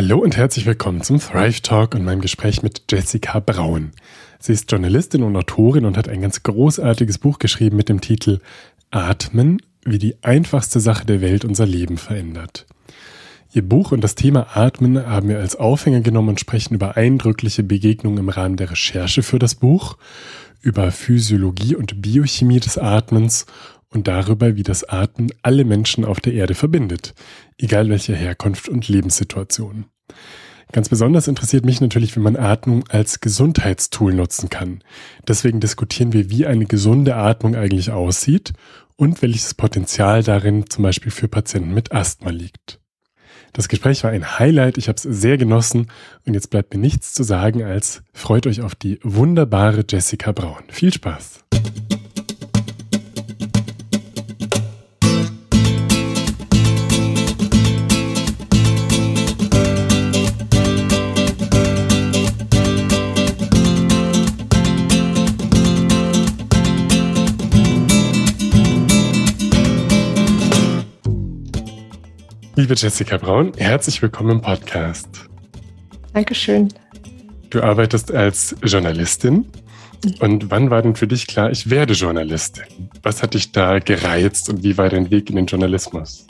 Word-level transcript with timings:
Hallo 0.00 0.18
und 0.18 0.36
herzlich 0.36 0.64
willkommen 0.64 1.02
zum 1.02 1.18
Thrive 1.18 1.60
Talk 1.60 1.96
und 1.96 2.04
meinem 2.04 2.20
Gespräch 2.20 2.62
mit 2.62 2.82
Jessica 2.88 3.40
Braun. 3.40 3.90
Sie 4.38 4.52
ist 4.52 4.70
Journalistin 4.70 5.24
und 5.24 5.34
Autorin 5.34 5.84
und 5.84 5.96
hat 5.96 6.08
ein 6.08 6.20
ganz 6.20 6.44
großartiges 6.44 7.18
Buch 7.18 7.40
geschrieben 7.40 7.76
mit 7.76 7.88
dem 7.88 8.00
Titel 8.00 8.38
Atmen, 8.92 9.60
wie 9.84 9.98
die 9.98 10.14
einfachste 10.22 10.78
Sache 10.78 11.04
der 11.04 11.20
Welt 11.20 11.44
unser 11.44 11.66
Leben 11.66 11.96
verändert. 11.96 12.64
Ihr 13.52 13.68
Buch 13.68 13.90
und 13.90 14.04
das 14.04 14.14
Thema 14.14 14.56
Atmen 14.56 15.04
haben 15.04 15.28
wir 15.28 15.40
als 15.40 15.56
Aufhänger 15.56 16.00
genommen 16.00 16.28
und 16.28 16.38
sprechen 16.38 16.74
über 16.74 16.96
eindrückliche 16.96 17.64
Begegnungen 17.64 18.18
im 18.18 18.28
Rahmen 18.28 18.56
der 18.56 18.70
Recherche 18.70 19.24
für 19.24 19.40
das 19.40 19.56
Buch, 19.56 19.96
über 20.60 20.92
Physiologie 20.92 21.74
und 21.74 22.00
Biochemie 22.00 22.60
des 22.60 22.78
Atmens 22.78 23.46
und 23.90 24.08
darüber, 24.08 24.56
wie 24.56 24.62
das 24.62 24.84
Atmen 24.84 25.32
alle 25.42 25.64
Menschen 25.64 26.04
auf 26.04 26.20
der 26.20 26.34
Erde 26.34 26.54
verbindet, 26.54 27.14
egal 27.56 27.88
welche 27.88 28.14
Herkunft 28.14 28.68
und 28.68 28.88
Lebenssituation. 28.88 29.86
Ganz 30.72 30.90
besonders 30.90 31.28
interessiert 31.28 31.64
mich 31.64 31.80
natürlich, 31.80 32.14
wie 32.14 32.20
man 32.20 32.36
Atmung 32.36 32.84
als 32.88 33.20
Gesundheitstool 33.20 34.12
nutzen 34.12 34.50
kann. 34.50 34.82
Deswegen 35.26 35.60
diskutieren 35.60 36.12
wir, 36.12 36.28
wie 36.28 36.46
eine 36.46 36.66
gesunde 36.66 37.16
Atmung 37.16 37.56
eigentlich 37.56 37.90
aussieht 37.90 38.52
und 38.96 39.22
welches 39.22 39.54
Potenzial 39.54 40.22
darin 40.22 40.68
zum 40.68 40.82
Beispiel 40.82 41.10
für 41.10 41.28
Patienten 41.28 41.72
mit 41.72 41.92
Asthma 41.92 42.30
liegt. 42.30 42.80
Das 43.54 43.68
Gespräch 43.68 44.04
war 44.04 44.10
ein 44.10 44.38
Highlight, 44.38 44.76
ich 44.76 44.88
habe 44.88 44.96
es 44.96 45.02
sehr 45.02 45.38
genossen 45.38 45.86
und 46.26 46.34
jetzt 46.34 46.50
bleibt 46.50 46.74
mir 46.74 46.80
nichts 46.80 47.14
zu 47.14 47.22
sagen 47.22 47.62
als 47.62 48.02
freut 48.12 48.46
euch 48.46 48.60
auf 48.60 48.74
die 48.74 48.98
wunderbare 49.02 49.84
Jessica 49.88 50.32
Braun. 50.32 50.64
Viel 50.68 50.92
Spaß! 50.92 51.44
Liebe 72.58 72.74
Jessica 72.74 73.16
Braun, 73.18 73.52
herzlich 73.56 74.02
willkommen 74.02 74.30
im 74.30 74.40
Podcast. 74.40 75.28
Dankeschön. 76.12 76.74
Du 77.50 77.62
arbeitest 77.62 78.10
als 78.10 78.56
Journalistin. 78.64 79.46
Und 80.18 80.50
wann 80.50 80.68
war 80.68 80.82
denn 80.82 80.96
für 80.96 81.06
dich 81.06 81.28
klar, 81.28 81.52
ich 81.52 81.70
werde 81.70 81.92
Journalistin? 81.92 82.64
Was 83.04 83.22
hat 83.22 83.34
dich 83.34 83.52
da 83.52 83.78
gereizt 83.78 84.48
und 84.48 84.64
wie 84.64 84.76
war 84.76 84.88
dein 84.88 85.08
Weg 85.12 85.30
in 85.30 85.36
den 85.36 85.46
Journalismus? 85.46 86.26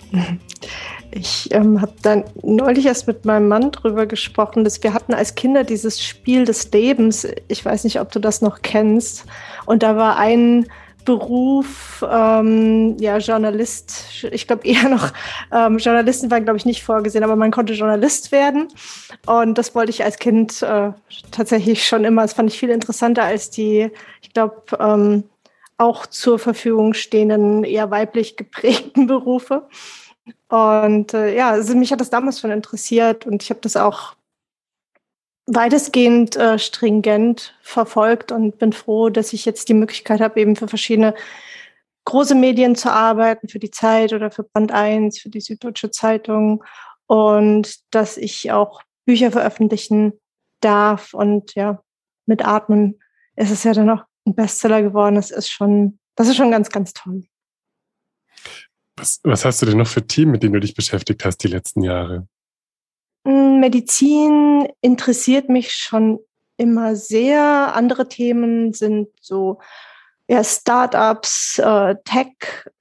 Ich 1.13 1.49
ähm, 1.53 1.81
habe 1.81 1.95
dann 2.03 2.25
neulich 2.43 2.85
erst 2.85 3.07
mit 3.07 3.25
meinem 3.25 3.49
Mann 3.49 3.71
drüber 3.71 4.05
gesprochen, 4.05 4.65
dass 4.65 4.83
wir 4.83 4.93
hatten 4.93 5.15
als 5.15 5.35
Kinder 5.35 5.65
dieses 5.65 6.05
Spiel 6.05 6.45
des 6.45 6.71
Lebens. 6.71 7.27
Ich 7.49 7.65
weiß 7.65 7.85
nicht, 7.85 8.01
ob 8.01 8.13
du 8.13 8.19
das 8.19 8.43
noch 8.43 8.61
kennst. 8.61 9.25
Und 9.65 9.83
da 9.83 9.97
war 9.97 10.19
ein 10.19 10.67
Beruf, 11.09 12.05
ähm, 12.07 12.99
ja, 13.01 13.17
Journalist, 13.17 14.27
ich 14.31 14.47
glaube 14.47 14.67
eher 14.67 14.91
noch, 14.91 15.11
ähm, 15.51 15.79
Journalisten 15.79 16.31
waren, 16.31 16.45
glaube 16.45 16.59
ich, 16.59 16.67
nicht 16.67 16.83
vorgesehen, 16.83 17.25
aber 17.25 17.35
man 17.35 17.51
konnte 17.51 17.73
Journalist 17.73 18.31
werden. 18.31 18.69
Und 19.25 19.57
das 19.57 19.75
wollte 19.75 19.89
ich 19.89 20.05
als 20.05 20.19
Kind 20.19 20.61
äh, 20.61 20.93
tatsächlich 21.31 21.87
schon 21.87 22.05
immer. 22.05 22.21
Das 22.21 22.35
fand 22.35 22.53
ich 22.53 22.59
viel 22.59 22.69
interessanter 22.69 23.23
als 23.23 23.49
die, 23.49 23.91
ich 24.21 24.35
glaube, 24.35 24.61
ähm, 24.79 25.25
auch 25.79 26.05
zur 26.05 26.39
Verfügung 26.39 26.93
stehenden, 26.93 27.65
eher 27.65 27.91
weiblich 27.91 28.37
geprägten 28.37 29.07
Berufe. 29.07 29.67
Und 30.51 31.15
äh, 31.15 31.35
ja, 31.35 31.53
also 31.53 31.75
mich 31.75 31.91
hat 31.91 32.03
das 32.03 32.11
damals 32.11 32.39
schon 32.39 32.51
interessiert 32.51 33.25
und 33.25 33.43
ich 33.43 33.49
habe 33.49 33.61
das 33.63 33.79
auch 33.79 34.13
weitestgehend 35.49 36.37
äh, 36.37 36.59
stringent 36.59 37.55
verfolgt 37.63 38.33
und 38.33 38.59
bin 38.59 38.73
froh, 38.73 39.09
dass 39.09 39.33
ich 39.33 39.45
jetzt 39.45 39.69
die 39.69 39.75
Möglichkeit 39.75 40.21
habe, 40.21 40.41
eben 40.41 40.57
für 40.57 40.69
verschiedene 40.69 41.15
große 42.05 42.35
Medien 42.35 42.77
zu 42.77 42.93
arbeiten, 42.93 43.49
für 43.49 43.59
die 43.59 43.71
Zeit 43.71 44.13
oder 44.13 44.31
für 44.31 44.43
Band 44.43 44.73
1, 44.73 45.19
für 45.19 45.31
die 45.31 45.41
Süddeutsche 45.41 45.91
Zeitung 45.91 46.65
und 47.07 47.77
dass 47.91 48.17
ich 48.17 48.53
auch 48.53 48.83
Bücher 49.07 49.33
veröffentlichen 49.33 50.13
darf 50.61 51.15
und 51.15 51.55
ja, 51.55 51.83
mit 52.27 52.45
Atmen 52.45 53.01
ist 53.37 53.51
es 53.51 53.65
ja 53.65 53.73
dann 53.73 53.89
auch 53.91 54.05
ein 54.27 54.35
Bestseller 54.35 54.83
geworden. 54.83 55.15
Das 55.15 55.31
ist 55.31 55.49
schon, 55.49 55.99
das 56.15 56.29
ist 56.29 56.37
schon 56.37 56.51
ganz, 56.51 56.69
ganz 56.69 56.93
toll. 56.93 57.25
Was, 58.97 59.21
was 59.23 59.45
hast 59.45 59.63
du 59.63 59.67
denn 59.67 59.79
noch 59.79 59.87
für 59.87 60.07
Themen, 60.07 60.33
mit 60.33 60.43
denen 60.43 60.55
du 60.55 60.61
dich 60.61 60.75
beschäftigt 60.75 61.25
hast 61.25 61.39
die 61.39 61.49
letzten 61.49 61.83
Jahre? 61.83 62.27
Medizin 63.29 64.69
interessiert 64.81 65.49
mich 65.49 65.73
schon 65.73 66.19
immer 66.57 66.97
sehr. 66.97 67.75
Andere 67.75 68.09
Themen 68.09 68.73
sind 68.73 69.09
so 69.21 69.59
ja, 70.29 70.45
Startups, 70.45 71.59
äh, 71.59 71.95
Tech 72.05 72.35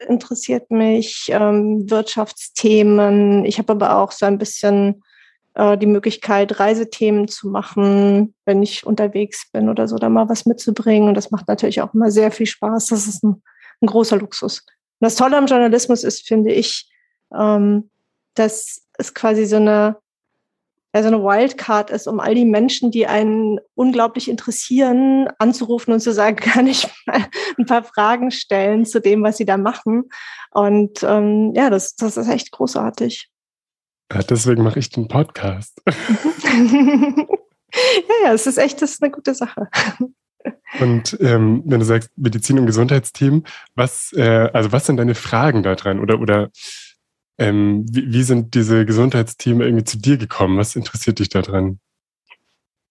interessiert 0.08 0.69
mich, 0.69 1.28
ähm, 1.30 1.90
Wirtschaftsthemen. 1.90 3.46
Ich 3.46 3.58
habe 3.58 3.72
aber 3.72 3.97
auch 3.97 4.12
so 4.12 4.25
ein 4.25 4.38
bisschen 4.38 5.02
äh, 5.53 5.78
die 5.78 5.85
Möglichkeit, 5.85 6.59
Reisethemen 6.59 7.29
zu 7.29 7.47
machen, 7.47 8.35
wenn 8.46 8.62
ich 8.62 8.85
unterwegs 8.85 9.50
bin 9.52 9.69
oder 9.69 9.88
so, 9.88 9.96
da 9.96 10.09
mal 10.09 10.28
was 10.28 10.46
mitzubringen. 10.46 11.08
Und 11.08 11.16
das 11.16 11.31
macht 11.31 11.47
natürlich 11.47 11.81
auch 11.81 11.94
immer 11.94 12.12
sehr 12.12 12.31
viel 12.31 12.47
Spaß. 12.47 12.88
Das 12.88 13.08
ist 13.08 13.24
ein, 13.24 13.41
ein 13.81 13.88
großer 13.88 14.18
Luxus. 14.18 14.59
Und 15.00 15.06
das 15.06 15.16
Tolle 15.16 15.38
am 15.38 15.46
Journalismus 15.46 16.03
ist, 16.03 16.28
finde 16.28 16.52
ich, 16.52 16.90
ähm, 17.34 17.90
dass 18.34 18.88
es 18.97 19.14
quasi 19.14 19.46
so 19.46 19.56
eine 19.56 19.97
ja, 20.97 21.03
so 21.03 21.08
eine 21.09 21.24
Wildcard 21.24 21.91
ist, 21.91 22.08
um 22.08 22.19
all 22.19 22.34
die 22.34 22.46
Menschen, 22.46 22.90
die 22.91 23.06
einen 23.08 23.59
unglaublich 23.75 24.30
interessieren, 24.30 25.28
anzurufen 25.38 25.94
und 25.94 26.00
zu 26.00 26.12
sagen, 26.12 26.35
kann 26.41 26.68
ich 26.68 26.88
mal 27.06 27.28
ein 27.58 27.66
paar 27.66 27.84
Fragen 27.84 28.31
stellen 28.31 28.85
zu 28.85 29.00
dem, 29.00 29.24
was 29.24 29.38
sie 29.38 29.46
da 29.46 29.58
machen. 29.58 30.09
Und 30.52 31.03
ähm, 31.03 31.53
ja, 31.56 31.69
das, 31.69 31.96
das 31.96 32.18
ist 32.18 32.30
echt 32.30 32.52
großartig. 32.52 33.30
Ja, 34.12 34.24
deswegen 34.24 34.63
mache 34.63 34.80
ich 34.80 34.90
den 34.90 35.08
Podcast. 35.08 35.81
ja, 35.85 37.16
ja, 38.24 38.34
es 38.34 38.47
ist 38.47 38.58
echt, 38.58 38.81
das 38.81 38.94
ist 38.94 39.03
eine 39.03 39.12
gute 39.12 39.35
Sache. 39.35 39.68
Und 40.79 41.18
ähm, 41.19 41.62
wenn 41.66 41.79
du 41.79 41.85
sagst 41.85 42.09
Medizin- 42.16 42.58
und 42.58 42.66
Gesundheitsteam, 42.66 43.44
was, 43.75 44.14
äh, 44.14 44.50
also 44.53 44.72
was 44.72 44.85
sind 44.85 44.97
deine 44.97 45.16
Fragen 45.16 45.62
da 45.62 45.75
dran? 45.75 46.00
Oder, 46.00 46.19
oder 46.19 46.50
ähm, 47.37 47.85
wie, 47.89 48.11
wie, 48.11 48.23
sind 48.23 48.55
diese 48.55 48.85
Gesundheitsteams 48.85 49.61
irgendwie 49.61 49.83
zu 49.83 49.97
dir 49.97 50.17
gekommen? 50.17 50.57
Was 50.57 50.75
interessiert 50.75 51.19
dich 51.19 51.29
daran? 51.29 51.79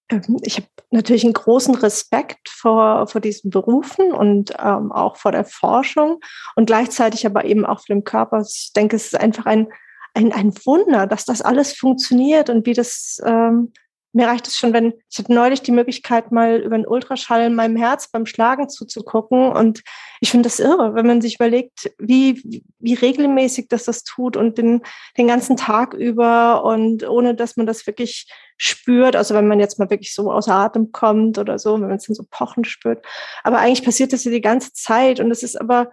Ähm, 0.09 0.39
ich 0.43 0.57
habe 0.57 0.69
natürlich 0.91 1.25
einen 1.25 1.33
großen 1.33 1.75
Respekt 1.75 2.49
vor, 2.49 3.07
vor 3.09 3.21
diesen 3.21 3.51
Berufen 3.51 4.13
und 4.13 4.53
ähm, 4.59 4.93
auch 4.93 5.17
vor 5.17 5.33
der 5.33 5.45
Forschung 5.45 6.21
und 6.55 6.67
gleichzeitig 6.67 7.27
aber 7.27 7.45
eben 7.45 7.67
auch 7.67 7.81
vor 7.81 7.95
dem 7.95 8.05
Körper. 8.05 8.41
Ich 8.41 8.73
denke, 8.75 8.97
es 8.97 9.07
ist 9.07 9.21
einfach 9.21 9.47
ein, 9.47 9.69
ein, 10.15 10.33
ein 10.33 10.55
Wunder, 10.65 11.07
dass 11.07 11.25
das 11.25 11.43
alles 11.43 11.73
funktioniert 11.73 12.49
und 12.51 12.67
wie 12.67 12.75
das 12.75 13.21
ähm, 13.25 13.73
mir 14.17 14.29
reicht 14.29 14.47
es 14.49 14.57
schon, 14.57 14.73
wenn 14.73 14.95
ich 15.11 15.19
hatte 15.19 15.35
neulich 15.35 15.61
die 15.61 15.73
Möglichkeit, 15.73 16.33
mal 16.33 16.57
über 16.61 16.75
einen 16.75 16.87
Ultraschall 16.87 17.51
meinem 17.51 17.77
Herz 17.77 18.09
beim 18.09 18.25
Schlagen 18.25 18.71
zuzugucken. 18.71 19.53
Und 19.53 19.83
ich 20.21 20.31
finde 20.31 20.49
das 20.49 20.59
irre, 20.59 20.95
wenn 20.95 21.07
man 21.07 21.21
sich 21.21 21.35
überlegt, 21.35 21.93
wie, 21.99 22.65
wie 22.79 22.95
regelmäßig 22.95 23.69
das 23.69 23.85
das 23.85 24.05
tut 24.05 24.39
und 24.39 24.57
den, 24.57 24.81
den 25.19 25.29
ganzen 25.29 25.59
Tag 25.59 25.93
über 25.93 26.65
und 26.65 27.07
ohne, 27.07 27.35
dass 27.35 27.59
man 27.59 27.67
das 27.67 27.87
wirklich 27.87 28.27
spürt. 28.57 29.17
Also 29.17 29.35
wenn 29.35 29.49
man 29.49 29.61
jetzt 29.61 29.79
mal 29.79 29.91
wirklich 29.91 30.15
so 30.15 30.33
außer 30.33 30.55
Atem 30.55 30.93
kommt 30.93 31.37
oder 31.37 31.59
so, 31.59 31.75
wenn 31.75 31.89
man 31.89 31.99
es 31.99 32.07
dann 32.07 32.17
so 32.17 32.25
pochen 32.31 32.65
spürt. 32.65 33.05
Aber 33.45 33.59
eigentlich 33.59 33.85
passiert 33.85 34.15
das 34.15 34.25
ja 34.25 34.31
die 34.31 34.41
ganze 34.41 34.73
Zeit. 34.73 35.21
Und 35.21 35.31
es 35.31 35.43
ist 35.43 35.61
aber 35.61 35.91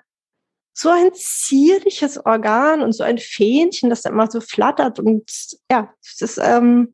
so 0.71 0.87
ein 0.87 1.13
zierliches 1.13 2.25
Organ 2.25 2.81
und 2.81 2.93
so 2.93 3.03
ein 3.03 3.17
Fähnchen, 3.17 3.89
das 3.89 4.01
da 4.01 4.11
immer 4.11 4.31
so 4.31 4.39
flattert. 4.39 4.97
Und 4.97 5.29
ja, 5.69 5.93
es 6.01 6.21
ist, 6.21 6.39
ähm, 6.41 6.93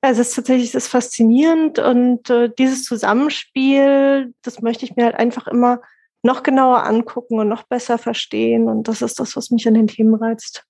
es 0.00 0.18
ist 0.18 0.34
tatsächlich 0.34 0.72
das 0.72 0.84
ist 0.84 0.90
faszinierend 0.90 1.78
und 1.78 2.30
äh, 2.30 2.50
dieses 2.56 2.84
Zusammenspiel, 2.84 4.32
das 4.42 4.62
möchte 4.62 4.84
ich 4.84 4.96
mir 4.96 5.04
halt 5.04 5.16
einfach 5.16 5.46
immer 5.48 5.80
noch 6.22 6.42
genauer 6.42 6.84
angucken 6.84 7.38
und 7.38 7.48
noch 7.48 7.64
besser 7.64 7.98
verstehen. 7.98 8.68
Und 8.68 8.88
das 8.88 9.02
ist 9.02 9.18
das, 9.20 9.36
was 9.36 9.50
mich 9.50 9.66
an 9.66 9.74
den 9.74 9.86
Themen 9.86 10.14
reizt. 10.14 10.64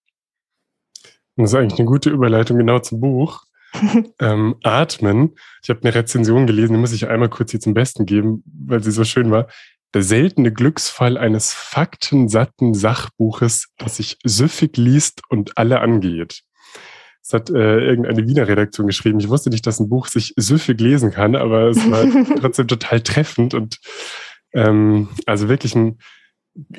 Das 1.37 1.51
ist 1.51 1.55
eigentlich 1.55 1.79
eine 1.79 1.89
gute 1.89 2.11
Überleitung 2.11 2.59
genau 2.59 2.79
zum 2.81 3.01
Buch. 3.01 3.45
ähm, 4.21 4.57
Atmen. 4.63 5.37
Ich 5.63 5.69
habe 5.69 5.81
eine 5.83 5.95
Rezension 5.95 6.47
gelesen, 6.47 6.75
die 6.75 6.81
muss 6.81 6.93
ich 6.93 7.09
einmal 7.09 7.29
kurz 7.29 7.51
hier 7.51 7.61
zum 7.61 7.75
Besten 7.75 8.07
geben, 8.07 8.43
weil 8.47 8.83
sie 8.83 8.91
so 8.91 9.05
schön 9.05 9.31
war. 9.31 9.47
Der 9.95 10.03
seltene 10.03 10.53
Glücksfall 10.53 11.17
eines 11.17 11.53
faktensatten 11.53 12.75
Sachbuches, 12.75 13.69
das 13.79 13.97
sich 13.97 14.19
süffig 14.25 14.77
liest 14.77 15.23
und 15.29 15.57
alle 15.57 15.81
angeht. 15.81 16.43
Das 17.29 17.43
hat 17.43 17.51
äh, 17.51 17.81
irgendeine 17.85 18.27
Wiener 18.27 18.49
Redaktion 18.49 18.87
geschrieben. 18.87 19.21
Ich 19.21 19.29
wusste 19.29 19.51
nicht, 19.51 19.67
dass 19.67 19.81
ein 19.81 19.91
Buch 19.91 20.07
sich 20.07 20.33
süffig 20.37 20.81
lesen 20.81 21.11
kann, 21.11 21.37
aber 21.37 21.69
es 21.69 21.91
war 21.91 22.05
trotzdem 22.41 22.69
total 22.69 23.03
treffend 23.03 23.53
und 23.53 23.79
ähm, 24.55 25.11
also 25.27 25.51
wirklich 25.51 25.75
ein 25.75 25.99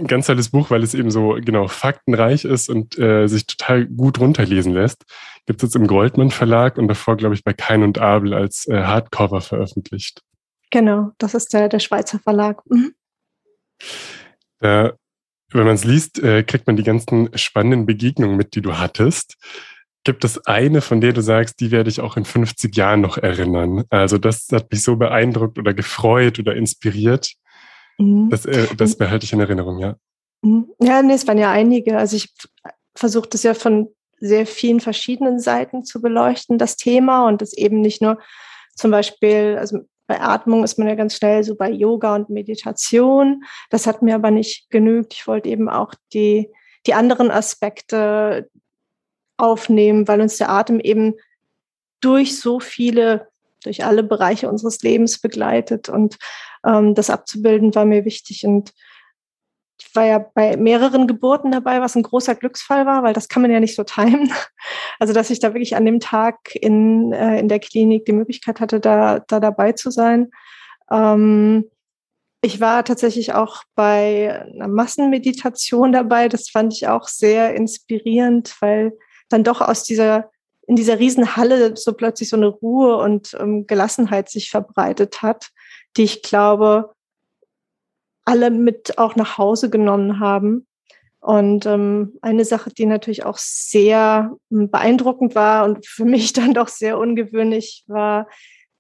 ganz 0.08 0.26
tolles 0.26 0.50
Buch, 0.50 0.72
weil 0.72 0.82
es 0.82 0.96
eben 0.96 1.12
so 1.12 1.38
genau 1.40 1.68
faktenreich 1.68 2.46
ist 2.46 2.68
und 2.68 2.98
äh, 2.98 3.28
sich 3.28 3.46
total 3.46 3.86
gut 3.86 4.20
runterlesen 4.20 4.74
lässt. 4.74 5.06
Gibt 5.46 5.62
es 5.62 5.68
jetzt 5.68 5.76
im 5.76 5.86
Goldman 5.86 6.32
Verlag 6.32 6.80
und 6.80 6.88
davor, 6.88 7.16
glaube 7.16 7.36
ich, 7.36 7.44
bei 7.44 7.54
Kein 7.54 7.84
und 7.84 8.00
Abel 8.00 8.34
als 8.34 8.68
äh, 8.68 8.82
Hardcover 8.82 9.42
veröffentlicht. 9.42 10.24
Genau, 10.72 11.12
das 11.20 11.36
ist 11.36 11.54
der, 11.54 11.70
der 11.70 11.80
Schweizer 11.80 12.18
Verlag. 12.18 12.62
Mhm. 12.66 12.96
Da, 14.58 14.94
wenn 15.52 15.66
man 15.66 15.76
es 15.76 15.86
liest, 15.86 16.18
äh, 16.24 16.42
kriegt 16.42 16.66
man 16.66 16.76
die 16.76 16.84
ganzen 16.84 17.30
spannenden 17.38 17.86
Begegnungen 17.86 18.36
mit, 18.36 18.56
die 18.56 18.62
du 18.62 18.80
hattest. 18.80 19.38
Gibt 20.04 20.24
es 20.24 20.46
eine, 20.46 20.82
von 20.82 21.02
der 21.02 21.14
du 21.14 21.22
sagst, 21.22 21.60
die 21.60 21.72
werde 21.72 21.90
ich 21.90 22.00
auch 22.00 22.16
in 22.16 22.26
50 22.26 22.76
Jahren 22.76 23.02
noch 23.02 23.18
erinnern? 23.18 23.84
Also 23.90 24.18
das 24.18 24.48
hat 24.52 24.72
mich 24.72 24.82
so 24.82 24.96
beeindruckt 24.96 25.60
oder 25.60 25.74
gefreut 25.74 26.40
oder 26.40 26.56
inspiriert. 26.56 27.34
Mhm. 27.98 28.30
Das, 28.30 28.46
äh, 28.46 28.68
das 28.78 28.96
behalte 28.96 29.26
ich 29.26 29.34
in 29.34 29.42
Erinnerung, 29.42 29.80
ja. 29.80 29.96
Mhm. 30.42 30.70
Ja, 30.82 31.02
nee, 31.02 31.14
es 31.14 31.28
waren 31.28 31.38
ja 31.38 31.52
einige. 31.52 31.98
Also 31.98 32.16
ich 32.16 32.34
versuche 32.96 33.30
das 33.30 33.44
ja 33.44 33.54
von 33.54 33.90
sehr 34.20 34.46
vielen 34.46 34.80
verschiedenen 34.80 35.40
Seiten 35.40 35.84
zu 35.84 36.02
beleuchten, 36.02 36.58
das 36.58 36.78
Thema. 36.78 37.28
Und 37.28 37.42
das 37.42 37.54
eben 37.54 37.82
nicht 37.82 38.02
nur 38.02 38.20
zum 38.76 38.92
Beispiel, 38.92 39.58
also 39.60 39.80
bei 40.08 40.22
Atmung 40.22 40.64
ist 40.64 40.80
man 40.80 40.88
ja 40.88 40.96
ganz 40.96 41.16
schnell 41.16 41.44
so 41.44 41.56
bei 41.56 41.70
Yoga 41.70 42.16
und 42.16 42.30
Meditation. 42.30 43.44
Das 43.70 43.86
hat 43.86 44.02
mir 44.02 44.16
aber 44.16 44.32
nicht 44.32 44.70
genügt. 44.70 45.14
Ich 45.14 45.28
wollte 45.28 45.50
eben 45.50 45.70
auch 45.70 45.94
die, 46.14 46.50
die 46.88 46.94
anderen 46.94 47.30
Aspekte 47.30 48.50
aufnehmen, 49.40 50.08
weil 50.08 50.22
uns 50.22 50.38
der 50.38 50.50
Atem 50.50 50.80
eben 50.80 51.16
durch 52.02 52.40
so 52.40 52.60
viele, 52.60 53.28
durch 53.64 53.86
alle 53.86 54.04
Bereiche 54.04 54.50
unseres 54.50 54.82
Lebens 54.82 55.20
begleitet. 55.20 55.90
Und 55.90 56.18
ähm, 56.66 56.96
das 56.96 57.10
abzubilden 57.10 57.74
war 57.76 57.86
mir 57.86 58.06
wichtig. 58.06 58.46
Und 58.46 58.74
ich 59.82 59.96
war 59.96 60.06
ja 60.06 60.20
bei 60.20 60.58
mehreren 60.58 61.08
Geburten 61.08 61.52
dabei, 61.52 61.82
was 61.82 61.96
ein 61.96 62.04
großer 62.04 62.36
Glücksfall 62.36 62.86
war, 62.86 63.04
weil 63.04 63.14
das 63.14 63.28
kann 63.28 63.42
man 63.42 63.52
ja 63.52 63.60
nicht 63.60 63.76
so 63.76 63.84
timen. 63.84 64.32
Also, 65.02 65.14
dass 65.14 65.30
ich 65.30 65.40
da 65.40 65.54
wirklich 65.54 65.78
an 65.78 65.86
dem 65.86 66.02
Tag 66.02 66.54
in, 66.56 67.14
äh, 67.14 67.40
in 67.40 67.48
der 67.48 67.62
Klinik 67.62 68.04
die 68.04 68.12
Möglichkeit 68.12 68.60
hatte, 68.60 68.82
da, 68.82 69.20
da 69.20 69.40
dabei 69.40 69.72
zu 69.72 69.92
sein. 69.92 70.30
Ähm, 70.92 71.72
ich 72.42 72.60
war 72.60 72.84
tatsächlich 72.84 73.34
auch 73.34 73.64
bei 73.76 74.46
einer 74.54 74.68
Massenmeditation 74.68 75.94
dabei. 75.94 76.28
Das 76.28 76.50
fand 76.50 76.74
ich 76.74 76.90
auch 76.90 77.08
sehr 77.08 77.56
inspirierend, 77.56 78.56
weil 78.60 78.92
dann 79.30 79.44
doch 79.44 79.62
aus 79.62 79.84
dieser, 79.84 80.30
in 80.68 80.76
dieser 80.76 81.00
Riesenhalle 81.00 81.76
so 81.78 81.94
plötzlich 81.94 82.30
so 82.30 82.38
eine 82.38 82.48
Ruhe 82.48 82.98
und 82.98 83.36
ähm, 83.40 83.68
Gelassenheit 83.68 84.30
sich 84.30 84.50
verbreitet 84.50 85.22
hat, 85.22 85.50
die 85.98 86.04
ich 86.04 86.22
glaube, 86.22 86.94
alle 88.26 88.52
mit 88.52 88.98
auch 88.98 89.16
nach 89.16 89.38
Hause 89.38 89.70
genommen 89.70 90.20
haben. 90.20 90.68
Und 91.22 91.66
ähm, 91.66 92.18
eine 92.22 92.46
Sache, 92.46 92.70
die 92.70 92.86
natürlich 92.86 93.26
auch 93.26 93.38
sehr 93.38 94.36
ähm, 94.52 94.70
beeindruckend 94.70 95.36
war 95.36 95.66
und 95.66 95.86
für 95.86 96.06
mich 96.06 96.34
dann 96.34 96.54
doch 96.54 96.68
sehr 96.68 96.98
ungewöhnlich 96.98 97.84
war, 97.88 98.28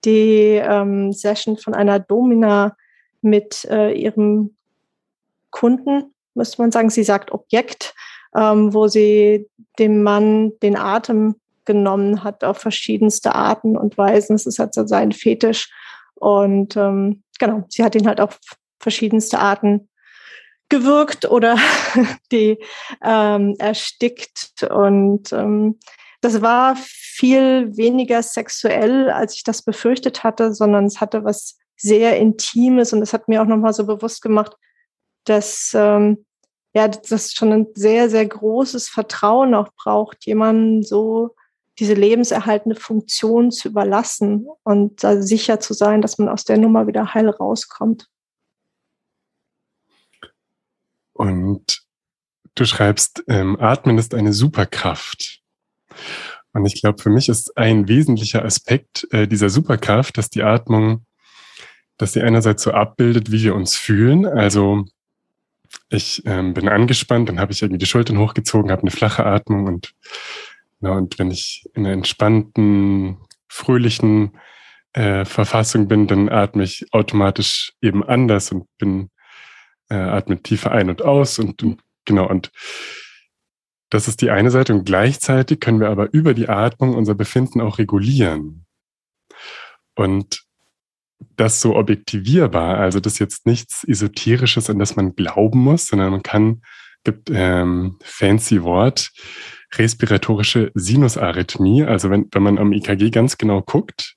die 0.05 0.61
ähm, 0.63 1.11
Session 1.11 1.57
von 1.57 1.73
einer 1.73 1.99
Domina 1.99 2.77
mit 3.21 3.65
äh, 3.65 3.91
ihrem 3.91 4.55
Kunden, 5.51 6.13
müsste 6.35 6.61
man 6.61 6.71
sagen. 6.71 6.89
Sie 6.89 7.03
sagt 7.03 7.31
Objekt, 7.31 7.93
ähm, 8.35 8.73
wo 8.73 8.87
sie 8.87 9.47
dem 9.77 10.03
Mann 10.03 10.51
den 10.61 10.77
Atem 10.77 11.35
genommen 11.65 12.23
hat 12.23 12.43
auf 12.43 12.57
verschiedenste 12.57 13.35
Arten 13.35 13.77
und 13.77 13.97
Weisen. 13.97 14.35
Es 14.35 14.45
ist 14.45 14.59
halt 14.59 14.73
so 14.73 14.87
sein 14.87 15.11
Fetisch. 15.11 15.71
Und 16.15 16.75
ähm, 16.75 17.23
genau, 17.39 17.65
sie 17.69 17.83
hat 17.83 17.95
ihn 17.95 18.07
halt 18.07 18.19
auf 18.19 18.39
verschiedenste 18.79 19.39
Arten 19.39 19.89
gewirkt 20.69 21.29
oder 21.29 21.57
die 22.31 22.57
ähm, 23.03 23.55
erstickt. 23.59 24.63
Und 24.69 25.31
ähm, 25.33 25.79
das 26.21 26.41
war 26.41 26.75
viel 26.75 27.75
weniger 27.77 28.23
sexuell, 28.23 29.09
als 29.09 29.35
ich 29.35 29.43
das 29.43 29.61
befürchtet 29.61 30.23
hatte, 30.23 30.53
sondern 30.53 30.85
es 30.85 31.01
hatte 31.01 31.23
was 31.23 31.57
sehr 31.77 32.17
Intimes 32.17 32.93
und 32.93 33.01
es 33.01 33.13
hat 33.13 33.27
mir 33.27 33.41
auch 33.41 33.47
nochmal 33.47 33.73
so 33.73 33.85
bewusst 33.85 34.21
gemacht, 34.21 34.55
dass 35.25 35.71
ähm, 35.75 36.25
ja, 36.73 36.87
das 36.87 37.33
schon 37.33 37.51
ein 37.51 37.67
sehr, 37.73 38.09
sehr 38.09 38.27
großes 38.27 38.89
Vertrauen 38.89 39.55
auch 39.55 39.69
braucht, 39.75 40.25
jemanden 40.25 40.83
so 40.83 41.35
diese 41.79 41.93
lebenserhaltende 41.93 42.79
Funktion 42.79 43.51
zu 43.51 43.69
überlassen 43.69 44.47
und 44.63 45.03
da 45.03 45.21
sicher 45.21 45.59
zu 45.59 45.73
sein, 45.73 46.01
dass 46.01 46.17
man 46.17 46.27
aus 46.27 46.43
der 46.43 46.57
Nummer 46.57 46.87
wieder 46.87 47.13
heil 47.13 47.29
rauskommt. 47.29 48.07
Und 51.13 51.81
du 52.55 52.65
schreibst, 52.65 53.23
ähm, 53.27 53.59
Atmen 53.59 53.97
ist 53.97 54.13
eine 54.13 54.33
Superkraft. 54.33 55.41
Und 56.53 56.65
ich 56.65 56.81
glaube, 56.81 57.01
für 57.01 57.09
mich 57.09 57.29
ist 57.29 57.57
ein 57.57 57.87
wesentlicher 57.87 58.43
Aspekt 58.43 59.07
äh, 59.11 59.27
dieser 59.27 59.49
Superkraft, 59.49 60.17
dass 60.17 60.29
die 60.29 60.43
Atmung, 60.43 61.05
dass 61.97 62.13
sie 62.13 62.21
einerseits 62.21 62.63
so 62.63 62.71
abbildet, 62.71 63.31
wie 63.31 63.43
wir 63.43 63.55
uns 63.55 63.75
fühlen. 63.75 64.25
Also 64.25 64.85
ich 65.89 66.23
ähm, 66.25 66.53
bin 66.53 66.67
angespannt, 66.67 67.29
dann 67.29 67.39
habe 67.39 67.51
ich 67.51 67.61
irgendwie 67.61 67.79
die 67.79 67.85
Schultern 67.85 68.19
hochgezogen, 68.19 68.71
habe 68.71 68.83
eine 68.83 68.91
flache 68.91 69.25
Atmung 69.25 69.65
und, 69.67 69.93
na, 70.79 70.91
und 70.91 71.19
wenn 71.19 71.31
ich 71.31 71.65
in 71.73 71.85
einer 71.85 71.93
entspannten, 71.93 73.17
fröhlichen 73.47 74.37
äh, 74.93 75.25
Verfassung 75.25 75.87
bin, 75.87 76.07
dann 76.07 76.29
atme 76.29 76.63
ich 76.63 76.85
automatisch 76.91 77.73
eben 77.81 78.03
anders 78.03 78.51
und 78.51 78.67
bin 78.77 79.09
äh, 79.89 79.95
atmet 79.95 80.43
tiefer 80.43 80.71
ein 80.71 80.89
und 80.89 81.01
aus 81.01 81.39
und, 81.39 81.63
und 81.63 81.81
genau 82.05 82.27
und 82.27 82.51
das 83.89 84.07
ist 84.07 84.21
die 84.21 84.29
eine 84.29 84.51
Seite 84.51 84.73
und 84.73 84.85
gleichzeitig 84.85 85.59
können 85.59 85.79
wir 85.79 85.89
aber 85.89 86.13
über 86.13 86.35
die 86.35 86.47
Atmung 86.47 86.93
unser 86.93 87.15
Befinden 87.15 87.59
auch 87.59 87.79
regulieren. 87.79 88.65
Und 89.95 90.43
das 91.35 91.61
so 91.61 91.75
objektivierbar, 91.75 92.77
also 92.77 92.99
das 92.99 93.13
ist 93.13 93.19
jetzt 93.19 93.45
nichts 93.45 93.83
Esoterisches, 93.83 94.69
an 94.69 94.79
das 94.79 94.95
man 94.95 95.15
glauben 95.15 95.59
muss, 95.59 95.87
sondern 95.87 96.11
man 96.11 96.23
kann, 96.23 96.61
gibt 97.03 97.29
ähm, 97.33 97.97
fancy 98.03 98.63
Wort, 98.63 99.11
respiratorische 99.75 100.71
Sinusarrhythmie. 100.75 101.83
Also 101.83 102.09
wenn, 102.09 102.27
wenn 102.31 102.43
man 102.43 102.57
am 102.57 102.73
EKG 102.73 103.09
ganz 103.09 103.37
genau 103.37 103.61
guckt, 103.61 104.15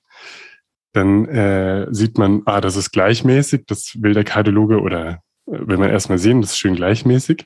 dann 0.93 1.25
äh, 1.25 1.87
sieht 1.91 2.17
man, 2.17 2.43
ah, 2.45 2.61
das 2.61 2.75
ist 2.75 2.91
gleichmäßig, 2.91 3.63
das 3.67 3.97
will 3.99 4.13
der 4.13 4.23
Kardiologe 4.23 4.79
oder 4.79 5.19
will 5.45 5.77
man 5.77 5.89
erstmal 5.89 6.19
sehen, 6.19 6.41
das 6.41 6.51
ist 6.51 6.59
schön 6.59 6.75
gleichmäßig. 6.75 7.45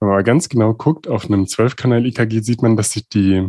Wenn 0.00 0.08
man 0.08 0.16
aber 0.16 0.24
ganz 0.24 0.48
genau 0.48 0.74
guckt, 0.74 1.08
auf 1.08 1.24
einem 1.24 1.44
12-Kanal-EKG 1.44 2.40
sieht 2.40 2.62
man, 2.62 2.76
dass 2.76 2.90
sich 2.90 3.08
die 3.08 3.48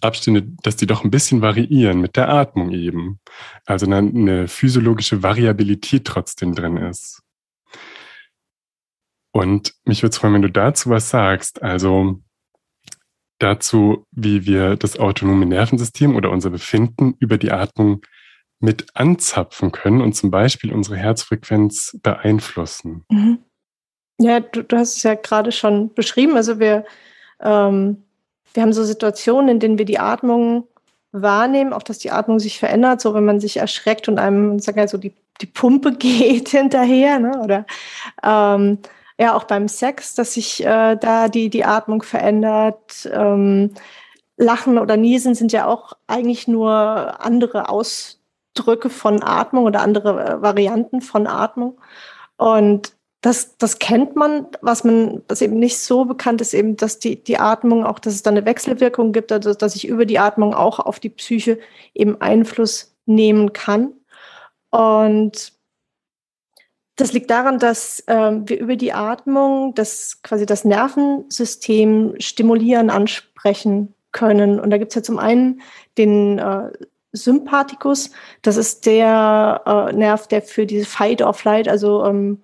Abstände, 0.00 0.42
dass 0.62 0.76
die 0.76 0.86
doch 0.86 1.04
ein 1.04 1.10
bisschen 1.10 1.42
variieren 1.42 2.00
mit 2.00 2.16
der 2.16 2.28
Atmung 2.28 2.70
eben. 2.70 3.20
Also 3.66 3.86
eine, 3.86 4.48
physiologische 4.48 5.22
Variabilität 5.22 6.04
trotzdem 6.04 6.54
drin 6.54 6.76
ist. 6.76 7.22
Und 9.32 9.74
mich 9.84 10.02
würde 10.02 10.10
es 10.10 10.18
freuen, 10.18 10.34
wenn 10.34 10.42
du 10.42 10.50
dazu 10.50 10.90
was 10.90 11.10
sagst. 11.10 11.62
Also 11.62 12.20
dazu, 13.38 14.06
wie 14.10 14.46
wir 14.46 14.76
das 14.76 14.98
autonome 14.98 15.46
Nervensystem 15.46 16.16
oder 16.16 16.30
unser 16.30 16.50
Befinden 16.50 17.14
über 17.18 17.38
die 17.38 17.52
Atmung 17.52 18.02
mit 18.60 18.86
anzapfen 18.94 19.70
können 19.70 20.00
und 20.00 20.14
zum 20.14 20.30
Beispiel 20.30 20.72
unsere 20.72 20.96
Herzfrequenz 20.96 21.98
beeinflussen. 22.02 23.04
Mhm. 23.10 23.38
Ja, 24.20 24.40
du, 24.40 24.64
du, 24.64 24.76
hast 24.76 24.96
es 24.96 25.02
ja 25.04 25.14
gerade 25.14 25.52
schon 25.52 25.94
beschrieben. 25.94 26.36
Also 26.36 26.58
wir, 26.58 26.84
ähm, 27.40 28.07
wir 28.54 28.62
haben 28.62 28.72
so 28.72 28.84
Situationen, 28.84 29.48
in 29.48 29.60
denen 29.60 29.78
wir 29.78 29.84
die 29.84 29.98
Atmung 29.98 30.66
wahrnehmen, 31.12 31.72
auch 31.72 31.82
dass 31.82 31.98
die 31.98 32.10
Atmung 32.10 32.38
sich 32.38 32.58
verändert, 32.58 33.00
so 33.00 33.14
wenn 33.14 33.24
man 33.24 33.40
sich 33.40 33.56
erschreckt 33.56 34.08
und 34.08 34.18
einem, 34.18 34.58
sagen 34.58 34.78
wir 34.78 34.88
so, 34.88 34.98
die, 34.98 35.12
die 35.40 35.46
Pumpe 35.46 35.92
geht 35.98 36.50
hinterher, 36.50 37.18
ne? 37.18 37.40
oder 37.42 37.66
ähm, 38.22 38.78
ja, 39.20 39.34
auch 39.34 39.44
beim 39.44 39.66
Sex, 39.66 40.14
dass 40.14 40.34
sich 40.34 40.64
äh, 40.64 40.96
da 40.96 41.28
die, 41.28 41.50
die 41.50 41.64
Atmung 41.64 42.02
verändert. 42.02 43.08
Ähm, 43.12 43.74
Lachen 44.36 44.78
oder 44.78 44.96
Niesen 44.96 45.34
sind 45.34 45.50
ja 45.50 45.66
auch 45.66 45.94
eigentlich 46.06 46.46
nur 46.46 46.70
andere 47.20 47.68
Aus 47.68 48.18
Ausdrücke 48.58 48.90
von 48.90 49.22
Atmung 49.22 49.64
oder 49.64 49.80
andere 49.80 50.24
äh, 50.24 50.42
Varianten 50.42 51.00
von 51.00 51.26
Atmung. 51.26 51.80
Und 52.36 52.92
das, 53.20 53.56
das 53.58 53.78
kennt 53.78 54.14
man, 54.14 54.46
was 54.60 54.84
man, 54.84 55.22
was 55.28 55.42
eben 55.42 55.58
nicht 55.58 55.78
so 55.78 56.04
bekannt 56.04 56.40
ist, 56.40 56.54
eben, 56.54 56.76
dass 56.76 57.00
die, 57.00 57.22
die 57.22 57.38
Atmung 57.38 57.84
auch, 57.84 57.98
dass 57.98 58.14
es 58.14 58.22
da 58.22 58.30
eine 58.30 58.44
Wechselwirkung 58.44 59.12
gibt, 59.12 59.32
also 59.32 59.54
dass 59.54 59.74
ich 59.74 59.88
über 59.88 60.06
die 60.06 60.20
Atmung 60.20 60.54
auch 60.54 60.78
auf 60.78 61.00
die 61.00 61.08
Psyche 61.10 61.58
eben 61.94 62.20
Einfluss 62.20 62.94
nehmen 63.06 63.52
kann. 63.52 63.92
Und 64.70 65.52
das 66.94 67.12
liegt 67.12 67.30
daran, 67.30 67.58
dass 67.58 68.04
ähm, 68.06 68.48
wir 68.48 68.60
über 68.60 68.76
die 68.76 68.92
Atmung 68.92 69.74
das 69.74 70.22
quasi 70.22 70.46
das 70.46 70.64
Nervensystem 70.64 72.14
stimulieren, 72.18 72.90
ansprechen 72.90 73.94
können. 74.12 74.60
Und 74.60 74.70
da 74.70 74.78
gibt 74.78 74.92
es 74.92 74.96
ja 74.96 75.02
zum 75.02 75.18
einen 75.18 75.60
den 75.96 76.38
äh, 76.38 76.70
Sympathikus. 77.12 78.10
Das 78.42 78.56
ist 78.56 78.86
der 78.86 79.62
äh, 79.64 79.92
Nerv, 79.92 80.28
der 80.28 80.42
für 80.42 80.66
diese 80.66 80.86
Fight 80.86 81.22
or 81.22 81.34
Flight, 81.34 81.68
also 81.68 82.04
ähm, 82.04 82.42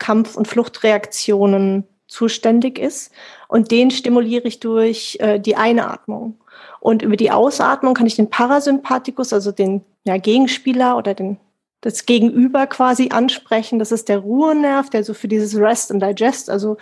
Kampf- 0.00 0.36
und 0.36 0.48
Fluchtreaktionen 0.48 1.84
zuständig 2.08 2.78
ist. 2.78 3.12
Und 3.46 3.70
den 3.70 3.92
stimuliere 3.92 4.48
ich 4.48 4.58
durch 4.58 5.16
äh, 5.20 5.38
die 5.38 5.54
Einatmung. 5.54 6.40
Und 6.80 7.02
über 7.02 7.16
die 7.16 7.30
Ausatmung 7.30 7.94
kann 7.94 8.06
ich 8.06 8.16
den 8.16 8.30
Parasympathikus, 8.30 9.32
also 9.32 9.52
den 9.52 9.82
ja, 10.04 10.16
Gegenspieler 10.16 10.96
oder 10.96 11.14
den, 11.14 11.38
das 11.80 12.06
Gegenüber 12.06 12.66
quasi 12.66 13.10
ansprechen. 13.10 13.78
Das 13.78 13.92
ist 13.92 14.08
der 14.08 14.18
Ruhenerv, 14.18 14.90
der 14.90 15.04
so 15.04 15.14
für 15.14 15.28
dieses 15.28 15.56
Rest 15.56 15.92
and 15.92 16.02
Digest, 16.02 16.50
also 16.50 16.76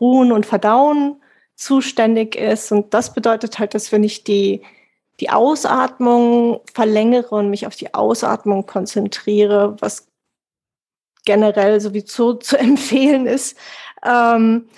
Ruhen 0.00 0.32
und 0.32 0.46
Verdauen 0.46 1.16
zuständig 1.54 2.34
ist. 2.34 2.72
Und 2.72 2.92
das 2.92 3.14
bedeutet 3.14 3.58
halt, 3.58 3.74
dass 3.74 3.92
wenn 3.92 4.02
ich 4.02 4.24
die, 4.24 4.62
die 5.20 5.30
Ausatmung 5.30 6.60
verlängere 6.72 7.36
und 7.36 7.50
mich 7.50 7.66
auf 7.66 7.76
die 7.76 7.94
Ausatmung 7.94 8.66
konzentriere, 8.66 9.76
was 9.80 10.08
generell 11.24 11.80
sowieso 11.80 12.34
zu 12.34 12.58
empfehlen 12.58 13.26
ist, 13.26 13.56
ähm, 14.04 14.68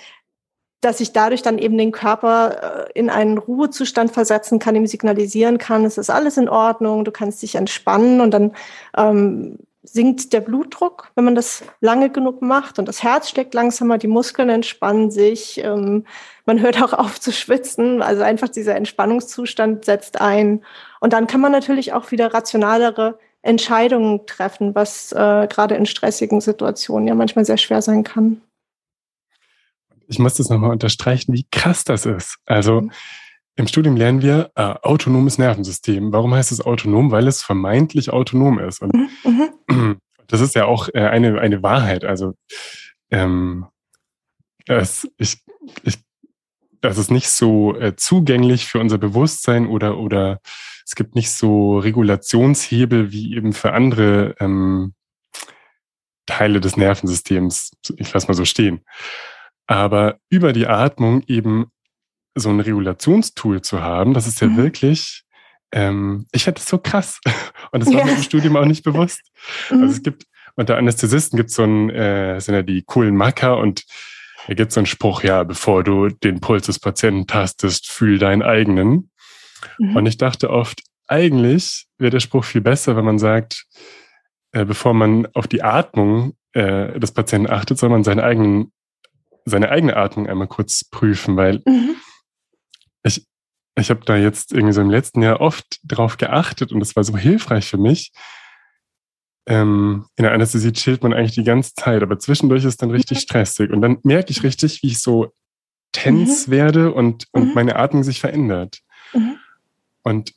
dass 0.81 0.99
ich 0.99 1.13
dadurch 1.13 1.41
dann 1.41 1.57
eben 1.57 1.77
den 1.77 1.91
Körper 1.91 2.87
äh, 2.87 2.99
in 2.99 3.09
einen 3.09 3.37
Ruhezustand 3.37 4.11
versetzen 4.11 4.59
kann, 4.59 4.75
ihm 4.75 4.85
signalisieren 4.85 5.57
kann, 5.57 5.83
es 5.83 5.97
ist 5.97 6.09
alles 6.09 6.37
in 6.37 6.47
Ordnung, 6.47 7.05
du 7.05 7.11
kannst 7.11 7.41
dich 7.41 7.55
entspannen 7.55 8.21
und 8.21 8.31
dann 8.31 8.53
ähm, 8.95 9.57
sinkt 9.87 10.33
der 10.33 10.41
Blutdruck, 10.41 11.11
wenn 11.15 11.25
man 11.25 11.35
das 11.35 11.63
lange 11.79 12.09
genug 12.09 12.41
macht 12.41 12.79
und 12.79 12.87
das 12.87 13.03
Herz 13.03 13.29
schlägt 13.29 13.53
langsamer, 13.53 13.97
die 13.97 14.07
Muskeln 14.07 14.49
entspannen 14.49 15.11
sich, 15.11 15.63
ähm, 15.63 16.05
man 16.45 16.61
hört 16.61 16.81
auch 16.81 16.93
auf 16.93 17.19
zu 17.19 17.31
schwitzen, 17.31 18.01
also 18.01 18.21
einfach 18.23 18.49
dieser 18.49 18.75
Entspannungszustand 18.75 19.85
setzt 19.85 20.21
ein. 20.21 20.63
Und 20.99 21.13
dann 21.13 21.27
kann 21.27 21.41
man 21.41 21.51
natürlich 21.51 21.93
auch 21.93 22.11
wieder 22.11 22.33
rationalere 22.33 23.17
Entscheidungen 23.45 24.25
treffen, 24.25 24.75
was 24.75 25.11
äh, 25.11 25.47
gerade 25.47 25.75
in 25.75 25.85
stressigen 25.85 26.41
Situationen 26.41 27.07
ja 27.07 27.15
manchmal 27.15 27.45
sehr 27.45 27.57
schwer 27.57 27.81
sein 27.81 28.03
kann 28.03 28.41
ich 30.07 30.19
muss 30.19 30.35
das 30.35 30.49
nochmal 30.49 30.71
unterstreichen, 30.71 31.33
wie 31.33 31.45
krass 31.51 31.83
das 31.83 32.05
ist. 32.05 32.37
Also 32.45 32.81
mhm. 32.81 32.91
im 33.55 33.67
Studium 33.67 33.95
lernen 33.95 34.21
wir 34.21 34.51
äh, 34.55 34.61
autonomes 34.81 35.37
Nervensystem. 35.37 36.11
Warum 36.11 36.33
heißt 36.33 36.51
es 36.51 36.61
autonom? 36.61 37.11
Weil 37.11 37.27
es 37.27 37.43
vermeintlich 37.43 38.11
autonom 38.11 38.59
ist. 38.59 38.81
Und 38.81 38.93
mhm. 38.93 39.09
mhm. 39.67 39.97
das 40.27 40.41
ist 40.41 40.55
ja 40.55 40.65
auch 40.65 40.89
äh, 40.93 40.99
eine, 40.99 41.39
eine 41.39 41.63
Wahrheit. 41.63 42.05
Also 42.05 42.33
ähm, 43.11 43.67
es, 44.67 45.07
ich, 45.17 45.37
ich, 45.83 45.99
das 46.81 46.97
ist 46.97 47.11
nicht 47.11 47.29
so 47.29 47.75
äh, 47.75 47.95
zugänglich 47.95 48.65
für 48.65 48.79
unser 48.79 48.97
Bewusstsein 48.97 49.67
oder, 49.67 49.97
oder 49.97 50.39
es 50.85 50.95
gibt 50.95 51.15
nicht 51.15 51.31
so 51.31 51.79
Regulationshebel 51.79 53.11
wie 53.11 53.35
eben 53.35 53.53
für 53.53 53.73
andere 53.73 54.35
ähm, 54.39 54.93
Teile 56.27 56.61
des 56.61 56.77
Nervensystems. 56.77 57.71
Ich 57.97 58.13
lasse 58.13 58.27
mal 58.27 58.33
so 58.33 58.45
stehen. 58.45 58.85
Aber 59.67 60.19
über 60.29 60.53
die 60.53 60.67
Atmung 60.67 61.23
eben 61.27 61.71
so 62.35 62.49
ein 62.49 62.59
Regulationstool 62.59 63.61
zu 63.61 63.81
haben, 63.81 64.13
das 64.13 64.27
ist 64.27 64.41
ja 64.41 64.47
mhm. 64.47 64.57
wirklich, 64.57 65.23
ähm, 65.71 66.27
ich 66.31 66.45
hätte 66.45 66.61
es 66.61 66.67
so 66.67 66.77
krass. 66.77 67.19
Und 67.71 67.79
das 67.83 67.91
war 67.91 68.01
ja. 68.01 68.05
mir 68.05 68.15
im 68.15 68.21
Studium 68.21 68.55
auch 68.55 68.65
nicht 68.65 68.83
bewusst. 68.83 69.21
Mhm. 69.71 69.81
Also 69.81 69.93
es 69.95 70.03
gibt, 70.03 70.25
unter 70.55 70.77
Anästhesisten 70.77 71.37
gibt 71.37 71.49
es 71.49 71.55
so 71.55 71.63
ein, 71.63 71.89
äh, 71.89 72.39
sind 72.39 72.53
ja 72.53 72.61
die 72.61 72.83
coolen 72.83 73.15
Macker 73.15 73.57
und 73.57 73.83
da 74.47 74.53
gibt 74.53 74.71
so 74.71 74.79
einen 74.79 74.85
Spruch, 74.85 75.23
ja, 75.23 75.43
bevor 75.43 75.83
du 75.83 76.09
den 76.09 76.39
Puls 76.39 76.67
des 76.67 76.79
Patienten 76.79 77.25
tastest, 77.25 77.91
fühl 77.91 78.19
deinen 78.19 78.43
eigenen. 78.43 79.09
Mhm. 79.79 79.95
Und 79.95 80.05
ich 80.05 80.17
dachte 80.17 80.49
oft, 80.49 80.81
eigentlich 81.07 81.85
wäre 81.97 82.11
der 82.11 82.19
Spruch 82.19 82.45
viel 82.45 82.61
besser, 82.61 82.95
wenn 82.95 83.05
man 83.05 83.19
sagt, 83.19 83.65
äh, 84.51 84.65
bevor 84.65 84.93
man 84.93 85.27
auf 85.33 85.47
die 85.47 85.63
Atmung 85.63 86.33
äh, 86.53 86.99
des 86.99 87.11
Patienten 87.11 87.49
achtet, 87.49 87.77
soll 87.77 87.89
man 87.89 88.03
seinen 88.03 88.21
eigenen 88.21 88.71
seine 89.45 89.69
eigene 89.69 89.95
Atmung 89.95 90.27
einmal 90.27 90.47
kurz 90.47 90.83
prüfen, 90.83 91.37
weil 91.37 91.61
mhm. 91.65 91.95
ich, 93.03 93.25
ich 93.75 93.89
habe 93.89 94.01
da 94.05 94.17
jetzt 94.17 94.51
irgendwie 94.51 94.73
so 94.73 94.81
im 94.81 94.89
letzten 94.89 95.21
Jahr 95.21 95.39
oft 95.39 95.79
drauf 95.83 96.17
geachtet 96.17 96.71
und 96.71 96.81
es 96.81 96.95
war 96.95 97.03
so 97.03 97.15
hilfreich 97.15 97.67
für 97.69 97.77
mich. 97.77 98.11
Ähm, 99.47 100.07
in 100.15 100.23
der 100.23 100.33
Anästhesie 100.33 100.73
chillt 100.73 101.03
man 101.03 101.13
eigentlich 101.13 101.35
die 101.35 101.43
ganze 101.43 101.75
Zeit, 101.75 102.01
aber 102.01 102.17
zwischendurch 102.17 102.65
ist 102.65 102.81
dann 102.81 102.89
richtig 102.89 103.19
mhm. 103.19 103.21
stressig 103.21 103.71
und 103.71 103.81
dann 103.81 103.99
merke 104.03 104.31
ich 104.31 104.41
richtig, 104.41 104.81
wie 104.81 104.87
ich 104.87 104.99
so 104.99 105.31
tens 105.91 106.47
mhm. 106.47 106.51
werde 106.51 106.93
und, 106.93 107.25
und 107.31 107.49
mhm. 107.49 107.53
meine 107.53 107.75
Atmung 107.75 108.03
sich 108.03 108.19
verändert. 108.19 108.79
Mhm. 109.13 109.37
Und 110.05 110.33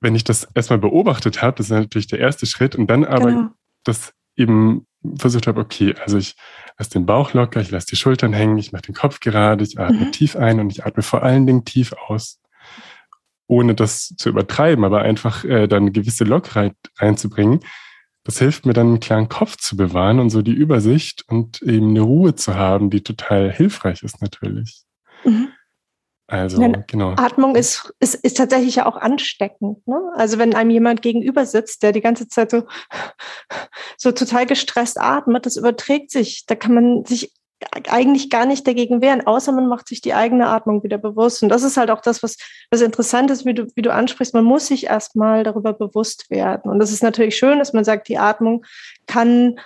wenn 0.00 0.14
ich 0.14 0.24
das 0.24 0.46
erstmal 0.54 0.78
beobachtet 0.78 1.42
habe, 1.42 1.56
das 1.56 1.66
ist 1.66 1.72
natürlich 1.72 2.06
der 2.06 2.20
erste 2.20 2.46
Schritt 2.46 2.76
und 2.76 2.86
dann 2.88 3.04
aber 3.04 3.30
genau. 3.30 3.48
das 3.82 4.12
eben 4.36 4.86
versucht 5.16 5.46
habe, 5.46 5.60
okay, 5.60 5.94
also 6.04 6.18
ich 6.18 6.36
lasse 6.78 6.90
den 6.90 7.06
Bauch 7.06 7.32
locker, 7.32 7.60
ich 7.60 7.70
lasse 7.70 7.86
die 7.86 7.96
Schultern 7.96 8.34
hängen, 8.34 8.58
ich 8.58 8.72
mache 8.72 8.82
den 8.82 8.94
Kopf 8.94 9.20
gerade, 9.20 9.64
ich 9.64 9.78
atme 9.78 10.06
mhm. 10.06 10.12
tief 10.12 10.36
ein 10.36 10.60
und 10.60 10.70
ich 10.70 10.84
atme 10.84 11.02
vor 11.02 11.22
allen 11.22 11.46
Dingen 11.46 11.64
tief 11.64 11.94
aus, 11.94 12.40
ohne 13.46 13.74
das 13.74 14.14
zu 14.18 14.28
übertreiben, 14.28 14.84
aber 14.84 15.00
einfach 15.00 15.44
äh, 15.44 15.66
dann 15.66 15.84
eine 15.84 15.92
gewisse 15.92 16.24
Lockerheit 16.24 16.74
reinzubringen. 16.98 17.60
Das 18.24 18.38
hilft 18.38 18.66
mir 18.66 18.74
dann, 18.74 18.88
einen 18.88 19.00
klaren 19.00 19.28
Kopf 19.28 19.56
zu 19.56 19.76
bewahren 19.76 20.18
und 20.18 20.28
so 20.28 20.42
die 20.42 20.52
Übersicht 20.52 21.24
und 21.28 21.62
eben 21.62 21.90
eine 21.90 22.00
Ruhe 22.00 22.34
zu 22.34 22.54
haben, 22.54 22.90
die 22.90 23.02
total 23.02 23.50
hilfreich 23.50 24.02
ist 24.02 24.20
natürlich. 24.20 24.82
Mhm. 25.24 25.48
Also, 26.28 26.60
Nein, 26.60 26.84
genau. 26.88 27.10
Atmung 27.16 27.54
ist, 27.54 27.94
ist, 28.00 28.16
ist 28.16 28.36
tatsächlich 28.36 28.76
ja 28.76 28.86
auch 28.86 28.96
ansteckend. 28.96 29.86
Ne? 29.86 30.00
Also, 30.16 30.38
wenn 30.38 30.54
einem 30.54 30.70
jemand 30.70 31.00
gegenüber 31.02 31.46
sitzt, 31.46 31.82
der 31.84 31.92
die 31.92 32.00
ganze 32.00 32.28
Zeit 32.28 32.50
so, 32.50 32.64
so 33.96 34.10
total 34.10 34.46
gestresst 34.46 35.00
atmet, 35.00 35.46
das 35.46 35.56
überträgt 35.56 36.10
sich. 36.10 36.44
Da 36.46 36.56
kann 36.56 36.74
man 36.74 37.04
sich 37.04 37.32
eigentlich 37.88 38.28
gar 38.28 38.44
nicht 38.44 38.66
dagegen 38.66 39.00
wehren, 39.00 39.26
außer 39.26 39.52
man 39.52 39.68
macht 39.68 39.88
sich 39.88 40.00
die 40.00 40.14
eigene 40.14 40.48
Atmung 40.48 40.82
wieder 40.82 40.98
bewusst. 40.98 41.42
Und 41.42 41.48
das 41.48 41.62
ist 41.62 41.76
halt 41.76 41.90
auch 41.90 42.02
das, 42.02 42.22
was, 42.22 42.36
was 42.70 42.80
interessant 42.82 43.30
ist, 43.30 43.46
wie 43.46 43.54
du, 43.54 43.66
wie 43.74 43.82
du 43.82 43.92
ansprichst. 43.92 44.34
Man 44.34 44.44
muss 44.44 44.66
sich 44.66 44.86
erstmal 44.86 45.42
darüber 45.42 45.72
bewusst 45.72 46.28
werden. 46.28 46.70
Und 46.70 46.80
das 46.80 46.92
ist 46.92 47.02
natürlich 47.02 47.36
schön, 47.36 47.58
dass 47.58 47.72
man 47.72 47.84
sagt, 47.84 48.08
die 48.08 48.18
Atmung 48.18 48.64
kann 49.06 49.58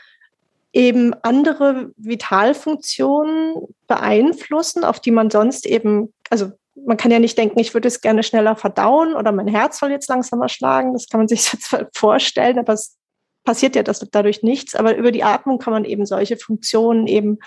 eben 0.73 1.15
andere 1.23 1.91
Vitalfunktionen 1.97 3.55
beeinflussen, 3.87 4.85
auf 4.85 5.01
die 5.01 5.11
man 5.11 5.31
sonst 5.31 5.67
eben, 5.67 6.13
also 6.31 6.53
man 6.87 6.97
kann 6.97 7.11
ja 7.11 7.19
nicht 7.19 7.37
denken, 7.37 7.59
ich 7.59 7.75
würde 7.75 7.89
es 7.89 8.01
gerne 8.01 8.23
schneller 8.23 8.57
verdauen 8.57 9.15
oder 9.15 9.33
mein 9.33 9.49
Herz 9.49 9.79
soll 9.79 9.91
jetzt 9.91 10.09
langsamer 10.09 10.49
schlagen. 10.49 10.93
Das 10.93 11.09
kann 11.09 11.21
man 11.21 11.29
sich 11.29 11.53
jetzt 11.53 11.77
vorstellen, 11.95 12.59
aber 12.59 12.73
es 12.75 12.97
passiert 13.45 13.75
ja 13.75 13.83
dadurch 13.83 14.43
nichts. 14.43 14.75
Aber 14.75 14.97
über 14.97 15.13
die 15.13 15.25
Atmung 15.25 15.59
kann 15.59 15.73
man 15.73 15.85
eben 15.85 16.07
solche 16.07 16.37
Funktionen 16.37 17.07
eben 17.07 17.39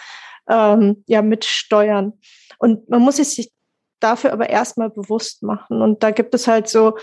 ähm, 0.50 1.04
ja 1.08 1.22
mitsteuern. 1.22 2.14
Und 2.58 2.90
man 2.90 3.02
muss 3.02 3.18
sich 3.18 3.52
dafür 4.00 4.34
aber 4.34 4.50
erstmal 4.50 4.90
bewusst 4.90 5.44
machen. 5.44 5.82
Und 5.82 6.04
da 6.04 6.12
gibt 6.12 6.36
es 6.36 6.48
halt 6.48 6.68
so, 6.68 6.98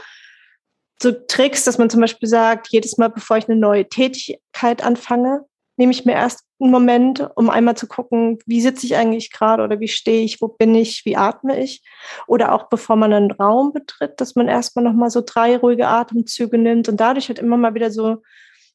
so 1.03 1.13
Tricks, 1.13 1.65
dass 1.65 1.79
man 1.79 1.89
zum 1.89 2.03
Beispiel 2.03 2.29
sagt, 2.29 2.69
jedes 2.71 2.99
Mal, 2.99 3.09
bevor 3.09 3.39
ich 3.39 3.49
eine 3.49 3.59
neue 3.59 3.89
Tätigkeit 3.89 4.85
anfange, 4.85 5.47
nehme 5.77 5.93
ich 5.93 6.05
mir 6.05 6.13
erst 6.13 6.45
einen 6.61 6.71
Moment, 6.71 7.29
um 7.37 7.49
einmal 7.49 7.77
zu 7.77 7.87
gucken, 7.87 8.39
wie 8.47 8.61
sitze 8.61 8.87
ich 8.87 8.97
eigentlich 8.97 9.33
gerade 9.33 9.63
oder 9.63 9.81
wie 9.81 9.89
stehe 9.89 10.23
ich, 10.23 10.41
wo 10.41 10.49
bin 10.49 10.75
ich, 10.75 11.05
wie 11.05 11.17
atme 11.17 11.59
ich. 11.59 11.83
Oder 12.27 12.53
auch 12.53 12.69
bevor 12.69 12.97
man 12.97 13.13
einen 13.13 13.31
Raum 13.31 13.73
betritt, 13.73 14.21
dass 14.21 14.35
man 14.35 14.49
erstmal 14.49 14.85
nochmal 14.85 15.11
so 15.11 15.23
drei 15.25 15.57
ruhige 15.57 15.89
Atemzüge 15.89 16.59
nimmt 16.59 16.89
und 16.89 17.01
dadurch 17.01 17.29
halt 17.29 17.39
immer 17.39 17.57
mal 17.57 17.75
wieder 17.75 17.91
so 17.91 18.23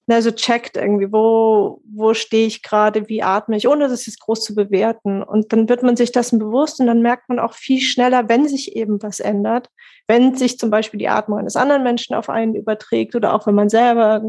na, 0.08 0.22
so 0.22 0.32
checkt 0.32 0.78
irgendwie, 0.78 1.12
wo, 1.12 1.82
wo 1.84 2.14
stehe 2.14 2.46
ich 2.46 2.62
gerade, 2.62 3.10
wie 3.10 3.24
atme 3.24 3.58
ich, 3.58 3.68
ohne 3.68 3.88
das 3.88 4.06
jetzt 4.06 4.20
groß 4.20 4.42
zu 4.42 4.54
bewerten. 4.54 5.24
Und 5.24 5.52
dann 5.52 5.68
wird 5.68 5.82
man 5.82 5.96
sich 5.96 6.12
dessen 6.12 6.38
bewusst 6.38 6.80
und 6.80 6.86
dann 6.86 7.02
merkt 7.02 7.28
man 7.28 7.40
auch 7.40 7.54
viel 7.54 7.82
schneller, 7.82 8.30
wenn 8.30 8.48
sich 8.48 8.76
eben 8.76 9.02
was 9.02 9.20
ändert, 9.20 9.70
wenn 10.08 10.36
sich 10.36 10.60
zum 10.60 10.70
Beispiel 10.70 11.00
die 11.00 11.10
Atmung 11.10 11.40
eines 11.40 11.56
anderen 11.56 11.82
Menschen 11.82 12.16
auf 12.16 12.30
einen 12.30 12.54
überträgt 12.54 13.16
oder 13.16 13.34
auch 13.34 13.48
wenn 13.48 13.56
man 13.56 13.70
selber, 13.70 14.22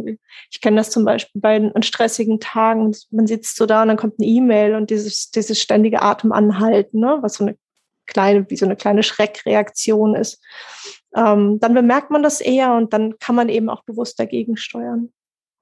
ich 0.50 0.62
kenne 0.62 0.78
das 0.78 0.88
zum 0.90 1.04
Beispiel 1.04 1.42
bei 1.42 1.56
an 1.56 1.82
stressigen 1.82 2.40
Tagen, 2.40 2.96
man 3.10 3.26
sitzt 3.26 3.56
so 3.56 3.66
da 3.66 3.82
und 3.82 3.88
dann 3.88 3.98
kommt 3.98 4.14
eine 4.18 4.28
E-Mail 4.28 4.76
und 4.76 4.88
dieses, 4.88 5.30
dieses 5.30 5.60
ständige 5.60 6.00
Atemanhalten, 6.00 7.00
ne, 7.00 7.18
was 7.20 7.34
so 7.34 7.44
eine 7.44 7.56
kleine, 8.06 8.48
wie 8.48 8.56
so 8.56 8.64
eine 8.64 8.76
kleine 8.76 9.02
Schreckreaktion 9.02 10.14
ist. 10.14 10.42
Ähm, 11.14 11.58
dann 11.60 11.74
bemerkt 11.74 12.10
man 12.10 12.22
das 12.22 12.40
eher 12.40 12.74
und 12.74 12.94
dann 12.94 13.18
kann 13.18 13.34
man 13.34 13.50
eben 13.50 13.68
auch 13.68 13.84
bewusst 13.84 14.18
dagegen 14.18 14.56
steuern. 14.56 15.12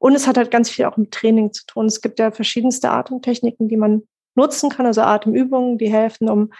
Und 0.04 0.14
es 0.14 0.26
hat 0.26 0.36
halt 0.36 0.50
ganz 0.50 0.68
viel 0.68 0.84
auch 0.84 0.98
mit 0.98 1.12
Training 1.12 1.54
zu 1.54 1.64
tun. 1.64 1.86
Es 1.86 2.02
gibt 2.02 2.18
ja 2.18 2.30
verschiedenste 2.30 2.90
Atemtechniken, 2.90 3.70
die 3.70 3.78
man 3.78 4.02
nutzen 4.34 4.68
kann, 4.68 4.84
also 4.84 5.00
Atemübungen, 5.00 5.78
die 5.78 5.90
helfen, 5.90 6.28
um 6.28 6.52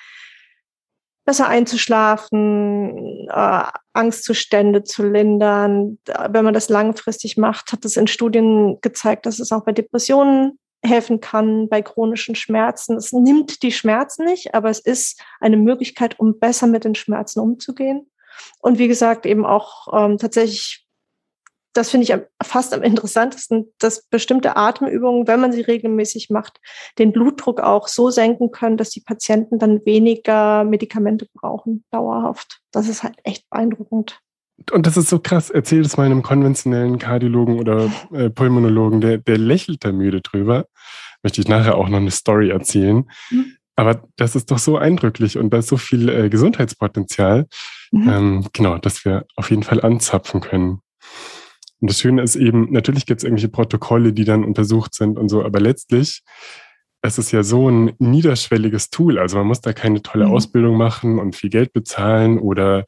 besser 1.27 1.47
einzuschlafen, 1.47 3.29
äh, 3.29 3.65
Angstzustände 3.93 4.85
zu 4.85 5.07
lindern. 5.07 5.99
Wenn 6.31 6.47
man 6.47 6.55
das 6.55 6.71
langfristig 6.71 7.37
macht, 7.37 7.71
hat 7.71 7.85
es 7.85 7.99
in 7.99 8.07
Studien 8.07 8.79
gezeigt, 8.81 9.27
dass 9.27 9.39
es 9.39 9.53
auch 9.53 9.67
bei 9.67 9.73
Depressionen 9.73 10.59
helfen 10.83 11.21
kann, 11.21 11.69
bei 11.69 11.83
chronischen 11.83 12.37
Schmerzen. 12.37 12.97
Es 12.97 13.13
nimmt 13.13 13.63
die 13.63 13.73
Schmerzen 13.73 14.25
nicht, 14.25 14.55
aber 14.55 14.71
es 14.71 14.81
ist 14.81 15.23
eine 15.41 15.59
Möglichkeit, 15.59 16.19
um 16.19 16.39
besser 16.39 16.67
mit 16.67 16.85
den 16.85 16.95
Schmerzen 16.95 17.41
umzugehen. 17.41 18.11
Und 18.61 18.79
wie 18.79 18.89
gesagt, 18.89 19.27
eben 19.27 19.45
auch 19.45 19.89
ähm, 19.93 20.17
tatsächlich 20.17 20.84
das 21.75 21.91
finde 21.91 22.05
ich 22.05 22.47
fast 22.47 22.73
am 22.73 22.83
interessantesten, 22.83 23.67
dass 23.79 24.07
bestimmte 24.07 24.57
Atemübungen, 24.57 25.27
wenn 25.27 25.41
man 25.41 25.53
sie 25.53 25.61
regelmäßig 25.61 26.31
macht, 26.31 26.61
den 26.99 27.13
Blutdruck 27.13 27.61
auch 27.61 27.89
so 27.89 28.11
senken 28.11 28.53
können, 28.53 28.77
dass 28.77 28.91
die 28.91 29.01
Patienten 29.01 29.59
dann 29.59 29.85
weniger 29.85 30.65
Medikamente 30.65 31.27
brauchen, 31.35 31.85
dauerhaft. 31.91 32.61
Das 32.71 32.89
ist 32.89 33.03
halt 33.03 33.17
echt 33.25 33.51
beeindruckend. 33.51 34.21
Und 34.71 34.87
das 34.87 34.97
ist 34.97 35.09
so 35.11 35.19
krass. 35.19 35.51
Erzähl 35.51 35.83
das 35.83 35.97
mal 35.97 36.07
einem 36.07 36.23
konventionellen 36.23 36.99
Kardiologen 36.99 37.59
oder 37.59 37.91
äh, 38.13 38.31
Pulmonologen, 38.31 39.01
der, 39.01 39.19
der 39.19 39.37
lächelt 39.37 39.85
da 39.85 39.91
müde 39.91 40.21
drüber. 40.21 40.67
Möchte 41.25 41.41
ich 41.41 41.49
nachher 41.49 41.77
auch 41.77 41.89
noch 41.89 41.99
eine 41.99 42.13
Story 42.13 42.51
erzählen. 42.51 43.11
Mhm. 43.31 43.57
Aber 43.77 44.05
das 44.17 44.37
ist 44.37 44.53
doch 44.53 44.59
so 44.59 44.79
eindrücklich 44.79 45.37
und 45.37 45.51
da 45.51 45.59
ist 45.59 45.69
so 45.69 45.77
viel 45.77 46.09
äh, 46.09 46.29
Gesundheitspotenzial, 46.29 47.49
mhm. 47.91 48.09
ähm, 48.09 48.47
genau, 48.53 48.79
dass 48.79 49.05
wir 49.05 49.27
auf 49.35 49.51
jeden 49.51 49.65
Fall 49.65 49.81
anzapfen 49.81 50.41
können. 50.41 50.81
Und 51.85 51.91
das 51.91 52.01
Schöne 52.01 52.23
ist 52.23 52.35
eben, 52.35 52.73
natürlich 52.73 53.05
gibt 53.05 53.19
es 53.19 53.25
irgendwelche 53.25 53.51
Protokolle, 53.51 54.15
die 54.15 54.25
dann 54.25 54.43
untersucht 54.43 54.95
sind 54.95 55.19
und 55.19 55.29
so, 55.29 55.45
aber 55.45 55.61
letztlich 55.61 56.23
es 57.03 57.19
ist 57.19 57.33
ja 57.33 57.43
so 57.43 57.69
ein 57.69 57.93
niederschwelliges 57.99 58.89
Tool. 58.89 59.19
Also 59.19 59.37
man 59.37 59.49
muss 59.49 59.61
da 59.61 59.75
keine 59.75 60.03
tolle 60.03 60.25
mhm. 60.25 60.33
Ausbildung 60.33 60.79
machen 60.79 61.19
und 61.19 61.37
viel 61.37 61.51
Geld 61.51 61.75
bezahlen 61.75 62.39
oder 62.39 62.87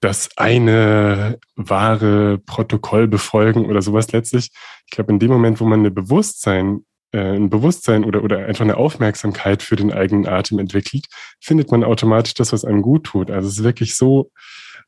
das 0.00 0.30
eine 0.36 1.38
wahre 1.54 2.38
Protokoll 2.38 3.06
befolgen 3.06 3.66
oder 3.66 3.82
sowas 3.82 4.10
letztlich. 4.10 4.50
Ich 4.86 4.90
glaube, 4.90 5.12
in 5.12 5.20
dem 5.20 5.30
Moment, 5.30 5.60
wo 5.60 5.64
man 5.64 5.78
eine 5.78 5.92
Bewusstsein 5.92 6.84
äh, 7.12 7.36
ein 7.36 7.50
Bewusstsein 7.50 8.04
oder, 8.04 8.24
oder 8.24 8.46
einfach 8.46 8.64
eine 8.64 8.76
Aufmerksamkeit 8.76 9.62
für 9.62 9.76
den 9.76 9.92
eigenen 9.92 10.26
Atem 10.26 10.58
entwickelt, 10.58 11.06
findet 11.40 11.70
man 11.70 11.84
automatisch 11.84 12.34
das, 12.34 12.52
was 12.52 12.64
einem 12.64 12.82
gut 12.82 13.04
tut. 13.04 13.30
Also 13.30 13.46
es 13.46 13.58
ist 13.58 13.64
wirklich 13.64 13.94
so, 13.94 14.32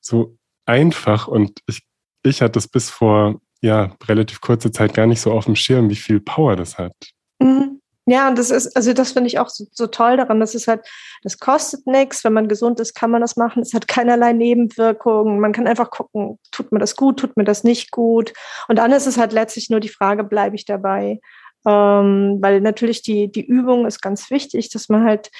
so 0.00 0.36
einfach 0.66 1.28
und 1.28 1.60
ich, 1.66 1.82
ich 2.22 2.42
hatte 2.42 2.58
es 2.58 2.68
bis 2.68 2.90
vor 2.90 3.40
ja, 3.62 3.94
relativ 4.08 4.40
kurzer 4.40 4.72
Zeit 4.72 4.94
gar 4.94 5.06
nicht 5.06 5.20
so 5.20 5.32
auf 5.32 5.44
dem 5.44 5.56
Schirm, 5.56 5.90
wie 5.90 5.96
viel 5.96 6.20
Power 6.20 6.56
das 6.56 6.78
hat. 6.78 6.94
Mhm. 7.38 7.80
Ja, 8.06 8.28
und 8.28 8.38
das 8.38 8.50
ist, 8.50 8.74
also 8.74 8.92
das 8.92 9.12
finde 9.12 9.28
ich 9.28 9.38
auch 9.38 9.48
so, 9.48 9.66
so, 9.70 9.86
toll 9.86 10.16
daran. 10.16 10.40
Das 10.40 10.54
ist 10.54 10.66
halt, 10.66 10.80
das 11.22 11.38
kostet 11.38 11.86
nichts. 11.86 12.24
Wenn 12.24 12.32
man 12.32 12.48
gesund 12.48 12.80
ist, 12.80 12.94
kann 12.94 13.10
man 13.10 13.20
das 13.20 13.36
machen. 13.36 13.62
Es 13.62 13.74
hat 13.74 13.86
keinerlei 13.86 14.32
Nebenwirkungen. 14.32 15.38
Man 15.38 15.52
kann 15.52 15.68
einfach 15.68 15.90
gucken, 15.90 16.38
tut 16.50 16.72
mir 16.72 16.78
das 16.78 16.96
gut, 16.96 17.20
tut 17.20 17.36
mir 17.36 17.44
das 17.44 17.62
nicht 17.62 17.90
gut. 17.92 18.32
Und 18.66 18.76
dann 18.76 18.90
ist 18.90 19.06
es 19.06 19.18
halt 19.18 19.32
letztlich 19.32 19.70
nur 19.70 19.80
die 19.80 19.90
Frage, 19.90 20.24
bleibe 20.24 20.56
ich 20.56 20.64
dabei? 20.64 21.20
Ähm, 21.66 22.38
weil 22.40 22.60
natürlich 22.62 23.02
die, 23.02 23.30
die 23.30 23.44
Übung 23.44 23.86
ist 23.86 24.00
ganz 24.00 24.30
wichtig, 24.30 24.70
dass 24.70 24.88
man 24.88 25.04
halt 25.04 25.30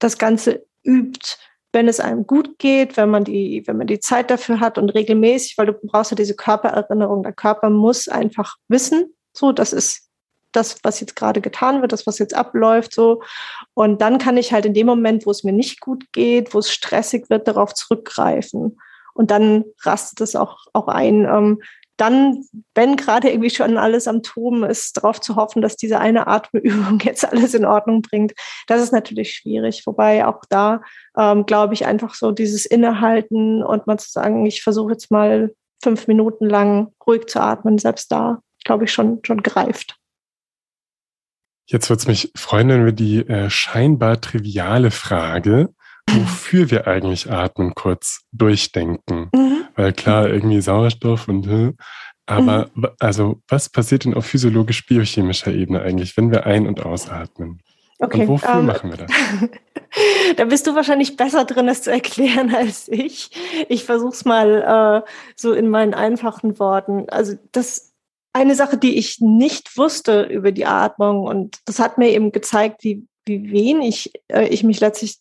das 0.00 0.18
Ganze 0.18 0.66
übt, 0.84 1.36
wenn 1.72 1.88
es 1.88 2.00
einem 2.00 2.26
gut 2.26 2.58
geht, 2.58 2.96
wenn 2.96 3.10
man 3.10 3.24
die, 3.24 3.62
wenn 3.66 3.76
man 3.76 3.86
die 3.86 4.00
Zeit 4.00 4.30
dafür 4.30 4.60
hat 4.60 4.78
und 4.78 4.90
regelmäßig, 4.90 5.58
weil 5.58 5.66
du 5.66 5.72
brauchst 5.72 6.10
ja 6.10 6.14
diese 6.14 6.34
Körpererinnerung. 6.34 7.22
Der 7.22 7.32
Körper 7.32 7.70
muss 7.70 8.08
einfach 8.08 8.56
wissen, 8.68 9.14
so, 9.32 9.52
das 9.52 9.72
ist 9.72 10.08
das, 10.52 10.78
was 10.82 11.00
jetzt 11.00 11.14
gerade 11.14 11.40
getan 11.40 11.82
wird, 11.82 11.92
das, 11.92 12.06
was 12.06 12.18
jetzt 12.18 12.34
abläuft, 12.34 12.94
so. 12.94 13.22
Und 13.74 14.00
dann 14.00 14.18
kann 14.18 14.36
ich 14.38 14.52
halt 14.52 14.64
in 14.64 14.74
dem 14.74 14.86
Moment, 14.86 15.26
wo 15.26 15.30
es 15.30 15.44
mir 15.44 15.52
nicht 15.52 15.80
gut 15.80 16.04
geht, 16.12 16.54
wo 16.54 16.58
es 16.58 16.72
stressig 16.72 17.28
wird, 17.28 17.46
darauf 17.46 17.74
zurückgreifen. 17.74 18.78
Und 19.14 19.30
dann 19.30 19.64
rastet 19.82 20.20
es 20.20 20.36
auch, 20.36 20.58
auch 20.72 20.88
ein. 20.88 21.24
Ähm, 21.24 21.60
dann, 21.98 22.44
wenn 22.74 22.96
gerade 22.96 23.28
irgendwie 23.28 23.50
schon 23.50 23.76
alles 23.76 24.08
am 24.08 24.22
Toben 24.22 24.64
ist, 24.64 24.96
darauf 24.96 25.20
zu 25.20 25.36
hoffen, 25.36 25.60
dass 25.60 25.76
diese 25.76 25.98
eine 25.98 26.26
Atemübung 26.26 27.00
jetzt 27.02 27.30
alles 27.30 27.54
in 27.54 27.64
Ordnung 27.64 28.02
bringt, 28.02 28.32
das 28.66 28.82
ist 28.82 28.92
natürlich 28.92 29.34
schwierig. 29.34 29.82
Wobei 29.84 30.26
auch 30.26 30.42
da, 30.48 30.80
ähm, 31.16 31.44
glaube 31.44 31.74
ich, 31.74 31.86
einfach 31.86 32.14
so 32.14 32.30
dieses 32.30 32.64
Innehalten 32.64 33.62
und 33.62 33.86
mal 33.86 33.98
zu 33.98 34.10
sagen, 34.10 34.46
ich 34.46 34.62
versuche 34.62 34.92
jetzt 34.92 35.10
mal 35.10 35.52
fünf 35.82 36.06
Minuten 36.06 36.46
lang 36.46 36.92
ruhig 37.06 37.26
zu 37.26 37.40
atmen, 37.40 37.78
selbst 37.78 38.10
da, 38.12 38.40
glaube 38.64 38.84
ich, 38.84 38.92
schon, 38.92 39.20
schon 39.24 39.42
greift. 39.42 39.96
Jetzt 41.66 41.90
würde 41.90 42.00
es 42.00 42.06
mich 42.06 42.32
freuen, 42.34 42.68
wenn 42.68 42.84
wir 42.86 42.92
die 42.92 43.18
äh, 43.28 43.50
scheinbar 43.50 44.20
triviale 44.20 44.90
Frage 44.90 45.74
wofür 46.14 46.70
wir 46.70 46.86
eigentlich 46.86 47.30
atmen, 47.30 47.74
kurz 47.74 48.22
durchdenken. 48.32 49.30
Mhm. 49.34 49.64
Weil 49.74 49.92
klar, 49.92 50.28
irgendwie 50.28 50.60
Sauerstoff 50.60 51.28
und 51.28 51.76
aber 52.26 52.68
mhm. 52.74 52.88
also 52.98 53.40
was 53.48 53.70
passiert 53.70 54.04
denn 54.04 54.14
auf 54.14 54.26
physiologisch-biochemischer 54.26 55.52
Ebene 55.52 55.80
eigentlich, 55.80 56.16
wenn 56.16 56.30
wir 56.30 56.44
ein- 56.44 56.66
und 56.66 56.84
ausatmen? 56.84 57.60
Okay, 58.00 58.22
und 58.22 58.28
wofür 58.28 58.60
ähm, 58.60 58.66
machen 58.66 58.90
wir 58.90 58.98
das? 58.98 59.10
da 60.36 60.44
bist 60.44 60.66
du 60.66 60.74
wahrscheinlich 60.74 61.16
besser 61.16 61.44
drin, 61.44 61.66
das 61.66 61.82
zu 61.82 61.90
erklären 61.90 62.54
als 62.54 62.88
ich. 62.88 63.30
Ich 63.68 63.84
versuche 63.84 64.12
es 64.12 64.24
mal 64.24 65.04
äh, 65.06 65.10
so 65.36 65.52
in 65.52 65.68
meinen 65.68 65.94
einfachen 65.94 66.58
Worten. 66.58 67.08
Also 67.08 67.34
das 67.52 67.94
eine 68.34 68.54
Sache, 68.54 68.76
die 68.76 68.98
ich 68.98 69.20
nicht 69.20 69.76
wusste 69.76 70.22
über 70.22 70.52
die 70.52 70.66
Atmung 70.66 71.24
und 71.24 71.58
das 71.64 71.78
hat 71.78 71.98
mir 71.98 72.10
eben 72.10 72.30
gezeigt, 72.30 72.84
wie, 72.84 73.06
wie 73.24 73.50
wenig 73.50 74.12
äh, 74.28 74.46
ich 74.48 74.62
mich 74.62 74.80
letztlich 74.80 75.16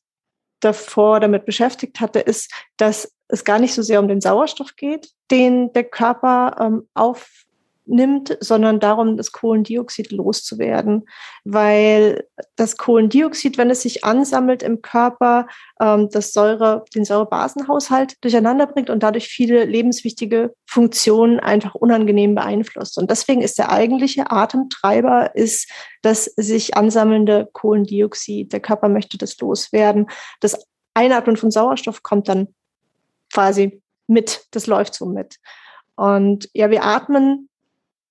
davor 0.60 1.20
damit 1.20 1.46
beschäftigt 1.46 2.00
hatte, 2.00 2.20
ist, 2.20 2.52
dass 2.78 3.12
es 3.28 3.44
gar 3.44 3.60
nicht 3.60 3.74
so 3.74 3.82
sehr 3.82 4.00
um 4.00 4.08
den 4.08 4.22
Sauerstoff 4.22 4.76
geht, 4.76 5.10
den 5.32 5.72
der 5.74 5.84
Körper 5.84 6.56
ähm, 6.60 6.88
aufnimmt, 7.88 8.38
sondern 8.40 8.80
darum, 8.80 9.18
das 9.18 9.32
Kohlendioxid 9.32 10.12
loszuwerden. 10.12 11.08
Weil 11.44 12.28
das 12.56 12.78
Kohlendioxid, 12.78 13.58
wenn 13.58 13.70
es 13.70 13.82
sich 13.82 14.04
ansammelt 14.04 14.64
im 14.64 14.82
Körper, 14.82 15.48
ähm, 15.80 16.10
das 16.12 16.34
Säure, 16.34 16.86
den 16.94 17.06
Säurebasenhaushalt 17.06 18.16
durcheinander 18.22 18.68
bringt 18.68 18.90
und 18.90 19.04
dadurch 19.04 19.28
viele 19.28 19.66
lebenswichtige 19.66 20.54
Funktionen 20.66 21.40
einfach 21.40 21.76
unangenehm 21.76 22.36
beeinflusst. 22.36 22.98
Und 22.98 23.10
deswegen 23.10 23.42
ist 23.42 23.58
der 23.58 23.72
eigentliche 23.72 24.32
Atemtreiber 24.32 25.36
ist 25.36 25.72
das 26.02 26.26
sich 26.26 26.76
ansammelnde 26.78 27.50
Kohlendioxid. 27.54 28.54
Der 28.54 28.60
Körper 28.60 28.90
möchte 28.90 29.18
das 29.18 29.38
loswerden. 29.40 30.08
Das 30.42 30.68
Einatmen 30.94 31.38
von 31.38 31.52
Sauerstoff 31.52 32.04
kommt 32.04 32.28
dann 32.28 32.48
quasi 33.34 33.82
mit, 34.08 34.46
das 34.52 34.68
läuft 34.68 34.94
so 34.94 35.06
mit. 35.06 35.38
Und 35.96 36.50
ja, 36.54 36.70
wir 36.70 36.84
atmen 36.84 37.50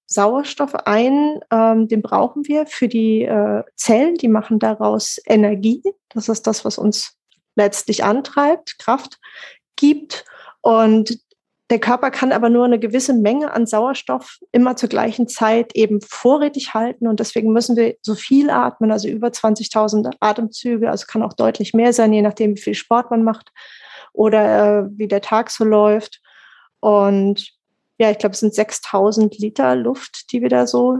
Sauerstoff 0.06 0.74
ein, 0.74 1.40
ähm, 1.50 1.88
den 1.88 2.02
brauchen 2.02 2.46
wir 2.46 2.66
für 2.66 2.88
die 2.88 3.22
äh, 3.22 3.64
Zellen, 3.74 4.14
die 4.14 4.28
machen 4.28 4.58
daraus 4.58 5.20
Energie. 5.26 5.82
Das 6.10 6.28
ist 6.28 6.46
das, 6.46 6.64
was 6.64 6.78
uns 6.78 7.16
letztlich 7.56 8.04
antreibt, 8.04 8.78
Kraft 8.78 9.18
gibt. 9.74 10.24
Und 10.60 11.18
der 11.70 11.80
Körper 11.80 12.12
kann 12.12 12.30
aber 12.30 12.48
nur 12.48 12.64
eine 12.64 12.78
gewisse 12.78 13.12
Menge 13.12 13.52
an 13.52 13.66
Sauerstoff 13.66 14.38
immer 14.52 14.76
zur 14.76 14.88
gleichen 14.88 15.26
Zeit 15.26 15.74
eben 15.74 16.00
vorrätig 16.00 16.74
halten. 16.74 17.08
Und 17.08 17.18
deswegen 17.18 17.52
müssen 17.52 17.76
wir 17.76 17.96
so 18.02 18.14
viel 18.14 18.50
atmen, 18.50 18.92
also 18.92 19.08
über 19.08 19.28
20.000 19.28 20.14
Atemzüge. 20.20 20.88
Also 20.88 21.06
kann 21.08 21.24
auch 21.24 21.32
deutlich 21.32 21.74
mehr 21.74 21.92
sein, 21.92 22.12
je 22.12 22.22
nachdem, 22.22 22.56
wie 22.56 22.60
viel 22.60 22.74
Sport 22.74 23.10
man 23.10 23.24
macht 23.24 23.50
oder 24.12 24.84
äh, 24.84 24.88
wie 24.92 25.08
der 25.08 25.20
Tag 25.20 25.50
so 25.50 25.64
läuft. 25.64 26.20
Und 26.78 27.55
ja, 27.98 28.10
ich 28.10 28.18
glaube, 28.18 28.34
es 28.34 28.40
sind 28.40 28.54
6000 28.54 29.38
Liter 29.38 29.74
Luft, 29.74 30.32
die 30.32 30.42
wir 30.42 30.48
da 30.48 30.66
so 30.66 30.98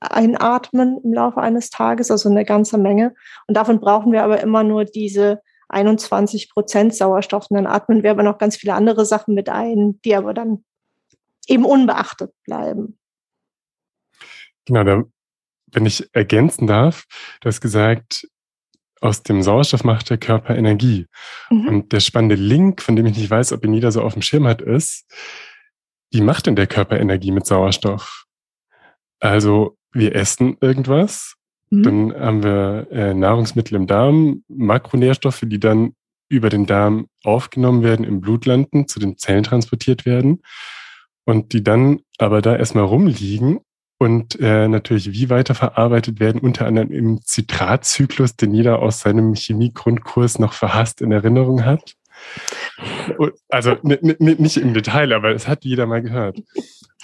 einatmen 0.00 1.00
im 1.02 1.12
Laufe 1.12 1.40
eines 1.40 1.70
Tages, 1.70 2.10
also 2.10 2.28
eine 2.28 2.44
ganze 2.44 2.78
Menge. 2.78 3.14
Und 3.46 3.56
davon 3.56 3.80
brauchen 3.80 4.12
wir 4.12 4.22
aber 4.22 4.40
immer 4.40 4.62
nur 4.62 4.84
diese 4.84 5.40
21 5.68 6.50
Prozent 6.50 6.94
Sauerstoff. 6.94 7.50
Und 7.50 7.56
dann 7.56 7.66
atmen 7.66 8.02
wir 8.02 8.10
aber 8.10 8.22
noch 8.22 8.38
ganz 8.38 8.56
viele 8.56 8.74
andere 8.74 9.04
Sachen 9.04 9.34
mit 9.34 9.48
ein, 9.48 10.00
die 10.04 10.14
aber 10.14 10.34
dann 10.34 10.64
eben 11.46 11.64
unbeachtet 11.64 12.32
bleiben. 12.44 12.98
Genau, 14.66 14.84
da, 14.84 15.02
wenn 15.72 15.86
ich 15.86 16.08
ergänzen 16.14 16.66
darf, 16.66 17.04
du 17.40 17.48
hast 17.48 17.60
gesagt, 17.60 18.28
aus 19.00 19.22
dem 19.22 19.42
Sauerstoff 19.42 19.84
macht 19.84 20.10
der 20.10 20.18
Körper 20.18 20.56
Energie. 20.56 21.06
Mhm. 21.50 21.68
Und 21.68 21.92
der 21.92 22.00
spannende 22.00 22.34
Link, 22.34 22.82
von 22.82 22.96
dem 22.96 23.06
ich 23.06 23.16
nicht 23.16 23.30
weiß, 23.30 23.52
ob 23.52 23.64
ihn 23.64 23.74
jeder 23.74 23.92
so 23.92 24.02
auf 24.02 24.14
dem 24.14 24.22
Schirm 24.22 24.46
hat, 24.46 24.60
ist, 24.60 25.06
wie 26.10 26.20
macht 26.20 26.46
denn 26.46 26.56
der 26.56 26.66
Körper 26.66 26.98
Energie 26.98 27.30
mit 27.30 27.46
Sauerstoff? 27.46 28.24
Also 29.20 29.76
wir 29.92 30.14
essen 30.14 30.56
irgendwas, 30.60 31.34
mhm. 31.70 31.82
dann 31.82 32.14
haben 32.14 32.42
wir 32.42 32.86
äh, 32.90 33.14
Nahrungsmittel 33.14 33.76
im 33.76 33.86
Darm, 33.86 34.44
Makronährstoffe, 34.48 35.42
die 35.44 35.60
dann 35.60 35.94
über 36.28 36.50
den 36.50 36.66
Darm 36.66 37.08
aufgenommen 37.24 37.82
werden, 37.82 38.04
im 38.04 38.20
Blut 38.20 38.46
landen, 38.46 38.86
zu 38.86 39.00
den 39.00 39.16
Zellen 39.16 39.44
transportiert 39.44 40.04
werden 40.04 40.42
und 41.24 41.52
die 41.52 41.62
dann 41.62 42.00
aber 42.18 42.42
da 42.42 42.56
erstmal 42.56 42.84
rumliegen 42.84 43.60
und 43.98 44.38
äh, 44.40 44.68
natürlich 44.68 45.12
wie 45.12 45.28
weiterverarbeitet 45.28 46.20
werden, 46.20 46.40
unter 46.40 46.66
anderem 46.66 46.90
im 46.92 47.20
Zitratzyklus, 47.22 48.36
den 48.36 48.54
jeder 48.54 48.78
aus 48.80 49.00
seinem 49.00 49.34
Chemiegrundkurs 49.34 50.38
noch 50.38 50.52
verhasst 50.52 51.00
in 51.00 51.10
Erinnerung 51.10 51.64
hat. 51.64 51.94
Also 53.48 53.76
nicht 53.82 54.56
im 54.56 54.74
Detail, 54.74 55.12
aber 55.12 55.30
es 55.30 55.48
hat 55.48 55.64
jeder 55.64 55.86
mal 55.86 56.02
gehört. 56.02 56.40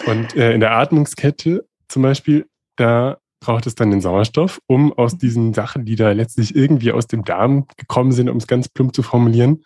Und 0.06 0.36
äh, 0.36 0.52
in 0.52 0.60
der 0.60 0.72
Atmungskette 0.72 1.66
zum 1.88 2.02
Beispiel, 2.02 2.46
da 2.76 3.18
braucht 3.40 3.66
es 3.66 3.74
dann 3.74 3.90
den 3.90 4.00
Sauerstoff, 4.00 4.60
um 4.66 4.92
aus 4.92 5.18
diesen 5.18 5.52
Sachen, 5.52 5.84
die 5.84 5.96
da 5.96 6.12
letztlich 6.12 6.54
irgendwie 6.54 6.92
aus 6.92 7.06
dem 7.06 7.24
Darm 7.24 7.66
gekommen 7.76 8.12
sind, 8.12 8.28
um 8.28 8.38
es 8.38 8.46
ganz 8.46 8.68
plump 8.68 8.94
zu 8.94 9.02
formulieren, 9.02 9.64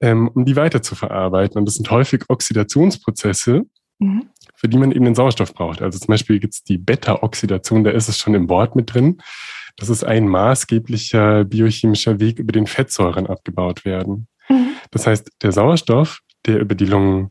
ähm, 0.00 0.28
um 0.28 0.44
die 0.44 0.56
weiter 0.56 0.82
zu 0.82 0.94
verarbeiten. 0.94 1.58
Und 1.58 1.66
das 1.66 1.74
sind 1.74 1.90
häufig 1.90 2.24
Oxidationsprozesse, 2.28 3.66
mhm 3.98 4.30
für 4.60 4.68
die 4.68 4.76
man 4.76 4.92
eben 4.92 5.06
den 5.06 5.14
Sauerstoff 5.14 5.54
braucht. 5.54 5.80
Also 5.80 5.98
zum 5.98 6.08
Beispiel 6.08 6.38
gibt 6.38 6.52
es 6.52 6.62
die 6.62 6.76
Beta-Oxidation, 6.76 7.82
da 7.82 7.92
ist 7.92 8.08
es 8.08 8.18
schon 8.18 8.34
im 8.34 8.50
Wort 8.50 8.76
mit 8.76 8.92
drin. 8.92 9.22
Das 9.78 9.88
ist 9.88 10.04
ein 10.04 10.28
maßgeblicher 10.28 11.44
biochemischer 11.44 12.20
Weg, 12.20 12.38
über 12.38 12.52
den 12.52 12.66
Fettsäuren 12.66 13.26
abgebaut 13.26 13.86
werden. 13.86 14.28
Mhm. 14.50 14.76
Das 14.90 15.06
heißt, 15.06 15.30
der 15.42 15.52
Sauerstoff, 15.52 16.20
der 16.46 16.60
über 16.60 16.74
die 16.74 16.86
Lungen, 16.86 17.30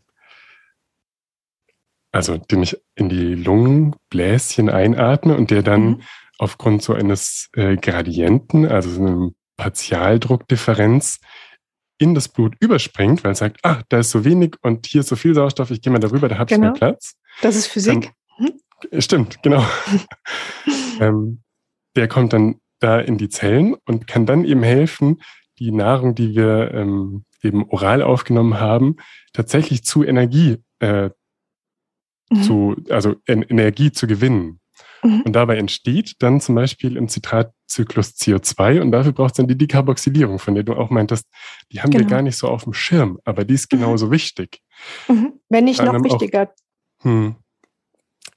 also 2.12 2.38
den 2.38 2.63
ich 2.63 2.77
in 2.95 3.10
die 3.10 3.36
Lungenbläschen 3.36 4.69
einatme 4.69 5.36
und 5.36 5.51
der 5.51 5.62
dann 5.62 5.82
mhm. 5.82 6.01
aufgrund 6.39 6.82
so 6.82 6.93
eines 6.93 7.49
äh, 7.53 7.75
Gradienten, 7.77 8.65
also 8.65 8.89
so 8.89 9.01
einem 9.01 9.36
Partialdruckdifferenz, 9.58 11.19
in 12.01 12.15
das 12.15 12.29
Blut 12.29 12.55
überspringt, 12.62 13.23
weil 13.23 13.34
es 13.34 13.39
sagt, 13.39 13.60
ah, 13.63 13.82
da 13.89 13.99
ist 13.99 14.12
so 14.12 14.23
wenig 14.23 14.55
und 14.62 14.88
hier 14.88 15.01
ist 15.01 15.10
so 15.10 15.17
viel 15.17 15.36
Sauerstoff, 15.36 15.69
ich 15.69 15.82
gehe 15.82 15.91
mal 15.91 15.99
darüber, 15.99 16.29
da 16.29 16.38
habe 16.38 16.47
genau. 16.47 16.67
ich 16.67 16.71
mehr 16.71 16.91
Platz. 16.91 17.15
Das 17.41 17.58
ist 17.58 17.67
Physik. 17.67 18.13
Dann, 18.38 18.47
hm? 18.47 19.01
Stimmt, 19.01 19.43
genau. 19.43 19.65
ähm, 21.01 21.43
der 21.97 22.08
kommt 22.08 22.32
dann 22.32 22.62
da 22.79 22.99
in 22.99 23.17
die 23.17 23.27
Zellen 23.27 23.75
und 23.86 24.08
kann 24.08 24.25
dann 24.25 24.45
eben 24.45 24.63
helfen, 24.63 25.21
die 25.60 25.72
Nahrung, 25.72 26.15
die 26.15 26.36
wir 26.36 26.72
ähm, 26.74 27.26
eben 27.43 27.67
oral 27.69 28.02
aufgenommen 28.02 28.60
haben, 28.60 28.95
tatsächlich 29.34 29.84
zu 29.84 30.04
Energie 30.04 30.58
äh, 30.80 31.10
mhm. 32.30 32.43
zu, 32.43 32.76
also 32.89 33.15
en 33.26 33.43
Energie 33.43 33.91
zu 33.91 34.08
gewinnen. 34.08 34.60
Mhm. 35.04 35.22
Und 35.22 35.34
dabei 35.34 35.58
entsteht 35.58 36.15
dann 36.19 36.41
zum 36.41 36.56
Beispiel 36.56 36.98
im 36.98 37.08
Zitratzyklus 37.08 38.15
CO2 38.15 38.82
und 38.82 38.91
dafür 38.91 39.12
braucht 39.12 39.32
es 39.32 39.38
dann 39.38 39.48
die 39.48 39.58
Dekarboxylierung, 39.58 40.39
von 40.39 40.56
der 40.56 40.63
du 40.63 40.74
auch 40.74 40.89
meintest, 40.89 41.28
die 41.72 41.82
haben 41.82 41.91
genau. 41.91 42.06
wir 42.06 42.10
gar 42.10 42.22
nicht 42.22 42.38
so 42.38 42.48
auf 42.48 42.63
dem 42.63 42.74
Schirm, 42.74 43.19
aber 43.24 43.45
die 43.45 43.54
ist 43.54 43.72
mhm. 43.72 43.78
genauso 43.78 44.08
mhm. 44.08 44.12
wichtig. 44.12 44.62
Wenn 45.50 45.63
nicht 45.65 45.82
noch 45.82 46.04
wichtiger. 46.04 46.54
Auch, 47.00 47.04
hm, 47.06 47.36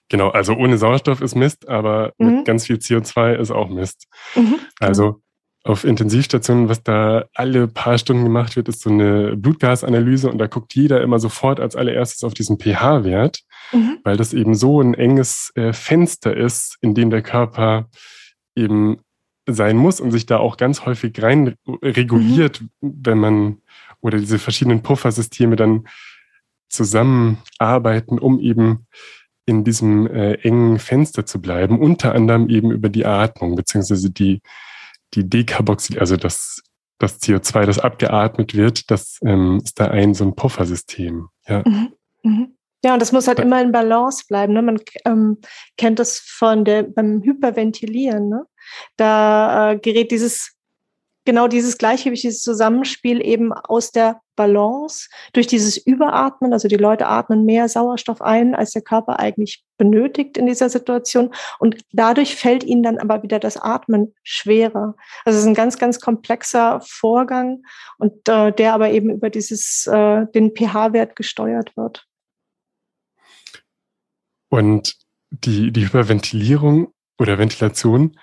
genau, 0.09 0.29
also 0.29 0.55
ohne 0.55 0.79
Sauerstoff 0.79 1.21
ist 1.21 1.35
Mist, 1.35 1.69
aber 1.69 2.13
mit 2.19 2.31
mhm. 2.31 2.45
ganz 2.45 2.67
viel 2.67 2.77
CO2 2.77 3.35
ist 3.35 3.51
auch 3.51 3.69
Mist. 3.69 4.07
Mhm, 4.35 4.43
genau. 4.43 4.59
Also 4.79 5.22
auf 5.65 5.85
Intensivstationen, 5.85 6.69
was 6.69 6.83
da 6.83 7.27
alle 7.35 7.69
paar 7.69 7.97
Stunden 7.97 8.25
gemacht 8.25 8.57
wird, 8.57 8.69
ist 8.69 8.81
so 8.81 8.91
eine 8.91 9.37
Blutgasanalyse 9.37 10.31
und 10.31 10.39
da 10.39 10.49
guckt 10.49 10.75
jeder 10.75 11.01
immer 11.03 11.21
sofort 11.21 11.61
als 11.61 11.77
allererstes 11.77 12.25
auf 12.25 12.35
diesen 12.35 12.59
pH-Wert, 12.59 13.43
mhm. 13.73 13.99
weil 14.03 14.17
das 14.17 14.33
eben 14.33 14.55
so 14.55 14.81
ein 14.81 14.95
enges 14.95 15.53
äh, 15.55 15.73
Fenster 15.73 16.37
ist, 16.37 16.79
in 16.81 16.95
dem 16.95 17.11
der 17.11 17.23
Körper 17.23 17.89
eben 18.57 18.99
sein 19.47 19.77
muss 19.77 20.01
und 20.01 20.11
sich 20.11 20.27
da 20.27 20.39
auch 20.39 20.57
ganz 20.57 20.85
häufig 20.85 21.21
rein 21.23 21.55
reguliert, 21.83 22.61
mhm. 22.61 22.69
wenn 22.81 23.19
man 23.19 23.57
oder 24.01 24.19
diese 24.19 24.41
verschiedenen 24.41 24.83
Puffersysteme 24.83 25.55
dann 25.55 25.87
zusammenarbeiten, 26.69 28.19
um 28.19 28.41
eben 28.41 28.87
in 29.47 29.63
diesem 29.63 30.07
äh, 30.09 30.35
engen 30.35 30.79
Fenster 30.79 31.25
zu 31.27 31.41
bleiben, 31.41 31.79
unter 31.79 32.15
anderem 32.15 32.49
eben 32.49 32.73
über 32.73 32.89
die 32.89 33.07
Atmung, 33.07 33.55
beziehungsweise 33.55 34.11
die 34.11 34.41
die 35.15 35.29
Dekarboxyl, 35.29 35.99
also 35.99 36.17
das, 36.17 36.63
das 36.99 37.21
CO2, 37.21 37.67
das 37.67 37.79
abgeatmet 37.79 38.55
wird, 38.55 38.91
das 38.91 39.19
ähm, 39.25 39.61
ist 39.63 39.79
da 39.79 39.89
ein 39.89 40.15
so 40.15 40.25
ein 40.25 40.35
Puffersystem. 40.35 41.29
Ja. 41.47 41.63
Mhm. 41.67 41.93
Mhm. 42.23 42.57
Ja, 42.85 42.95
und 42.95 43.03
das 43.03 43.13
muss 43.13 43.29
halt 43.29 43.39
immer 43.39 43.63
in 43.63 43.71
Balance 43.71 44.25
bleiben. 44.29 44.55
Ne? 44.55 44.63
Man 44.63 44.81
ähm, 45.05 45.39
kennt 45.77 46.01
das 46.01 46.19
von 46.19 46.65
der 46.65 46.83
beim 46.83 47.23
Hyperventilieren. 47.23 48.29
Ne? 48.29 48.45
Da 48.97 49.73
äh, 49.73 49.79
gerät 49.79 50.11
dieses 50.11 50.57
genau 51.25 51.49
dieses 51.49 51.79
Gleichgewicht, 51.79 52.25
dieses 52.25 52.43
Zusammenspiel 52.43 53.25
eben 53.25 53.53
aus 53.53 53.91
der 53.91 54.21
Balance 54.35 55.09
durch 55.33 55.47
dieses 55.47 55.77
Überatmen. 55.77 56.53
Also 56.53 56.69
die 56.69 56.77
Leute 56.77 57.07
atmen 57.07 57.45
mehr 57.45 57.69
Sauerstoff 57.69 58.21
ein, 58.21 58.55
als 58.55 58.73
der 58.73 58.83
Körper 58.83 59.19
eigentlich 59.21 59.65
benötigt 59.77 60.37
in 60.37 60.47
dieser 60.47 60.69
Situation. 60.69 61.33
Und 61.59 61.77
dadurch 61.93 62.37
fällt 62.37 62.65
ihnen 62.65 62.83
dann 62.83 62.99
aber 62.99 63.23
wieder 63.23 63.39
das 63.39 63.57
Atmen 63.57 64.15
schwerer. 64.23 64.95
Also 65.25 65.37
es 65.37 65.45
ist 65.45 65.49
ein 65.49 65.55
ganz, 65.55 65.79
ganz 65.79 66.01
komplexer 66.01 66.81
Vorgang 66.85 67.63
und 67.99 68.29
äh, 68.29 68.53
der 68.53 68.75
aber 68.75 68.91
eben 68.91 69.11
über 69.11 69.31
dieses, 69.31 69.87
äh, 69.87 70.27
den 70.35 70.55
pH-Wert 70.55 71.17
gesteuert 71.17 71.77
wird. 71.77 72.07
Und 74.49 74.97
die, 75.31 75.73
die 75.73 75.87
Hyperventilierung 75.87 76.93
oder 77.19 77.39
Ventilation, 77.39 78.19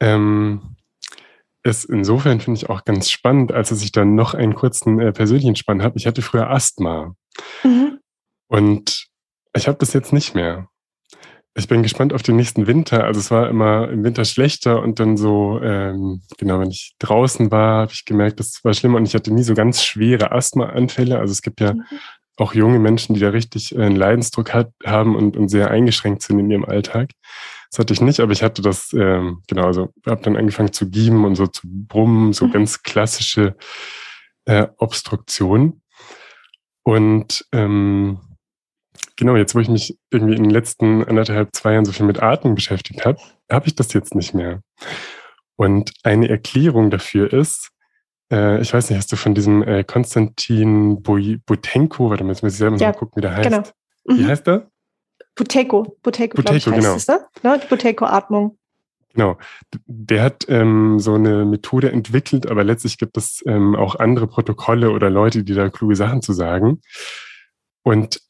ähm, 0.00 0.76
ist 1.68 1.84
insofern, 1.84 2.40
finde 2.40 2.58
ich, 2.58 2.70
auch 2.70 2.84
ganz 2.84 3.10
spannend, 3.10 3.52
als 3.52 3.68
dass 3.68 3.82
ich 3.82 3.92
dann 3.92 4.14
noch 4.14 4.34
einen 4.34 4.54
kurzen 4.54 5.00
äh, 5.00 5.12
persönlichen 5.12 5.56
Spann 5.56 5.82
habe. 5.82 5.98
Ich 5.98 6.06
hatte 6.06 6.22
früher 6.22 6.50
Asthma. 6.50 7.14
Mhm. 7.62 7.98
Und 8.48 9.06
ich 9.54 9.68
habe 9.68 9.78
das 9.78 9.92
jetzt 9.92 10.12
nicht 10.12 10.34
mehr. 10.34 10.68
Ich 11.54 11.66
bin 11.66 11.82
gespannt 11.82 12.12
auf 12.12 12.22
den 12.22 12.36
nächsten 12.36 12.66
Winter. 12.66 13.04
Also 13.04 13.18
es 13.20 13.30
war 13.30 13.48
immer 13.48 13.88
im 13.88 14.04
Winter 14.04 14.24
schlechter 14.24 14.80
und 14.80 15.00
dann 15.00 15.16
so, 15.16 15.60
ähm, 15.60 16.22
genau, 16.38 16.60
wenn 16.60 16.70
ich 16.70 16.94
draußen 17.00 17.50
war, 17.50 17.82
habe 17.82 17.92
ich 17.92 18.04
gemerkt, 18.04 18.38
das 18.38 18.60
war 18.62 18.74
schlimm 18.74 18.94
und 18.94 19.06
ich 19.06 19.14
hatte 19.14 19.32
nie 19.32 19.42
so 19.42 19.54
ganz 19.54 19.82
schwere 19.82 20.30
Asthmaanfälle. 20.30 21.18
Also 21.18 21.32
es 21.32 21.42
gibt 21.42 21.60
ja 21.60 21.74
mhm. 21.74 21.84
auch 22.36 22.54
junge 22.54 22.78
Menschen, 22.78 23.14
die 23.14 23.20
da 23.20 23.30
richtig 23.30 23.74
äh, 23.74 23.82
einen 23.82 23.96
Leidensdruck 23.96 24.54
hat, 24.54 24.70
haben 24.84 25.16
und, 25.16 25.36
und 25.36 25.48
sehr 25.48 25.70
eingeschränkt 25.70 26.22
sind 26.22 26.38
in 26.38 26.50
ihrem 26.50 26.64
Alltag. 26.64 27.10
Das 27.70 27.78
hatte 27.78 27.92
ich 27.92 28.00
nicht, 28.00 28.20
aber 28.20 28.32
ich 28.32 28.42
hatte 28.42 28.62
das, 28.62 28.92
ähm, 28.94 29.42
genau, 29.46 29.66
also 29.66 29.92
habe 30.06 30.22
dann 30.22 30.36
angefangen 30.36 30.72
zu 30.72 30.88
giemen 30.88 31.24
und 31.24 31.34
so 31.34 31.46
zu 31.46 31.66
brummen, 31.66 32.32
so 32.32 32.46
mhm. 32.46 32.52
ganz 32.52 32.82
klassische 32.82 33.56
äh, 34.46 34.68
Obstruktion. 34.78 35.82
Und 36.82 37.44
ähm, 37.52 38.20
genau, 39.16 39.36
jetzt 39.36 39.54
wo 39.54 39.60
ich 39.60 39.68
mich 39.68 39.98
irgendwie 40.10 40.34
in 40.34 40.44
den 40.44 40.50
letzten 40.50 41.04
anderthalb, 41.04 41.54
zwei 41.54 41.74
Jahren 41.74 41.84
so 41.84 41.92
viel 41.92 42.06
mit 42.06 42.22
Atmung 42.22 42.54
beschäftigt 42.54 43.04
habe, 43.04 43.20
habe 43.50 43.66
ich 43.66 43.74
das 43.74 43.92
jetzt 43.92 44.14
nicht 44.14 44.32
mehr. 44.32 44.62
Und 45.56 45.92
eine 46.04 46.28
Erklärung 46.28 46.90
dafür 46.90 47.32
ist, 47.32 47.70
äh, 48.32 48.60
ich 48.60 48.72
weiß 48.72 48.88
nicht, 48.88 48.98
hast 48.98 49.12
du 49.12 49.16
von 49.16 49.34
diesem 49.34 49.62
äh, 49.62 49.84
Konstantin 49.84 51.02
Butenko, 51.02 52.10
warte 52.10 52.24
mal, 52.24 52.30
jetzt 52.30 52.42
muss 52.42 52.52
ich 52.52 52.58
selber 52.58 52.76
ja, 52.76 52.88
mal 52.88 52.94
gucken, 52.94 53.16
wie 53.16 53.20
der 53.22 53.36
heißt. 53.36 53.50
Genau. 53.50 53.62
Mhm. 54.06 54.18
Wie 54.18 54.26
heißt 54.26 54.46
der? 54.46 54.70
Buteco, 55.38 55.96
Buteco, 56.02 56.36
Buteco 56.36 56.56
ich, 56.56 56.64
genau. 56.64 56.96
Es, 56.96 57.06
ne? 57.06 57.20
ne? 57.44 57.60
Buteco-Atmung. 57.68 58.58
Genau. 59.14 59.38
Der 59.86 60.22
hat 60.22 60.46
ähm, 60.48 60.98
so 60.98 61.14
eine 61.14 61.44
Methode 61.44 61.92
entwickelt, 61.92 62.50
aber 62.50 62.64
letztlich 62.64 62.98
gibt 62.98 63.16
es 63.16 63.42
ähm, 63.46 63.76
auch 63.76 63.94
andere 63.94 64.26
Protokolle 64.26 64.90
oder 64.90 65.10
Leute, 65.10 65.44
die 65.44 65.54
da 65.54 65.70
kluge 65.70 65.94
Sachen 65.94 66.22
zu 66.22 66.32
sagen. 66.32 66.82
Und 67.84 68.20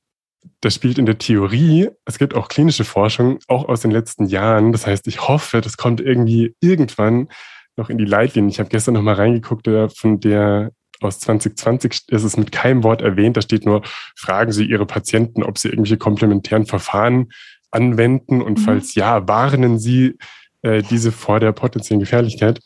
das 0.60 0.74
spielt 0.74 0.98
in 0.98 1.06
der 1.06 1.18
Theorie, 1.18 1.88
es 2.04 2.18
gibt 2.18 2.34
auch 2.34 2.48
klinische 2.48 2.84
Forschung, 2.84 3.38
auch 3.48 3.68
aus 3.68 3.80
den 3.80 3.90
letzten 3.90 4.26
Jahren. 4.26 4.72
Das 4.72 4.86
heißt, 4.86 5.06
ich 5.08 5.26
hoffe, 5.26 5.62
das 5.62 5.78
kommt 5.78 6.00
irgendwie 6.02 6.54
irgendwann 6.60 7.28
noch 7.76 7.88
in 7.88 7.96
die 7.96 8.04
Leitlinien. 8.04 8.50
Ich 8.50 8.60
habe 8.60 8.68
gestern 8.68 8.94
noch 8.94 9.02
mal 9.02 9.14
reingeguckt, 9.14 9.66
von 9.96 10.20
der 10.20 10.72
aus 11.00 11.20
2020 11.20 12.08
ist 12.08 12.24
es 12.24 12.36
mit 12.36 12.52
keinem 12.52 12.82
Wort 12.84 13.02
erwähnt. 13.02 13.36
Da 13.36 13.42
steht 13.42 13.64
nur, 13.64 13.82
fragen 14.16 14.52
Sie 14.52 14.64
Ihre 14.64 14.86
Patienten, 14.86 15.42
ob 15.42 15.58
sie 15.58 15.68
irgendwelche 15.68 15.98
komplementären 15.98 16.66
Verfahren 16.66 17.30
anwenden 17.70 18.42
und 18.42 18.58
mhm. 18.58 18.62
falls 18.62 18.94
ja, 18.94 19.28
warnen 19.28 19.78
Sie 19.78 20.16
äh, 20.62 20.82
diese 20.82 21.12
vor 21.12 21.40
der 21.40 21.52
potenziellen 21.52 22.00
Gefährlichkeit. 22.00 22.60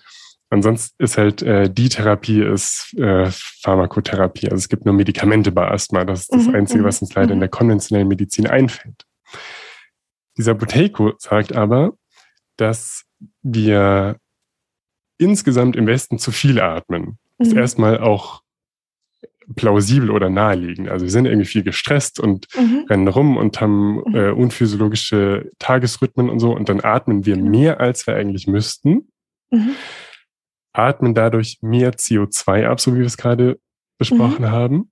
Ansonsten 0.50 1.02
ist 1.02 1.16
halt 1.16 1.42
äh, 1.42 1.70
die 1.70 1.88
Therapie 1.88 2.42
ist 2.42 2.94
äh, 2.98 3.30
Pharmakotherapie. 3.62 4.46
Also 4.46 4.56
es 4.56 4.68
gibt 4.68 4.84
nur 4.84 4.94
Medikamente 4.94 5.50
bei 5.50 5.70
Asthma. 5.70 6.04
Das 6.04 6.20
ist 6.20 6.32
das 6.32 6.46
mhm. 6.46 6.54
Einzige, 6.54 6.84
was 6.84 7.00
mhm, 7.00 7.06
uns 7.06 7.14
leider 7.14 7.30
in 7.32 7.38
mhm. 7.38 7.40
der 7.40 7.48
konventionellen 7.48 8.08
Medizin 8.08 8.46
einfällt. 8.46 9.06
Dieser 10.36 10.54
Buteiko 10.54 11.12
sagt 11.18 11.54
aber, 11.54 11.92
dass 12.56 13.04
wir 13.42 14.16
insgesamt 15.18 15.76
im 15.76 15.86
Westen 15.86 16.18
zu 16.18 16.32
viel 16.32 16.60
atmen 16.60 17.18
ist 17.42 17.52
mhm. 17.52 17.58
erstmal 17.58 17.98
auch 17.98 18.42
plausibel 19.54 20.10
oder 20.10 20.30
naheliegend. 20.30 20.88
Also 20.88 21.04
wir 21.04 21.10
sind 21.10 21.26
irgendwie 21.26 21.46
viel 21.46 21.62
gestresst 21.62 22.20
und 22.20 22.46
mhm. 22.56 22.86
rennen 22.88 23.08
rum 23.08 23.36
und 23.36 23.60
haben 23.60 23.96
mhm. 23.96 24.14
äh, 24.14 24.30
unphysiologische 24.30 25.50
Tagesrhythmen 25.58 26.30
und 26.30 26.38
so 26.38 26.54
und 26.54 26.68
dann 26.68 26.80
atmen 26.82 27.26
wir 27.26 27.36
mehr, 27.36 27.80
als 27.80 28.06
wir 28.06 28.16
eigentlich 28.16 28.46
müssten. 28.46 29.08
Mhm. 29.50 29.74
Atmen 30.72 31.14
dadurch 31.14 31.58
mehr 31.60 31.92
CO2 31.92 32.66
ab, 32.66 32.80
so 32.80 32.94
wie 32.94 33.00
wir 33.00 33.06
es 33.06 33.16
gerade 33.16 33.58
besprochen 33.98 34.46
mhm. 34.46 34.50
haben. 34.50 34.90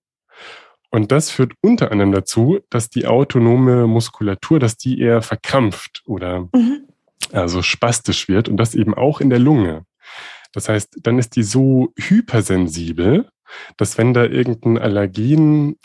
Und 0.90 1.12
das 1.12 1.30
führt 1.30 1.52
unter 1.60 1.92
anderem 1.92 2.12
dazu, 2.12 2.58
dass 2.68 2.90
die 2.90 3.06
autonome 3.06 3.86
Muskulatur, 3.86 4.58
dass 4.58 4.76
die 4.76 5.00
eher 5.00 5.22
verkrampft 5.22 6.02
oder 6.04 6.48
mhm. 6.52 6.88
also 7.32 7.62
spastisch 7.62 8.28
wird 8.28 8.48
und 8.48 8.56
das 8.56 8.74
eben 8.74 8.94
auch 8.94 9.20
in 9.20 9.30
der 9.30 9.38
Lunge. 9.38 9.84
Das 10.52 10.68
heißt, 10.68 10.98
dann 11.02 11.18
ist 11.18 11.36
die 11.36 11.42
so 11.42 11.92
hypersensibel, 11.98 13.28
dass 13.76 13.98
wenn 13.98 14.14
da 14.14 14.24
irgendein 14.24 14.78
Allergen 14.78 15.76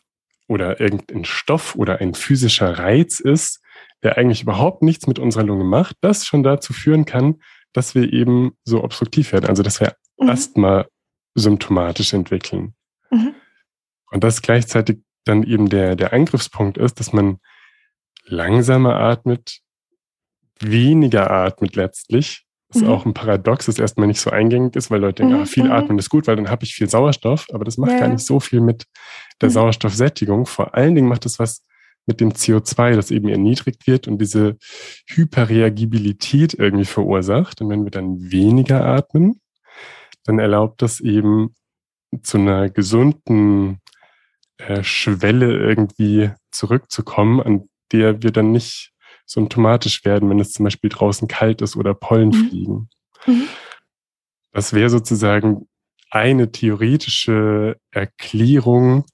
oder 0.48 0.80
irgendein 0.80 1.26
Stoff 1.26 1.76
oder 1.76 2.00
ein 2.00 2.14
physischer 2.14 2.78
Reiz 2.78 3.20
ist, 3.20 3.62
der 4.04 4.18
eigentlich 4.18 4.44
überhaupt 4.44 4.84
nichts 4.84 5.08
mit 5.08 5.20
unserer 5.20 5.44
Lunge 5.44 5.64
macht, 5.64 5.98
das 6.02 6.26
schon 6.26 6.44
dazu 6.44 6.74
führen 6.74 7.06
kann, 7.06 7.42
dass 7.74 7.96
wir 7.96 8.14
eben 8.14 8.54
so 8.64 8.84
obstruktiv 8.84 9.34
werden, 9.34 9.48
also 9.48 9.64
dass 9.64 9.80
wir 9.80 9.96
mhm. 10.18 10.30
Asthma 10.30 10.86
symptomatisch 11.34 12.14
entwickeln. 12.14 12.76
Mhm. 13.10 13.36
Und 14.12 14.24
das 14.24 14.42
gleichzeitig 14.42 15.00
dann 15.26 15.44
eben 15.44 15.70
der, 15.70 15.96
der 15.96 16.14
Angriffspunkt 16.14 16.78
ist, 16.78 17.00
dass 17.00 17.12
man 17.12 17.40
langsamer 18.26 18.96
atmet, 18.96 19.60
weniger 20.60 21.32
atmet 21.32 21.76
letztlich. 21.76 22.45
Das 22.70 22.82
ist 22.82 22.88
mhm. 22.88 22.94
auch 22.94 23.06
ein 23.06 23.14
Paradox, 23.14 23.68
das 23.68 23.78
erstmal 23.78 24.08
nicht 24.08 24.20
so 24.20 24.32
eingängig 24.32 24.76
ist, 24.76 24.90
weil 24.90 25.00
Leute 25.00 25.24
denken, 25.24 25.38
mhm. 25.38 25.44
ah, 25.44 25.46
viel 25.46 25.66
mhm. 25.66 25.72
atmen 25.72 26.00
ist 26.00 26.10
gut, 26.10 26.28
weil 26.28 26.36
dann 26.36 26.50
habe 26.50 26.64
ich 26.64 26.74
viel 26.74 26.90
Sauerstoff, 26.90 27.46
aber 27.54 27.64
das 27.64 27.78
macht 27.78 27.92
ja. 27.92 28.00
gar 28.00 28.08
nicht 28.08 28.26
so 28.26 28.40
viel 28.40 28.62
mit 28.62 28.86
der 29.42 29.50
mhm. 29.50 29.54
Sauerstoffsättigung. 29.54 30.46
Vor 30.46 30.74
allen 30.74 30.96
Dingen 30.96 31.08
macht 31.08 31.26
es 31.26 31.40
was 31.40 31.64
mit 32.08 32.20
dem 32.20 32.32
CO2, 32.32 32.96
das 32.96 33.12
eben 33.12 33.28
erniedrigt 33.30 33.88
wird 33.88 34.08
und 34.08 34.20
diese 34.20 34.58
Hyperreagibilität 35.08 36.54
irgendwie 36.54 36.86
verursacht. 36.86 37.62
Und 37.62 37.70
wenn 37.70 37.84
wir 37.84 37.92
dann 37.92 38.32
weniger 38.32 38.86
atmen, 38.86 39.42
dann 40.24 40.40
erlaubt 40.40 40.82
das 40.82 41.00
eben 41.00 41.56
zu 42.24 42.38
einer 42.38 42.70
gesunden 42.70 43.80
äh, 44.58 44.84
Schwelle 44.84 45.58
irgendwie 45.58 46.32
zurückzukommen, 46.52 47.42
an 47.42 47.70
der 47.92 48.24
wir 48.24 48.32
dann 48.32 48.52
nicht 48.52 48.92
symptomatisch 49.26 50.06
werden, 50.06 50.30
wenn 50.30 50.40
es 50.40 50.52
zum 50.52 50.64
Beispiel 50.64 50.90
draußen 50.90 51.28
kalt 51.28 51.62
ist 51.62 51.76
oder 51.76 51.94
Pollen 51.94 52.30
mhm. 52.30 52.50
fliegen. 52.50 52.90
Mhm. 53.26 53.48
Das 54.52 54.74
wäre 54.74 54.90
sozusagen 54.90 55.68
eine 56.12 56.52
theoretische 56.52 57.78
Erklärung, 57.92 59.06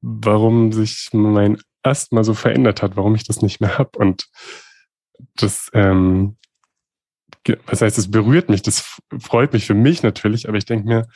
warum 0.00 0.72
sich 0.72 1.08
mein 1.12 1.58
Asthma 1.82 2.24
so 2.24 2.34
verändert 2.34 2.82
hat, 2.82 2.96
warum 2.96 3.14
ich 3.14 3.24
das 3.24 3.40
nicht 3.40 3.60
mehr 3.60 3.78
habe. 3.78 3.98
Und 3.98 4.28
das, 5.36 5.70
ähm, 5.72 6.36
was 7.66 7.80
heißt, 7.80 7.96
es 7.96 8.10
berührt 8.10 8.50
mich, 8.50 8.62
das 8.62 9.00
freut 9.20 9.52
mich 9.52 9.66
für 9.66 9.74
mich 9.74 10.02
natürlich, 10.02 10.48
aber 10.48 10.58
ich 10.58 10.66
denke 10.66 10.86
mir, 10.86 11.06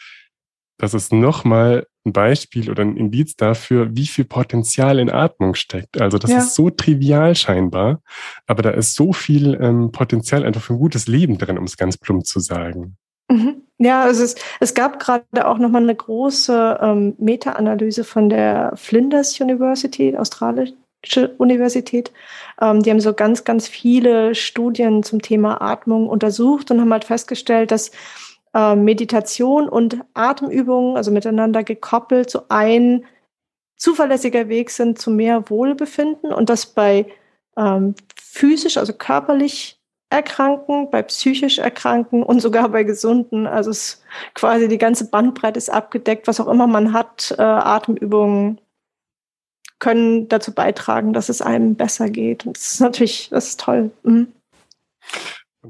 das 0.82 0.94
ist 0.94 1.12
nochmal 1.12 1.86
ein 2.04 2.12
Beispiel 2.12 2.68
oder 2.68 2.82
ein 2.82 2.96
Indiz 2.96 3.36
dafür, 3.36 3.94
wie 3.94 4.08
viel 4.08 4.24
Potenzial 4.24 4.98
in 4.98 5.10
Atmung 5.10 5.54
steckt. 5.54 6.00
Also 6.00 6.18
das 6.18 6.28
ja. 6.28 6.38
ist 6.38 6.56
so 6.56 6.70
trivial 6.70 7.36
scheinbar, 7.36 8.00
aber 8.48 8.62
da 8.62 8.70
ist 8.70 8.96
so 8.96 9.12
viel 9.12 9.56
ähm, 9.62 9.92
Potenzial 9.92 10.44
einfach 10.44 10.60
für 10.60 10.72
ein 10.72 10.80
gutes 10.80 11.06
Leben 11.06 11.38
drin, 11.38 11.56
um 11.56 11.64
es 11.64 11.76
ganz 11.76 11.96
plump 11.96 12.26
zu 12.26 12.40
sagen. 12.40 12.96
Mhm. 13.30 13.62
Ja, 13.78 14.02
also 14.02 14.24
es, 14.24 14.34
es 14.58 14.74
gab 14.74 14.98
gerade 14.98 15.46
auch 15.46 15.58
nochmal 15.58 15.84
eine 15.84 15.94
große 15.94 16.80
ähm, 16.82 17.14
Meta-Analyse 17.18 18.02
von 18.02 18.28
der 18.28 18.72
Flinders 18.74 19.40
University, 19.40 20.16
australische 20.16 20.74
Universität. 21.38 22.10
Ähm, 22.60 22.82
die 22.82 22.90
haben 22.90 22.98
so 22.98 23.14
ganz, 23.14 23.44
ganz 23.44 23.68
viele 23.68 24.34
Studien 24.34 25.04
zum 25.04 25.22
Thema 25.22 25.62
Atmung 25.62 26.08
untersucht 26.08 26.72
und 26.72 26.80
haben 26.80 26.92
halt 26.92 27.04
festgestellt, 27.04 27.70
dass 27.70 27.92
äh, 28.54 28.74
Meditation 28.74 29.68
und 29.68 29.98
Atemübungen, 30.14 30.96
also 30.96 31.10
miteinander 31.10 31.64
gekoppelt, 31.64 32.30
so 32.30 32.42
ein 32.48 33.04
zuverlässiger 33.76 34.48
Weg 34.48 34.70
sind 34.70 34.98
zu 34.98 35.10
mehr 35.10 35.48
Wohlbefinden 35.50 36.32
und 36.32 36.50
das 36.50 36.66
bei 36.66 37.06
ähm, 37.56 37.94
physisch, 38.16 38.76
also 38.76 38.92
körperlich 38.92 39.78
Erkranken, 40.12 40.90
bei 40.90 41.02
psychisch 41.02 41.58
Erkranken 41.58 42.22
und 42.22 42.40
sogar 42.40 42.68
bei 42.68 42.84
Gesunden. 42.84 43.46
Also 43.46 43.70
es 43.70 44.02
quasi 44.34 44.68
die 44.68 44.78
ganze 44.78 45.08
Bandbreite 45.08 45.56
ist 45.56 45.70
abgedeckt, 45.70 46.28
was 46.28 46.38
auch 46.38 46.48
immer 46.48 46.66
man 46.66 46.92
hat. 46.92 47.34
Äh, 47.38 47.42
Atemübungen 47.42 48.60
können 49.78 50.28
dazu 50.28 50.52
beitragen, 50.52 51.12
dass 51.14 51.30
es 51.30 51.40
einem 51.40 51.74
besser 51.74 52.10
geht. 52.10 52.46
Und 52.46 52.56
das 52.56 52.74
ist 52.74 52.80
natürlich, 52.80 53.30
das 53.30 53.48
ist 53.48 53.60
toll. 53.60 53.90
Mhm. 54.02 54.32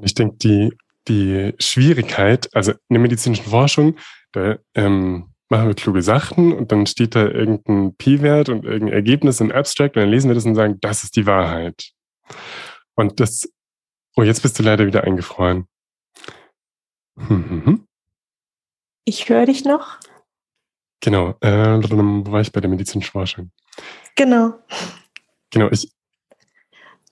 Ich 0.01 0.13
denke, 0.13 0.35
die 0.37 0.77
die 1.07 1.53
Schwierigkeit, 1.59 2.49
also 2.55 2.71
in 2.71 2.77
der 2.91 2.99
medizinischen 2.99 3.45
Forschung, 3.45 3.97
da 4.31 4.57
ähm, 4.75 5.33
machen 5.49 5.67
wir 5.67 5.75
kluge 5.75 6.01
Sachen 6.01 6.53
und 6.53 6.71
dann 6.71 6.85
steht 6.85 7.15
da 7.15 7.27
irgendein 7.27 7.95
P-Wert 7.95 8.49
und 8.49 8.65
irgendein 8.65 8.93
Ergebnis 8.93 9.39
im 9.39 9.51
Abstract 9.51 9.95
und 9.95 10.01
dann 10.01 10.09
lesen 10.09 10.29
wir 10.29 10.35
das 10.35 10.45
und 10.45 10.55
sagen, 10.55 10.79
das 10.81 11.03
ist 11.03 11.15
die 11.15 11.25
Wahrheit. 11.25 11.91
Und 12.95 13.19
das, 13.19 13.51
oh, 14.15 14.23
jetzt 14.23 14.41
bist 14.41 14.57
du 14.57 14.63
leider 14.63 14.85
wieder 14.87 15.03
eingefroren. 15.03 15.67
Mhm. 17.15 17.87
Ich 19.05 19.29
höre 19.29 19.45
dich 19.45 19.65
noch. 19.65 19.99
Genau, 21.01 21.35
äh, 21.41 21.83
wo 21.83 22.31
war 22.31 22.41
ich 22.41 22.51
bei 22.51 22.61
der 22.61 22.69
medizinischen 22.69 23.11
Forschung? 23.11 23.51
Genau. 24.15 24.53
Genau, 25.51 25.69
ich, 25.69 25.91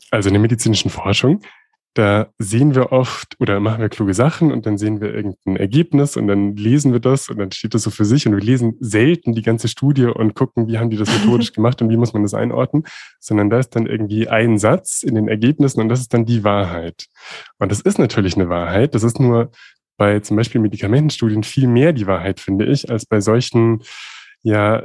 also 0.10 0.30
in 0.30 0.34
der 0.34 0.42
medizinischen 0.42 0.90
Forschung 0.90 1.42
da 1.94 2.28
sehen 2.40 2.74
wir 2.74 2.94
oft 2.94 3.36
oder 3.40 3.60
machen 3.60 3.82
wir 3.82 3.90
kluge 3.90 4.14
Sachen 4.14 4.52
und 4.52 4.66
dann 4.66 4.78
sehen 4.78 5.02
wir 5.02 5.14
irgendein 5.14 5.58
Ergebnis 5.58 6.16
und 6.16 6.28
dann 6.28 6.56
lesen 6.56 6.94
wir 6.94 7.02
das 7.02 7.28
und 7.28 7.38
dann 7.38 7.52
steht 7.52 7.74
das 7.74 7.84
so 7.84 7.90
für 7.90 8.06
sich 8.06 8.26
und 8.26 8.34
wir 8.34 8.42
lesen 8.42 8.78
selten 8.80 9.34
die 9.34 9.42
ganze 9.42 9.68
Studie 9.68 10.06
und 10.06 10.34
gucken, 10.34 10.68
wie 10.68 10.78
haben 10.78 10.90
die 10.90 10.98
das 10.98 11.10
methodisch 11.20 11.52
gemacht 11.52 11.82
und 11.82 11.90
wie 11.90 11.98
muss 11.98 12.14
man 12.14 12.24
das 12.24 12.34
einordnen, 12.34 12.84
sondern 13.20 13.50
da 13.50 13.60
ist 13.60 13.76
dann 13.76 13.88
irgendwie 13.88 14.30
ein 14.30 14.58
Satz 14.58 15.04
in 15.04 15.16
den 15.16 15.28
Ergebnissen 15.28 15.82
und 15.82 15.90
das 15.90 16.00
ist 16.00 16.14
dann 16.14 16.26
die 16.26 16.46
Wahrheit. 16.46 17.08
Und 17.60 17.72
das 17.72 17.82
ist 17.82 18.00
natürlich 18.00 18.36
eine 18.36 18.48
Wahrheit, 18.48 18.96
das 18.96 19.04
ist 19.04 19.20
nur 19.20 19.52
bei 19.98 20.20
zum 20.22 20.38
Beispiel 20.38 20.62
Medikamentenstudien 20.62 21.44
viel 21.44 21.68
mehr 21.68 21.92
die 21.92 22.08
Wahrheit, 22.08 22.40
finde 22.40 22.66
ich, 22.66 22.90
als 22.90 23.06
bei 23.06 23.20
solchen 23.20 23.84
ja, 24.44 24.84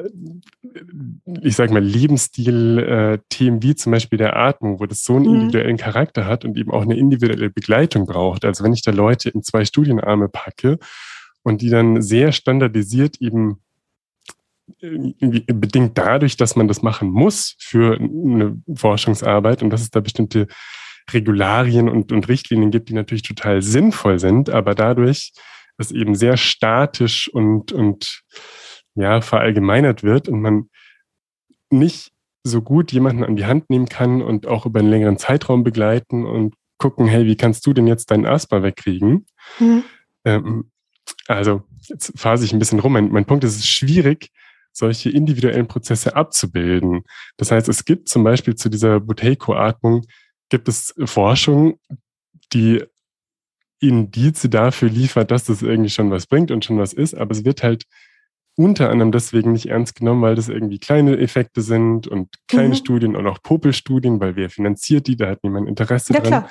ich 1.41 1.57
sag 1.57 1.71
mal, 1.71 1.83
Lebensstil-Themen 1.83 3.59
äh, 3.59 3.63
wie 3.63 3.75
zum 3.75 3.93
Beispiel 3.93 4.19
der 4.19 4.37
Atmung, 4.37 4.81
wo 4.81 4.87
das 4.87 5.03
so 5.03 5.17
einen 5.17 5.27
mhm. 5.27 5.35
individuellen 5.35 5.77
Charakter 5.79 6.27
hat 6.27 6.45
und 6.45 6.59
eben 6.59 6.71
auch 6.71 6.83
eine 6.83 6.97
individuelle 6.97 7.51
Begleitung 7.51 8.07
braucht. 8.07 8.45
Also 8.45 8.65
wenn 8.65 8.75
ich 8.75 8.83
da 8.83 8.91
Leute 8.91 9.31
in 9.31 9.43
zwei 9.43 9.65
Studienarme 9.65 10.29
packe 10.29 10.79
und 11.43 11.63
die 11.63 11.71
dann 11.71 12.03
sehr 12.03 12.33
standardisiert 12.33 13.21
eben 13.21 13.61
bedingt 14.81 15.97
dadurch, 15.97 16.37
dass 16.37 16.57
man 16.57 16.69
das 16.69 16.83
machen 16.83 17.09
muss 17.09 17.55
für 17.59 17.99
eine 17.99 18.61
Forschungsarbeit 18.75 19.63
und 19.63 19.71
dass 19.71 19.83
es 19.83 19.91
da 19.91 20.01
bestimmte 20.01 20.49
Regularien 21.13 21.89
und, 21.89 22.11
und 22.13 22.29
Richtlinien 22.29 22.73
gibt, 22.73 22.89
die 22.89 22.95
natürlich 22.95 23.23
total 23.23 23.63
sinnvoll 23.63 24.19
sind, 24.19 24.51
aber 24.51 24.75
dadurch 24.75 25.33
ist 25.79 25.93
eben 25.93 26.15
sehr 26.15 26.37
statisch 26.37 27.29
und, 27.29 27.73
und 27.73 28.23
ja, 28.97 29.21
verallgemeinert 29.21 30.03
wird 30.03 30.29
und 30.29 30.41
man 30.41 30.69
nicht 31.71 32.13
so 32.45 32.63
gut 32.63 32.93
jemanden 32.93 33.25
an 33.25 33.37
die 33.37 33.47
Hand 33.47 33.71
nehmen 33.71 33.89
kann 33.89 34.23
und 34.23 34.47
auch 34.47 34.67
über 34.67 34.81
einen 34.81 34.91
längeren 34.91 35.19
Zeitraum 35.19 35.65
begleiten 35.65 36.25
und 36.25 36.55
gucken, 36.79 37.07
hey, 37.07 37.27
wie 37.27 37.37
kannst 37.37 37.67
du 37.67 37.73
denn 37.73 37.87
jetzt 37.87 38.11
deinen 38.11 38.27
Asthma 38.27 38.63
wegkriegen? 38.63 39.27
Mhm. 39.59 39.85
Ähm, 40.25 40.71
also, 41.27 41.63
jetzt 41.81 42.13
phase 42.17 42.45
ich 42.45 42.53
ein 42.53 42.59
bisschen 42.59 42.81
rum. 42.81 42.93
Mein, 42.93 43.11
mein 43.11 43.25
Punkt 43.25 43.45
ist, 43.45 43.53
es 43.53 43.61
ist 43.61 43.69
schwierig, 43.69 44.31
solche 44.73 45.11
individuellen 45.11 45.69
Prozesse 45.69 46.15
abzubilden. 46.15 47.05
Das 47.37 47.51
heißt, 47.51 47.69
es 47.69 47.85
gibt 47.85 48.09
zum 48.09 48.25
Beispiel 48.25 48.55
zu 48.55 48.69
dieser 48.69 49.01
Buteiko-Atmung, 49.01 50.07
gibt 50.51 50.69
es 50.69 50.95
Forschung, 51.05 51.79
die 52.53 52.85
Indize 53.81 54.49
dafür 54.49 54.89
liefert, 54.89 55.31
dass 55.31 55.45
das 55.45 55.63
irgendwie 55.63 55.91
schon 55.91 56.11
was 56.11 56.27
bringt 56.27 56.51
und 56.51 56.65
schon 56.65 56.79
was 56.79 56.93
ist, 56.93 57.15
aber 57.15 57.33
es 57.33 57.45
wird 57.45 57.63
halt 57.63 57.85
unter 58.57 58.91
anderem 58.91 59.13
deswegen 59.13 59.53
nicht 59.53 59.67
ernst 59.67 59.97
genommen, 59.97 60.23
weil 60.23 60.35
das 60.35 60.49
irgendwie 60.49 60.79
kleine 60.79 61.19
Effekte 61.19 61.61
sind 61.61 62.09
und 62.09 62.31
kleine 62.49 62.71
mhm. 62.71 62.75
Studien 62.75 63.17
und 63.17 63.27
auch 63.27 63.43
Popelstudien, 63.43 64.19
weil 64.19 64.35
wer 64.37 64.51
finanziert 64.51 65.07
die, 65.07 65.17
da 65.17 65.29
hat 65.29 65.45
niemand 65.45 65.69
Interesse 65.69 66.13
ja, 66.13 66.21
dran. 66.21 66.29
Klar. 66.29 66.51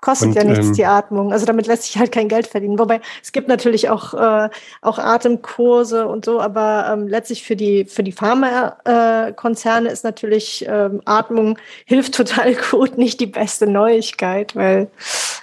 Kostet 0.00 0.30
und, 0.30 0.34
ja 0.34 0.42
nichts 0.42 0.66
ähm, 0.66 0.72
die 0.74 0.84
Atmung. 0.84 1.32
Also 1.32 1.46
damit 1.46 1.68
lässt 1.68 1.84
sich 1.84 1.96
halt 1.96 2.10
kein 2.10 2.26
Geld 2.26 2.48
verdienen. 2.48 2.76
Wobei 2.80 3.00
es 3.22 3.30
gibt 3.30 3.46
natürlich 3.46 3.88
auch, 3.88 4.14
äh, 4.14 4.50
auch 4.80 4.98
Atemkurse 4.98 6.08
und 6.08 6.24
so, 6.24 6.40
aber 6.40 6.90
ähm, 6.92 7.06
letztlich 7.06 7.44
für 7.44 7.54
die, 7.54 7.84
für 7.84 8.02
die 8.02 8.10
Pharmakonzerne 8.10 9.88
äh, 9.88 9.92
ist 9.92 10.02
natürlich 10.02 10.66
ähm, 10.68 11.02
Atmung 11.04 11.56
hilft 11.86 12.16
total 12.16 12.56
gut, 12.56 12.98
nicht 12.98 13.20
die 13.20 13.26
beste 13.26 13.68
Neuigkeit, 13.68 14.56
weil 14.56 14.90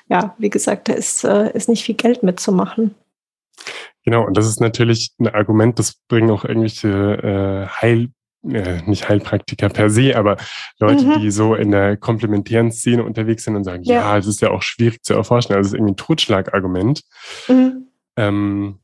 ja, 0.10 0.36
wie 0.38 0.50
gesagt, 0.50 0.90
da 0.90 0.94
ist, 0.94 1.24
äh, 1.24 1.56
ist 1.56 1.70
nicht 1.70 1.86
viel 1.86 1.96
Geld 1.96 2.22
mitzumachen. 2.22 2.96
Genau, 4.10 4.26
und 4.26 4.36
das 4.36 4.48
ist 4.48 4.60
natürlich 4.60 5.12
ein 5.20 5.28
Argument, 5.28 5.78
das 5.78 6.00
bringen 6.08 6.32
auch 6.32 6.44
irgendwelche 6.44 6.90
äh, 6.90 7.68
Heil, 7.68 8.10
äh, 8.44 8.82
nicht 8.88 9.08
Heilpraktiker 9.08 9.70
per 9.70 9.92
se, 9.92 10.18
aber 10.18 10.38
Leute, 10.80 11.06
mhm. 11.06 11.20
die 11.20 11.30
so 11.30 11.54
in 11.54 11.70
der 11.70 11.96
komplementären 11.96 12.72
Szene 12.72 13.04
unterwegs 13.04 13.44
sind 13.44 13.56
und 13.56 13.66
sagen, 13.66 13.84
ja, 13.84 13.98
ja 13.98 14.18
es 14.18 14.26
ist 14.26 14.42
ja 14.42 14.50
auch 14.50 14.64
schwierig 14.64 15.04
zu 15.04 15.14
erforschen. 15.14 15.54
Also 15.54 15.68
es 15.68 15.68
ist 15.68 15.74
irgendwie 15.76 15.92
ein 15.92 15.98
Totschlagargument. 15.98 17.04
Mhm. 17.50 17.88
Ähm, 18.16 18.80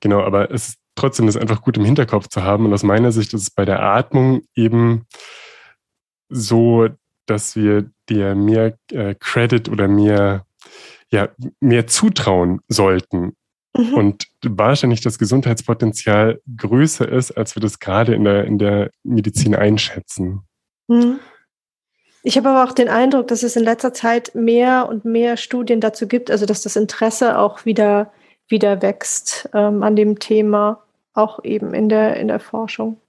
genau, 0.00 0.20
aber 0.20 0.50
es 0.50 0.68
ist 0.68 0.78
trotzdem 0.94 1.24
das 1.24 1.38
einfach 1.38 1.62
gut 1.62 1.78
im 1.78 1.86
Hinterkopf 1.86 2.28
zu 2.28 2.42
haben. 2.42 2.66
Und 2.66 2.74
aus 2.74 2.82
meiner 2.82 3.12
Sicht 3.12 3.32
ist 3.32 3.40
es 3.40 3.50
bei 3.50 3.64
der 3.64 3.82
Atmung 3.82 4.42
eben 4.54 5.06
so, 6.28 6.90
dass 7.24 7.56
wir 7.56 7.90
dir 8.10 8.34
mehr 8.34 8.76
äh, 8.92 9.14
Credit 9.18 9.70
oder 9.70 9.88
mehr, 9.88 10.44
ja, 11.10 11.30
mehr 11.60 11.86
zutrauen 11.86 12.60
sollten 12.68 13.32
Mhm. 13.76 13.94
Und 13.94 14.28
wahrscheinlich 14.42 15.00
das 15.00 15.18
Gesundheitspotenzial 15.18 16.40
größer 16.56 17.08
ist, 17.08 17.32
als 17.32 17.56
wir 17.56 17.60
das 17.60 17.78
gerade 17.78 18.14
in 18.14 18.24
der, 18.24 18.44
in 18.44 18.58
der 18.58 18.90
Medizin 19.02 19.54
einschätzen. 19.54 20.40
Mhm. 20.88 21.18
Ich 22.22 22.36
habe 22.36 22.48
aber 22.48 22.68
auch 22.68 22.72
den 22.72 22.88
Eindruck, 22.88 23.28
dass 23.28 23.42
es 23.42 23.54
in 23.54 23.62
letzter 23.62 23.92
Zeit 23.92 24.34
mehr 24.34 24.88
und 24.88 25.04
mehr 25.04 25.36
Studien 25.36 25.80
dazu 25.80 26.08
gibt, 26.08 26.30
also 26.30 26.44
dass 26.44 26.62
das 26.62 26.74
Interesse 26.74 27.38
auch 27.38 27.64
wieder, 27.64 28.12
wieder 28.48 28.82
wächst 28.82 29.48
ähm, 29.54 29.82
an 29.82 29.94
dem 29.94 30.18
Thema, 30.18 30.82
auch 31.14 31.44
eben 31.44 31.72
in 31.72 31.88
der, 31.88 32.16
in 32.16 32.28
der 32.28 32.40
Forschung. 32.40 33.00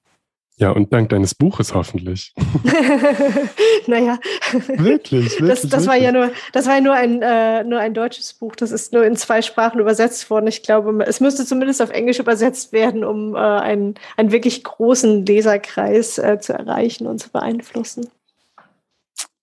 Ja, 0.59 0.71
und 0.71 0.91
dank 0.91 1.09
deines 1.09 1.35
Buches 1.35 1.75
hoffentlich. 1.75 2.33
naja. 3.87 4.17
Wirklich, 4.51 5.39
wirklich. 5.39 5.39
Das, 5.39 5.61
das 5.61 5.71
wirklich. 5.71 5.87
war 5.87 5.95
ja 5.97 6.11
nur, 6.11 6.31
das 6.51 6.65
war 6.65 6.75
ja 6.75 6.81
nur 6.81 6.95
ein, 6.95 7.21
äh, 7.21 7.63
nur 7.63 7.79
ein 7.79 7.93
deutsches 7.93 8.33
Buch. 8.33 8.55
Das 8.55 8.71
ist 8.71 8.91
nur 8.91 9.05
in 9.05 9.15
zwei 9.15 9.43
Sprachen 9.43 9.79
übersetzt 9.79 10.27
worden. 10.31 10.47
Ich 10.47 10.63
glaube, 10.63 11.05
es 11.05 11.19
müsste 11.19 11.45
zumindest 11.45 11.79
auf 11.83 11.91
Englisch 11.91 12.17
übersetzt 12.17 12.73
werden, 12.73 13.03
um 13.03 13.35
äh, 13.35 13.37
einen, 13.37 13.95
einen 14.17 14.31
wirklich 14.31 14.63
großen 14.63 15.27
Leserkreis 15.27 16.17
äh, 16.17 16.39
zu 16.39 16.53
erreichen 16.53 17.05
und 17.05 17.19
zu 17.19 17.29
beeinflussen. 17.29 18.09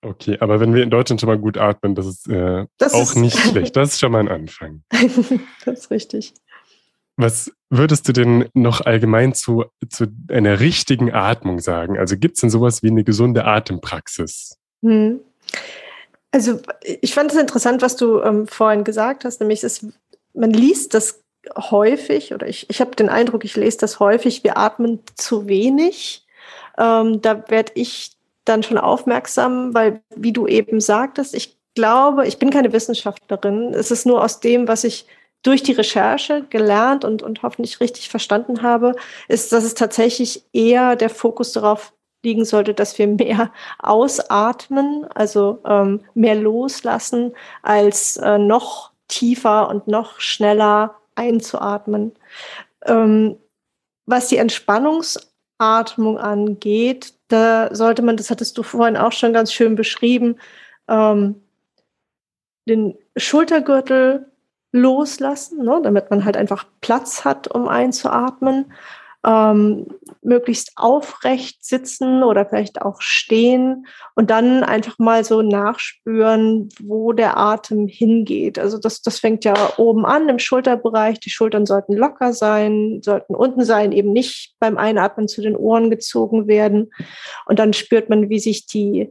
Okay, 0.05 0.37
aber 0.41 0.61
wenn 0.61 0.75
wir 0.75 0.83
in 0.83 0.91
Deutschland 0.91 1.21
schon 1.21 1.29
mal 1.29 1.39
gut 1.39 1.57
atmen, 1.57 1.95
das 1.95 2.07
ist 2.07 2.29
äh, 2.29 2.67
das 2.77 2.93
auch 2.93 3.03
ist 3.03 3.17
nicht 3.17 3.39
schlecht. 3.51 3.77
Das 3.77 3.93
ist 3.93 4.01
schon 4.01 4.13
mal 4.13 4.19
ein 4.19 4.29
Anfang. 4.29 4.83
das 5.65 5.79
ist 5.79 5.91
richtig. 5.91 6.35
Was 7.17 7.53
würdest 7.71 8.09
du 8.09 8.13
denn 8.13 8.49
noch 8.55 8.81
allgemein 8.81 9.35
zu, 9.35 9.65
zu 9.89 10.07
einer 10.29 10.61
richtigen 10.61 11.13
Atmung 11.13 11.61
sagen? 11.61 11.99
Also 11.99 12.17
gibt 12.17 12.37
es 12.37 12.41
denn 12.41 12.51
sowas 12.51 12.83
wie 12.83 12.91
eine 12.91 13.05
gesunde 13.05 13.45
Atempraxis? 13.45 14.59
Hm. 14.83 15.21
Also 16.33 16.61
ich 16.83 17.15
fand 17.15 17.33
es 17.33 17.39
interessant, 17.39 17.83
was 17.83 17.97
du 17.97 18.21
ähm, 18.21 18.49
vorhin 18.49 18.83
gesagt 18.83 19.25
hast, 19.25 19.41
nämlich 19.41 19.63
ist, 19.63 19.87
man 20.33 20.51
liest 20.51 20.95
das 20.95 21.23
häufig 21.57 22.35
oder 22.35 22.49
ich, 22.49 22.69
ich 22.69 22.81
habe 22.81 22.97
den 22.97 23.09
Eindruck, 23.09 23.45
ich 23.45 23.55
lese 23.55 23.79
das 23.79 24.01
häufig, 24.01 24.43
wir 24.43 24.59
atmen 24.59 25.01
zu 25.15 25.47
wenig. 25.47 26.27
Ähm, 26.77 27.23
da 27.23 27.49
werde 27.49 27.73
ich 27.77 28.13
dann 28.45 28.63
schon 28.63 28.79
aufmerksam, 28.79 29.75
weil, 29.75 30.03
wie 30.17 30.33
du 30.33 30.47
eben 30.47 30.81
sagtest, 30.81 31.35
ich 31.35 31.57
glaube, 31.75 32.27
ich 32.27 32.39
bin 32.39 32.51
keine 32.51 32.73
Wissenschaftlerin. 32.73 33.73
Es 33.75 33.91
ist 33.91 34.07
nur 34.07 34.23
aus 34.23 34.41
dem, 34.41 34.69
was 34.69 34.85
ich 34.85 35.07
durch 35.45 35.63
die 35.63 35.73
Recherche 35.73 36.45
gelernt 36.51 37.05
und, 37.05 37.23
und 37.23 37.43
hoffentlich 37.43 37.79
richtig 37.81 38.09
verstanden 38.09 38.63
habe, 38.63 38.97
ist, 39.29 39.53
dass 39.53 39.63
es 39.63 39.75
tatsächlich 39.75 40.45
eher 40.53 40.97
der 40.97 41.11
Fokus 41.11 41.53
darauf 41.53 41.93
liegen 42.25 42.45
sollte, 42.45 42.75
dass 42.75 42.99
wir 42.99 43.07
mehr 43.07 43.53
ausatmen, 43.79 45.07
also 45.15 45.61
ähm, 45.67 46.01
mehr 46.15 46.35
loslassen, 46.35 47.35
als 47.63 48.17
äh, 48.17 48.39
noch 48.39 48.91
tiefer 49.07 49.69
und 49.69 49.87
noch 49.87 50.19
schneller 50.21 50.97
einzuatmen. 51.15 52.15
Ähm, 52.87 53.37
was 54.07 54.29
die 54.29 54.39
Entspannungsatmung 54.39 56.19
angeht, 56.19 57.15
da 57.29 57.75
sollte 57.75 58.01
man, 58.03 58.17
das 58.17 58.31
hattest 58.31 58.57
du 58.57 58.63
vorhin 58.63 58.97
auch 58.97 59.13
schon 59.13 59.35
ganz 59.35 59.53
schön 59.53 59.75
beschrieben, 59.77 60.37
ähm, 60.89 61.43
den 62.67 62.97
Schultergürtel 63.17 64.31
loslassen, 64.75 65.65
ne, 65.65 65.81
damit 65.83 66.11
man 66.11 66.25
halt 66.25 66.37
einfach 66.37 66.67
Platz 66.81 67.25
hat, 67.25 67.49
um 67.49 67.69
einzuatmen. 67.69 68.73
Ähm, 69.27 69.87
möglichst 70.21 70.73
aufrecht 70.77 71.65
sitzen 71.65 72.23
oder 72.23 72.45
vielleicht 72.45 72.83
auch 72.83 73.01
stehen 73.01 73.87
und 74.15 74.29
dann 74.29 74.63
einfach 74.63 74.99
mal 74.99 75.25
so 75.25 75.41
nachspüren, 75.41 76.69
wo 76.83 77.15
der 77.15 77.39
Atem 77.39 77.87
hingeht. 77.87 78.59
Also 78.59 78.77
das, 78.77 79.01
das 79.01 79.21
fängt 79.21 79.47
ja 79.47 79.55
oben 79.79 80.05
an 80.05 80.29
im 80.29 80.39
Schulterbereich. 80.39 81.21
Die 81.21 81.31
Schultern 81.31 81.65
sollten 81.65 81.95
locker 81.95 82.35
sein, 82.35 83.01
sollten 83.03 83.35
unten 83.35 83.65
sein, 83.65 83.93
eben 83.93 84.13
nicht 84.13 84.57
beim 84.59 84.77
Einatmen 84.77 85.27
zu 85.27 85.41
den 85.41 85.57
Ohren 85.57 85.89
gezogen 85.89 86.47
werden. 86.47 86.93
Und 87.47 87.59
dann 87.59 87.73
spürt 87.73 88.11
man, 88.11 88.29
wie 88.29 88.41
sich 88.41 88.67
die 88.67 89.11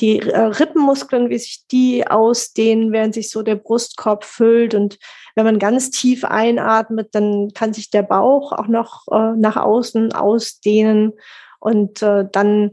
die 0.00 0.18
äh, 0.20 0.38
Rippenmuskeln, 0.38 1.30
wie 1.30 1.38
sich 1.38 1.66
die 1.70 2.06
ausdehnen, 2.06 2.92
während 2.92 3.14
sich 3.14 3.30
so 3.30 3.42
der 3.42 3.54
Brustkorb 3.54 4.24
füllt. 4.24 4.74
Und 4.74 4.98
wenn 5.34 5.44
man 5.44 5.58
ganz 5.58 5.90
tief 5.90 6.24
einatmet, 6.24 7.10
dann 7.12 7.52
kann 7.54 7.72
sich 7.72 7.90
der 7.90 8.02
Bauch 8.02 8.52
auch 8.52 8.66
noch 8.66 9.06
äh, 9.10 9.36
nach 9.36 9.56
außen 9.56 10.12
ausdehnen. 10.12 11.12
Und 11.60 12.02
äh, 12.02 12.26
dann 12.30 12.72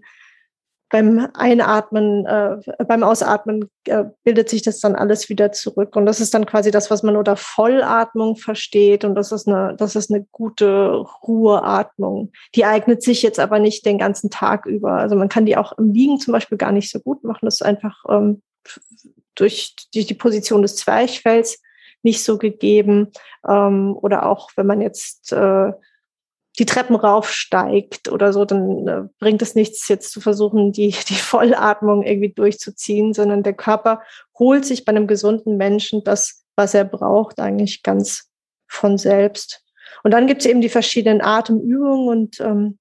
beim 0.91 1.29
Einatmen, 1.33 2.25
äh, 2.25 2.57
beim 2.85 3.03
Ausatmen 3.03 3.69
äh, 3.85 4.03
bildet 4.23 4.49
sich 4.49 4.61
das 4.61 4.79
dann 4.79 4.95
alles 4.95 5.29
wieder 5.29 5.51
zurück. 5.53 5.95
Und 5.95 6.05
das 6.05 6.19
ist 6.19 6.33
dann 6.33 6.45
quasi 6.45 6.69
das, 6.69 6.91
was 6.91 7.01
man 7.01 7.15
unter 7.15 7.37
Vollatmung 7.37 8.35
versteht. 8.35 9.05
Und 9.05 9.15
das 9.15 9.31
ist 9.31 9.47
eine, 9.47 9.75
das 9.77 9.95
ist 9.95 10.11
eine 10.11 10.25
gute 10.31 10.91
Ruheatmung. 11.25 12.31
Die 12.55 12.65
eignet 12.65 13.03
sich 13.03 13.21
jetzt 13.23 13.39
aber 13.39 13.59
nicht 13.59 13.85
den 13.85 13.97
ganzen 13.97 14.29
Tag 14.29 14.65
über. 14.65 14.93
Also 14.93 15.15
man 15.15 15.29
kann 15.29 15.45
die 15.45 15.55
auch 15.55 15.77
im 15.77 15.93
Liegen 15.93 16.19
zum 16.19 16.33
Beispiel 16.33 16.57
gar 16.57 16.73
nicht 16.73 16.91
so 16.91 16.99
gut 16.99 17.23
machen. 17.23 17.45
Das 17.45 17.55
ist 17.55 17.65
einfach 17.65 18.03
ähm, 18.09 18.41
durch 19.35 19.75
die, 19.93 20.05
die 20.05 20.13
Position 20.13 20.61
des 20.61 20.75
Zwerchfells 20.75 21.61
nicht 22.03 22.23
so 22.23 22.37
gegeben. 22.37 23.11
Ähm, 23.47 23.95
oder 23.95 24.25
auch 24.25 24.49
wenn 24.57 24.67
man 24.67 24.81
jetzt 24.81 25.31
äh, 25.31 25.71
die 26.59 26.65
Treppen 26.65 26.95
raufsteigt 26.95 28.09
oder 28.09 28.33
so, 28.33 28.45
dann 28.45 28.87
äh, 28.87 29.03
bringt 29.19 29.41
es 29.41 29.55
nichts, 29.55 29.87
jetzt 29.87 30.11
zu 30.11 30.19
versuchen, 30.19 30.71
die, 30.71 30.93
die 31.09 31.15
Vollatmung 31.15 32.03
irgendwie 32.03 32.33
durchzuziehen, 32.33 33.13
sondern 33.13 33.43
der 33.43 33.53
Körper 33.53 34.01
holt 34.37 34.65
sich 34.65 34.85
bei 34.85 34.91
einem 34.91 35.07
gesunden 35.07 35.57
Menschen 35.57 36.03
das, 36.03 36.43
was 36.55 36.73
er 36.73 36.85
braucht, 36.85 37.39
eigentlich 37.39 37.83
ganz 37.83 38.29
von 38.67 38.97
selbst. 38.97 39.63
Und 40.03 40.11
dann 40.11 40.27
gibt 40.27 40.41
es 40.41 40.47
eben 40.47 40.61
die 40.61 40.69
verschiedenen 40.69 41.21
Atemübungen 41.21 42.07
und 42.07 42.39
ähm, 42.41 42.77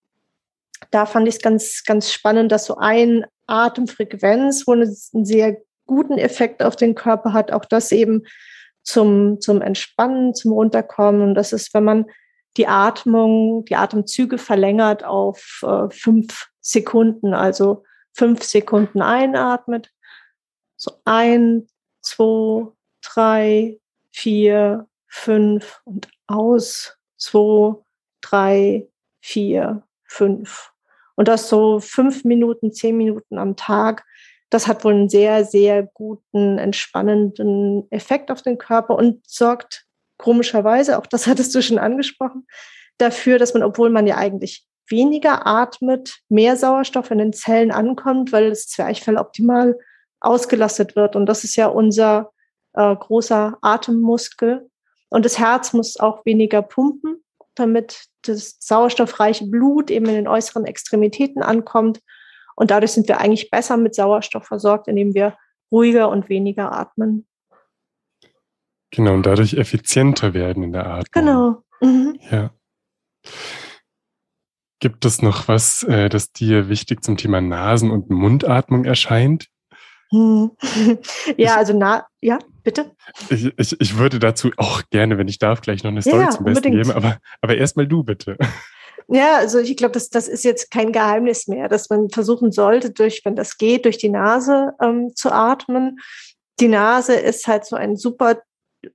da 0.90 1.06
fand 1.06 1.28
ich 1.28 1.36
es 1.36 1.42
ganz, 1.42 1.84
ganz 1.84 2.12
spannend, 2.12 2.50
dass 2.50 2.64
so 2.64 2.76
ein 2.76 3.24
Atemfrequenz 3.46 4.66
wohl 4.66 4.82
einen 4.82 5.24
sehr 5.24 5.58
guten 5.86 6.18
Effekt 6.18 6.62
auf 6.62 6.76
den 6.76 6.94
Körper 6.94 7.32
hat, 7.32 7.52
auch 7.52 7.64
das 7.64 7.92
eben 7.92 8.24
zum, 8.82 9.40
zum 9.40 9.60
Entspannen, 9.60 10.34
zum 10.34 10.52
Runterkommen. 10.52 11.22
Und 11.22 11.34
das 11.34 11.52
ist, 11.52 11.74
wenn 11.74 11.84
man 11.84 12.06
die 12.56 12.66
Atmung, 12.66 13.64
die 13.64 13.76
Atemzüge 13.76 14.38
verlängert 14.38 15.04
auf 15.04 15.60
äh, 15.62 15.88
fünf 15.90 16.48
Sekunden, 16.60 17.34
also 17.34 17.84
fünf 18.12 18.42
Sekunden 18.42 19.02
einatmet. 19.02 19.90
So 20.76 20.92
ein, 21.04 21.66
zwei, 22.02 22.66
drei, 23.02 23.80
vier, 24.10 24.88
fünf 25.06 25.80
und 25.84 26.08
aus. 26.26 26.96
Zwei, 27.16 27.74
drei, 28.22 28.88
vier, 29.20 29.82
fünf. 30.04 30.72
Und 31.16 31.28
das 31.28 31.50
so 31.50 31.80
fünf 31.80 32.24
Minuten, 32.24 32.72
zehn 32.72 32.96
Minuten 32.96 33.36
am 33.38 33.56
Tag. 33.56 34.06
Das 34.48 34.66
hat 34.66 34.84
wohl 34.84 34.94
einen 34.94 35.08
sehr, 35.10 35.44
sehr 35.44 35.82
guten, 35.82 36.58
entspannenden 36.58 37.86
Effekt 37.90 38.30
auf 38.30 38.40
den 38.42 38.56
Körper 38.56 38.96
und 38.96 39.24
sorgt 39.28 39.86
komischerweise, 40.20 40.98
auch 40.98 41.06
das 41.06 41.26
hattest 41.26 41.54
du 41.54 41.62
schon 41.62 41.78
angesprochen, 41.78 42.46
dafür, 42.98 43.38
dass 43.38 43.54
man, 43.54 43.62
obwohl 43.62 43.90
man 43.90 44.06
ja 44.06 44.16
eigentlich 44.16 44.66
weniger 44.88 45.46
atmet, 45.46 46.18
mehr 46.28 46.56
Sauerstoff 46.56 47.10
in 47.10 47.18
den 47.18 47.32
Zellen 47.32 47.70
ankommt, 47.70 48.32
weil 48.32 48.50
das 48.50 48.68
Zwerchfell 48.68 49.16
optimal 49.16 49.78
ausgelastet 50.20 50.96
wird. 50.96 51.16
Und 51.16 51.26
das 51.26 51.44
ist 51.44 51.56
ja 51.56 51.66
unser 51.66 52.32
äh, 52.74 52.94
großer 52.94 53.56
Atemmuskel. 53.62 54.68
Und 55.08 55.24
das 55.24 55.38
Herz 55.38 55.72
muss 55.72 55.98
auch 55.98 56.24
weniger 56.26 56.62
pumpen, 56.62 57.22
damit 57.54 58.04
das 58.22 58.56
sauerstoffreiche 58.60 59.46
Blut 59.46 59.90
eben 59.90 60.06
in 60.06 60.14
den 60.14 60.28
äußeren 60.28 60.66
Extremitäten 60.66 61.42
ankommt. 61.42 62.00
Und 62.56 62.70
dadurch 62.70 62.92
sind 62.92 63.08
wir 63.08 63.20
eigentlich 63.20 63.50
besser 63.50 63.76
mit 63.76 63.94
Sauerstoff 63.94 64.44
versorgt, 64.44 64.88
indem 64.88 65.14
wir 65.14 65.36
ruhiger 65.72 66.08
und 66.10 66.28
weniger 66.28 66.72
atmen. 66.72 67.26
Genau, 68.90 69.14
und 69.14 69.24
dadurch 69.24 69.54
effizienter 69.54 70.34
werden 70.34 70.62
in 70.62 70.72
der 70.72 70.86
Atmung. 70.86 71.04
Genau. 71.12 71.62
Mhm. 71.80 72.18
Ja. 72.30 72.50
Gibt 74.80 75.04
es 75.04 75.20
noch 75.22 75.46
was, 75.46 75.82
äh, 75.82 76.08
das 76.08 76.32
dir 76.32 76.68
wichtig 76.68 77.04
zum 77.04 77.16
Thema 77.16 77.40
Nasen- 77.40 77.90
und 77.90 78.10
Mundatmung 78.10 78.84
erscheint? 78.84 79.48
Hm. 80.10 80.50
Ja, 81.36 81.56
also 81.56 81.76
na, 81.76 82.06
ja, 82.20 82.38
bitte. 82.64 82.90
Ich, 83.28 83.52
ich, 83.56 83.80
ich 83.80 83.96
würde 83.96 84.18
dazu 84.18 84.50
auch 84.56 84.82
gerne, 84.90 85.18
wenn 85.18 85.28
ich 85.28 85.38
darf, 85.38 85.60
gleich 85.60 85.84
noch 85.84 85.90
eine 85.90 86.02
Story 86.02 86.22
ja, 86.22 86.30
zum 86.30 86.44
Besten 86.44 86.66
unbedingt. 86.66 86.86
geben, 86.86 86.96
aber, 86.96 87.18
aber 87.40 87.56
erstmal 87.56 87.86
du 87.86 88.02
bitte. 88.02 88.36
Ja, 89.08 89.36
also 89.36 89.58
ich 89.58 89.76
glaube, 89.76 89.92
das, 89.92 90.08
das 90.08 90.28
ist 90.28 90.44
jetzt 90.44 90.70
kein 90.70 90.92
Geheimnis 90.92 91.48
mehr, 91.48 91.68
dass 91.68 91.90
man 91.90 92.10
versuchen 92.10 92.52
sollte, 92.52 92.90
durch, 92.90 93.22
wenn 93.24 93.36
das 93.36 93.58
geht, 93.58 93.84
durch 93.84 93.98
die 93.98 94.08
Nase 94.08 94.72
ähm, 94.80 95.12
zu 95.14 95.32
atmen. 95.32 95.98
Die 96.60 96.68
Nase 96.68 97.14
ist 97.14 97.46
halt 97.46 97.64
so 97.64 97.76
ein 97.76 97.96
super 97.96 98.40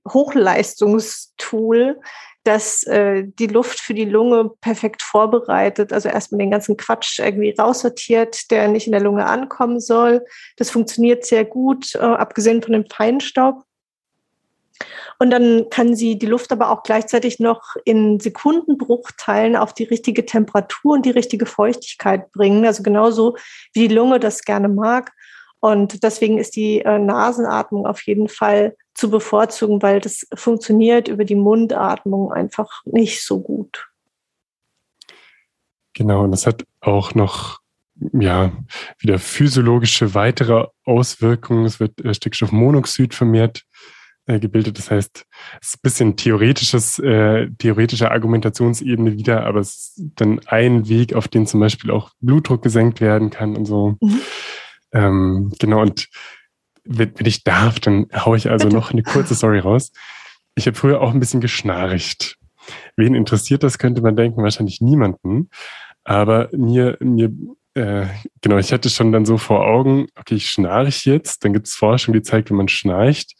Hochleistungstool, 0.08 2.00
das 2.44 2.84
äh, 2.84 3.24
die 3.24 3.48
Luft 3.48 3.80
für 3.80 3.94
die 3.94 4.04
Lunge 4.04 4.50
perfekt 4.60 5.02
vorbereitet. 5.02 5.92
Also 5.92 6.08
erstmal 6.08 6.38
den 6.38 6.50
ganzen 6.50 6.76
Quatsch 6.76 7.18
irgendwie 7.18 7.54
raussortiert, 7.58 8.50
der 8.50 8.68
nicht 8.68 8.86
in 8.86 8.92
der 8.92 9.00
Lunge 9.00 9.26
ankommen 9.26 9.80
soll. 9.80 10.24
Das 10.56 10.70
funktioniert 10.70 11.24
sehr 11.24 11.44
gut, 11.44 11.94
äh, 11.94 11.98
abgesehen 11.98 12.62
von 12.62 12.72
dem 12.72 12.86
Feinstaub. 12.86 13.64
Und 15.18 15.30
dann 15.30 15.70
kann 15.70 15.96
sie 15.96 16.18
die 16.18 16.26
Luft 16.26 16.52
aber 16.52 16.70
auch 16.70 16.82
gleichzeitig 16.82 17.40
noch 17.40 17.76
in 17.84 18.20
Sekundenbruchteilen 18.20 19.56
auf 19.56 19.72
die 19.72 19.84
richtige 19.84 20.26
Temperatur 20.26 20.94
und 20.94 21.06
die 21.06 21.10
richtige 21.10 21.46
Feuchtigkeit 21.46 22.30
bringen. 22.32 22.66
Also 22.66 22.82
genauso 22.82 23.36
wie 23.72 23.88
die 23.88 23.94
Lunge 23.94 24.20
das 24.20 24.42
gerne 24.42 24.68
mag. 24.68 25.12
Und 25.60 26.02
deswegen 26.02 26.38
ist 26.38 26.54
die 26.54 26.80
äh, 26.80 26.98
Nasenatmung 26.98 27.86
auf 27.86 28.02
jeden 28.02 28.28
Fall 28.28 28.76
zu 28.96 29.10
bevorzugen, 29.10 29.82
weil 29.82 30.00
das 30.00 30.26
funktioniert 30.34 31.08
über 31.08 31.24
die 31.24 31.34
Mundatmung 31.34 32.32
einfach 32.32 32.82
nicht 32.84 33.24
so 33.24 33.40
gut. 33.40 33.88
Genau, 35.92 36.24
und 36.24 36.30
das 36.30 36.46
hat 36.46 36.64
auch 36.80 37.14
noch 37.14 37.60
ja, 38.12 38.52
wieder 38.98 39.18
physiologische 39.18 40.14
weitere 40.14 40.66
Auswirkungen. 40.84 41.64
Es 41.64 41.80
wird 41.80 42.04
äh, 42.04 42.12
Stickstoffmonoxid 42.12 43.14
vermehrt 43.14 43.64
äh, 44.26 44.38
gebildet. 44.38 44.78
Das 44.78 44.90
heißt, 44.90 45.24
es 45.60 45.68
ist 45.68 45.76
ein 45.76 45.80
bisschen 45.82 46.16
theoretisches, 46.16 46.98
äh, 46.98 47.48
theoretische 47.58 48.10
Argumentationsebene 48.10 49.12
wieder, 49.12 49.46
aber 49.46 49.60
es 49.60 49.94
ist 49.96 50.10
dann 50.16 50.40
ein 50.46 50.88
Weg, 50.88 51.14
auf 51.14 51.28
den 51.28 51.46
zum 51.46 51.60
Beispiel 51.60 51.90
auch 51.90 52.10
Blutdruck 52.20 52.62
gesenkt 52.62 53.00
werden 53.00 53.30
kann 53.30 53.56
und 53.56 53.66
so. 53.66 53.96
Mhm. 54.00 54.20
Ähm, 54.92 55.52
genau, 55.58 55.80
und 55.80 56.08
wenn, 56.86 57.12
ich 57.24 57.44
darf, 57.44 57.80
dann 57.80 58.06
haue 58.14 58.36
ich 58.36 58.50
also 58.50 58.66
Bitte. 58.66 58.76
noch 58.76 58.92
eine 58.92 59.02
kurze 59.02 59.34
Story 59.34 59.58
raus. 59.58 59.92
Ich 60.54 60.66
habe 60.66 60.76
früher 60.76 61.00
auch 61.00 61.12
ein 61.12 61.20
bisschen 61.20 61.40
geschnarcht. 61.40 62.38
Wen 62.96 63.14
interessiert 63.14 63.62
das, 63.62 63.78
könnte 63.78 64.02
man 64.02 64.16
denken, 64.16 64.42
wahrscheinlich 64.42 64.80
niemanden. 64.80 65.50
Aber 66.04 66.48
mir, 66.52 66.96
mir 67.00 67.30
äh, 67.74 68.06
genau, 68.40 68.56
ich 68.56 68.72
hatte 68.72 68.88
schon 68.88 69.12
dann 69.12 69.26
so 69.26 69.36
vor 69.36 69.66
Augen, 69.66 70.06
okay, 70.18 70.36
ich 70.36 70.50
schnarche 70.50 71.10
jetzt, 71.10 71.44
dann 71.44 71.52
gibt 71.52 71.66
es 71.66 71.74
Forschung, 71.74 72.14
die 72.14 72.22
zeigt, 72.22 72.50
wenn 72.50 72.56
man 72.56 72.68
schnarcht, 72.68 73.34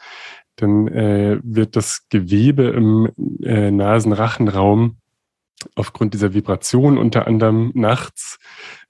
dann 0.56 0.88
äh, 0.88 1.38
wird 1.42 1.76
das 1.76 2.06
Gewebe 2.10 2.64
im 2.64 3.10
äh, 3.42 3.70
Nasenrachenraum 3.70 4.98
aufgrund 5.74 6.14
dieser 6.14 6.34
Vibration 6.34 6.98
unter 6.98 7.26
anderem 7.26 7.72
nachts 7.74 8.38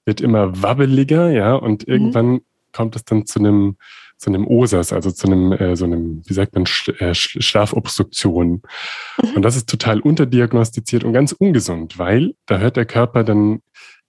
wird 0.05 0.21
immer 0.21 0.61
wabbeliger, 0.61 1.29
ja, 1.29 1.53
und 1.53 1.87
mhm. 1.87 1.93
irgendwann 1.93 2.41
kommt 2.73 2.95
es 2.95 3.03
dann 3.03 3.25
zu 3.25 3.39
einem 3.39 3.77
zu 4.17 4.29
einem 4.29 4.47
OSAS, 4.47 4.93
also 4.93 5.11
zu 5.11 5.27
einem 5.27 5.51
äh, 5.51 5.75
so 5.75 5.85
einem, 5.85 6.23
wie 6.25 6.33
sagt 6.33 6.55
man, 6.55 6.65
Sch 6.65 6.89
äh, 6.99 7.13
Schlafobstruktion. 7.13 8.61
Mhm. 9.21 9.35
Und 9.35 9.41
das 9.43 9.55
ist 9.55 9.69
total 9.69 9.99
unterdiagnostiziert 9.99 11.03
und 11.03 11.13
ganz 11.13 11.31
ungesund, 11.31 11.99
weil 11.99 12.33
da 12.47 12.57
hört 12.57 12.77
der 12.77 12.85
Körper 12.85 13.23
dann 13.23 13.61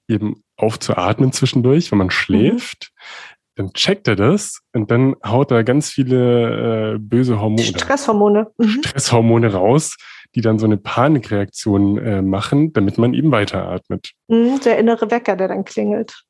eben 0.09 0.43
auf 0.57 0.79
zu 0.81 0.97
atmen 0.97 1.33
zwischendurch, 1.33 1.91
wenn 1.91 1.99
man 1.99 2.07
mhm. 2.09 2.13
schläft. 2.13 2.91
Mhm. 2.91 3.29
Dann 3.57 3.73
checkt 3.73 4.07
er 4.07 4.15
das 4.15 4.61
und 4.73 4.91
dann 4.91 5.17
haut 5.27 5.51
er 5.51 5.65
ganz 5.65 5.91
viele 5.91 6.95
äh, 6.95 6.99
böse 6.99 7.41
Hormone. 7.41 7.65
Stresshormone. 7.65 8.47
Mhm. 8.57 8.83
Stresshormone 8.85 9.53
raus, 9.53 9.97
die 10.35 10.41
dann 10.41 10.61
so 10.61 10.67
eine 10.67 10.77
Panikreaktion 10.77 11.99
äh, 11.99 12.23
machen, 12.23 12.73
damit 12.73 12.99
man 12.99 13.15
eben 13.15 13.33
weiteratmet. 13.33 14.13
Mhm, 14.29 14.61
der 14.65 14.79
innere 14.79 15.11
Wecker, 15.11 15.35
der 15.35 15.49
dann 15.49 15.65
klingelt. 15.65 16.23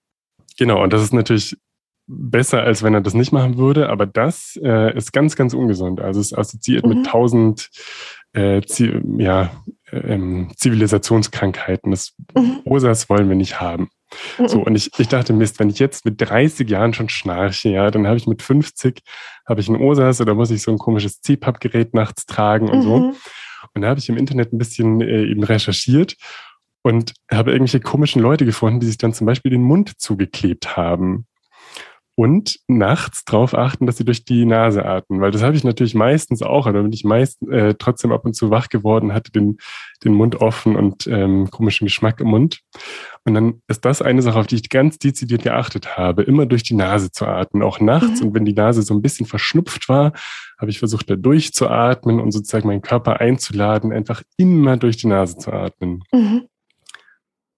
Genau, 0.59 0.83
und 0.83 0.93
das 0.93 1.03
ist 1.03 1.13
natürlich 1.13 1.55
besser, 2.09 2.63
als 2.63 2.83
wenn 2.83 2.95
er 2.95 3.03
das 3.03 3.15
nicht 3.15 3.33
machen 3.33 3.59
würde, 3.59 3.91
aber 3.91 4.07
das 4.07 4.59
äh, 4.63 4.97
ist 4.97 5.13
ganz, 5.13 5.37
ganz 5.37 5.53
ungesund. 5.53 6.01
Also 6.01 6.21
es 6.21 6.33
ist 6.33 6.39
assoziiert 6.39 6.87
mhm. 6.87 6.95
mit 6.95 7.07
tausend 7.07 7.69
äh, 8.35 8.63
ja, 9.19 9.51
ähm, 9.93 10.51
Zivilisationskrankheiten. 10.57 11.91
Das 11.91 12.15
mhm. 12.35 12.61
OSAS 12.65 13.11
wollen 13.11 13.29
wir 13.29 13.37
nicht 13.37 13.61
haben. 13.61 13.91
Mhm. 14.39 14.49
So, 14.49 14.61
und 14.65 14.75
ich, 14.75 14.91
ich 14.99 15.09
dachte, 15.09 15.35
Mist, 15.35 15.61
wenn 15.61 15.69
ich 15.69 15.79
jetzt 15.79 16.07
mit 16.07 16.21
30 16.21 16.69
Jahren 16.69 16.95
schon 16.95 17.11
schnarche, 17.11 17.69
ja, 17.69 17.91
dann 17.91 18.07
habe 18.07 18.17
ich 18.17 18.27
mit 18.27 18.43
50 18.43 19.03
habe 19.47 19.61
ich 19.61 19.69
ein 19.69 19.77
OSAS 19.77 20.21
oder 20.21 20.35
muss 20.35 20.51
ich 20.51 20.63
so 20.63 20.71
ein 20.71 20.79
komisches 20.79 21.21
CPAP-Gerät 21.21 21.93
nachts 21.93 22.25
tragen 22.25 22.71
und 22.71 22.83
so. 22.83 22.99
Mhm. 22.99 23.15
Und 23.75 23.83
da 23.83 23.89
habe 23.89 24.01
ich 24.01 24.09
im 24.09 24.17
Internet 24.17 24.53
ein 24.53 24.59
bisschen 24.59 25.03
äh, 25.03 25.25
eben 25.25 25.45
recherchiert 25.45 26.17
und 26.83 27.13
habe 27.31 27.53
irgendwelche 27.53 27.81
komischen 27.81 28.23
Leute 28.23 28.47
gefunden, 28.47 28.81
die 28.81 28.87
sich 28.87 28.99
dann 28.99 29.13
zum 29.13 29.27
Beispiel 29.27 29.51
den 29.51 29.63
Mund 29.63 30.01
zugeklebt 30.01 30.77
haben 30.77 31.27
und 32.19 32.59
nachts 32.67 33.25
darauf 33.25 33.55
achten, 33.55 33.87
dass 33.87 33.97
sie 33.97 34.05
durch 34.05 34.25
die 34.25 34.45
Nase 34.45 34.85
atmen, 34.85 35.21
weil 35.21 35.31
das 35.31 35.45
habe 35.45 35.55
ich 35.55 35.63
natürlich 35.63 35.95
meistens 35.95 36.43
auch, 36.43 36.67
oder 36.67 36.83
bin 36.83 36.93
ich 36.93 37.05
meist 37.05 37.41
äh, 37.49 37.75
trotzdem 37.79 38.11
ab 38.11 38.25
und 38.25 38.35
zu 38.35 38.51
wach 38.51 38.71
geworden, 38.71 39.15
hatte 39.15 39.31
den, 39.31 39.59
den 40.03 40.15
Mund 40.15 40.35
offen 40.41 40.75
und 40.75 41.07
ähm, 41.07 41.49
komischen 41.49 41.87
Geschmack 41.87 42.21
im 42.21 42.27
Mund. 42.27 42.59
Und 43.25 43.35
dann 43.35 43.63
ist 43.69 43.85
das 43.85 44.03
eine 44.03 44.21
Sache, 44.21 44.37
auf 44.37 44.49
die 44.49 44.57
ich 44.57 44.69
ganz 44.69 44.99
dezidiert 44.99 45.45
geachtet 45.45 45.97
habe, 45.97 46.25
immer 46.25 46.45
durch 46.47 46.65
die 46.65 46.75
Nase 46.75 47.13
zu 47.13 47.25
atmen, 47.25 47.63
auch 47.63 47.79
nachts. 47.79 48.21
Mhm. 48.21 48.27
Und 48.27 48.35
wenn 48.35 48.45
die 48.45 48.53
Nase 48.53 48.83
so 48.83 48.95
ein 48.95 49.03
bisschen 49.03 49.27
verschnupft 49.27 49.89
war, 49.89 50.13
habe 50.59 50.73
ich 50.73 50.81
versucht, 50.81 51.09
da 51.09 51.15
durchzuatmen 51.15 52.19
und 52.19 52.33
sozusagen 52.33 52.67
meinen 52.67 52.83
Körper 52.83 53.21
einzuladen, 53.21 53.93
einfach 53.93 54.25
immer 54.37 54.77
durch 54.77 54.97
die 54.97 55.07
Nase 55.07 55.37
zu 55.37 55.53
atmen. 55.53 56.03
Mhm 56.13 56.49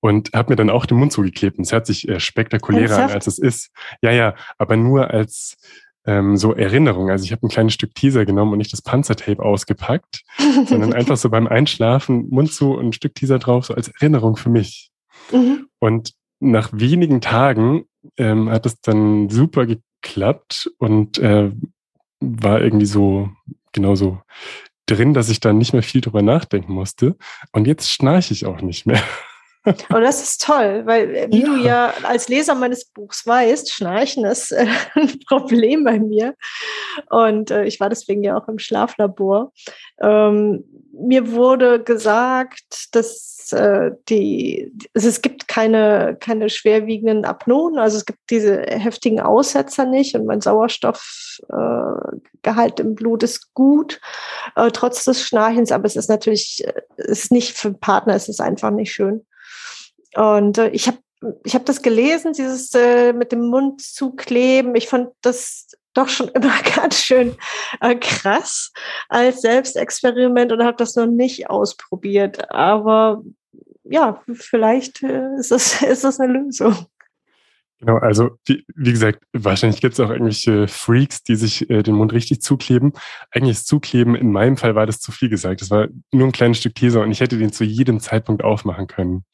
und 0.01 0.30
habe 0.34 0.53
mir 0.53 0.57
dann 0.57 0.70
auch 0.70 0.86
den 0.86 0.98
Mund 0.98 1.12
zugeklebt. 1.12 1.59
Und 1.59 1.64
es 1.64 1.72
hört 1.72 1.86
sich 1.86 2.09
äh, 2.09 2.20
spektakulärer 2.20 3.05
an, 3.05 3.11
als 3.11 3.26
es 3.26 3.38
ist. 3.38 3.70
Ja, 4.03 4.11
ja, 4.11 4.34
aber 4.59 4.76
nur 4.76 5.11
als 5.11 5.57
ähm, 6.07 6.36
so 6.36 6.55
Erinnerung. 6.55 7.11
Also 7.11 7.24
ich 7.24 7.32
habe 7.32 7.46
ein 7.46 7.51
kleines 7.51 7.74
Stück 7.74 7.94
Teaser 7.94 8.24
genommen 8.24 8.53
und 8.53 8.59
nicht 8.59 8.72
das 8.72 8.82
Panzertape 8.82 9.42
ausgepackt, 9.42 10.22
sondern 10.66 10.92
einfach 10.92 11.16
so 11.16 11.28
beim 11.28 11.46
Einschlafen 11.46 12.28
Mund 12.30 12.53
zu 12.53 12.72
und 12.74 12.86
ein 12.86 12.92
Stück 12.92 13.14
Teaser 13.14 13.38
drauf, 13.38 13.66
so 13.66 13.74
als 13.74 13.88
Erinnerung 13.88 14.36
für 14.36 14.51
mich. 14.51 14.90
Mhm. 15.32 15.66
Und 15.78 16.14
nach 16.40 16.70
wenigen 16.72 17.20
Tagen 17.20 17.84
ähm, 18.16 18.51
hat 18.51 18.64
es 18.64 18.80
dann 18.80 19.28
super 19.28 19.66
geklappt 19.66 20.70
und 20.78 21.18
äh, 21.18 21.53
war 22.20 22.61
irgendwie 22.61 22.86
so 22.86 23.30
genauso 23.72 24.20
drin, 24.86 25.14
dass 25.14 25.28
ich 25.28 25.40
dann 25.40 25.59
nicht 25.59 25.72
mehr 25.72 25.82
viel 25.82 26.01
drüber 26.01 26.22
nachdenken 26.22 26.72
musste. 26.72 27.16
Und 27.53 27.66
jetzt 27.66 27.90
schnarche 27.90 28.32
ich 28.32 28.46
auch 28.46 28.62
nicht 28.62 28.86
mehr. 28.86 29.03
Und 29.64 30.02
das 30.02 30.22
ist 30.22 30.42
toll, 30.42 30.82
weil 30.86 31.14
äh, 31.14 31.28
wie 31.30 31.42
ja. 31.42 31.46
du 31.46 31.56
ja 31.56 31.94
als 32.04 32.28
Leser 32.28 32.54
meines 32.54 32.86
Buchs 32.86 33.26
weißt, 33.26 33.72
Schnarchen 33.72 34.24
ist 34.24 34.52
äh, 34.52 34.66
ein 34.94 35.20
Problem 35.28 35.84
bei 35.84 35.98
mir. 35.98 36.34
Und 37.11 37.50
äh, 37.50 37.64
ich 37.64 37.78
war 37.78 37.90
deswegen 37.90 38.24
ja 38.24 38.38
auch 38.38 38.48
im 38.48 38.58
Schlaflabor. 38.58 39.52
Ähm, 40.00 40.64
mir 40.92 41.32
wurde 41.32 41.82
gesagt, 41.82 42.88
dass 42.92 43.52
äh, 43.52 43.90
die, 44.08 44.72
also 44.94 45.08
es 45.08 45.22
gibt 45.22 45.48
keine, 45.48 46.16
keine 46.20 46.48
schwerwiegenden 46.48 47.24
Apnoen, 47.24 47.78
also 47.78 47.98
es 47.98 48.06
gibt 48.06 48.18
diese 48.30 48.62
heftigen 48.62 49.20
Aussetzer 49.20 49.86
nicht 49.86 50.14
und 50.14 50.26
mein 50.26 50.40
Sauerstoffgehalt 50.40 52.80
äh, 52.80 52.82
im 52.82 52.94
Blut 52.94 53.22
ist 53.22 53.52
gut, 53.54 54.00
äh, 54.56 54.70
trotz 54.70 55.04
des 55.04 55.22
Schnarchens, 55.22 55.72
aber 55.72 55.84
es 55.84 55.96
ist 55.96 56.08
natürlich, 56.08 56.64
es 56.96 57.24
ist 57.24 57.32
nicht 57.32 57.56
für 57.56 57.72
Partner, 57.72 58.14
es 58.14 58.28
ist 58.28 58.40
einfach 58.40 58.70
nicht 58.70 58.92
schön. 58.92 59.26
Und 60.14 60.58
äh, 60.58 60.68
ich 60.70 60.86
habe 60.86 60.98
ich 61.44 61.54
hab 61.54 61.66
das 61.66 61.82
gelesen, 61.82 62.32
dieses 62.32 62.74
äh, 62.74 63.12
mit 63.12 63.32
dem 63.32 63.48
Mund 63.48 63.82
zukleben. 63.82 64.74
Ich 64.74 64.88
fand 64.88 65.11
das 65.20 65.68
doch 65.94 66.08
schon 66.08 66.28
immer 66.34 66.62
ganz 66.74 67.02
schön 67.02 67.36
äh, 67.80 67.94
krass 67.96 68.72
als 69.08 69.42
Selbstexperiment 69.42 70.52
und 70.52 70.64
habe 70.64 70.76
das 70.76 70.96
noch 70.96 71.06
nicht 71.06 71.50
ausprobiert. 71.50 72.50
Aber 72.50 73.22
ja, 73.84 74.22
vielleicht 74.32 75.02
äh, 75.02 75.34
ist, 75.38 75.50
das, 75.50 75.82
ist 75.82 76.04
das 76.04 76.20
eine 76.20 76.32
Lösung. 76.32 76.86
Genau, 77.81 77.97
also 77.97 78.37
wie, 78.45 78.62
wie 78.76 78.93
gesagt, 78.93 79.24
wahrscheinlich 79.33 79.81
gibt 79.81 79.95
es 79.95 80.01
auch 80.01 80.11
irgendwelche 80.11 80.68
Freaks, 80.68 81.22
die 81.22 81.35
sich 81.35 81.70
äh, 81.70 81.83
den 81.83 81.95
Mund 81.95 82.12
richtig 82.12 82.43
zukleben. 82.43 82.93
Eigentlich 83.31 83.57
ist 83.57 83.68
Zukleben, 83.68 84.14
in 84.14 84.31
meinem 84.33 84.59
Fall 84.59 84.74
war 84.74 84.85
das 84.85 85.01
zu 85.01 85.12
viel 85.12 85.31
gesagt. 85.31 85.62
Das 85.62 85.70
war 85.70 85.89
nur 86.12 86.26
ein 86.26 86.33
kleines 86.33 86.59
Stück 86.59 86.74
Teser 86.74 87.01
und 87.01 87.11
ich 87.11 87.20
hätte 87.20 87.39
den 87.39 87.53
zu 87.53 87.64
jedem 87.64 87.99
Zeitpunkt 87.99 88.45
aufmachen 88.45 88.87
können. 88.87 89.24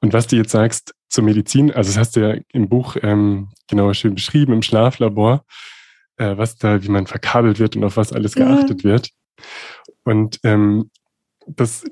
Und 0.00 0.14
was 0.14 0.26
du 0.26 0.36
jetzt 0.36 0.52
sagst 0.52 0.94
zur 1.10 1.24
Medizin, 1.24 1.70
also 1.70 1.90
das 1.90 1.98
hast 1.98 2.16
du 2.16 2.20
ja 2.20 2.40
im 2.54 2.70
Buch 2.70 2.96
ähm, 3.02 3.50
genau 3.68 3.92
schön 3.92 4.14
beschrieben, 4.14 4.54
im 4.54 4.62
Schlaflabor, 4.62 5.44
äh, 6.16 6.38
was 6.38 6.56
da, 6.56 6.82
wie 6.82 6.88
man 6.88 7.06
verkabelt 7.06 7.58
wird 7.58 7.76
und 7.76 7.84
auf 7.84 7.98
was 7.98 8.12
alles 8.12 8.34
geachtet 8.34 8.84
mhm. 8.84 8.88
wird. 8.88 9.10
Und 10.04 10.40
ähm, 10.44 10.90
das 11.46 11.84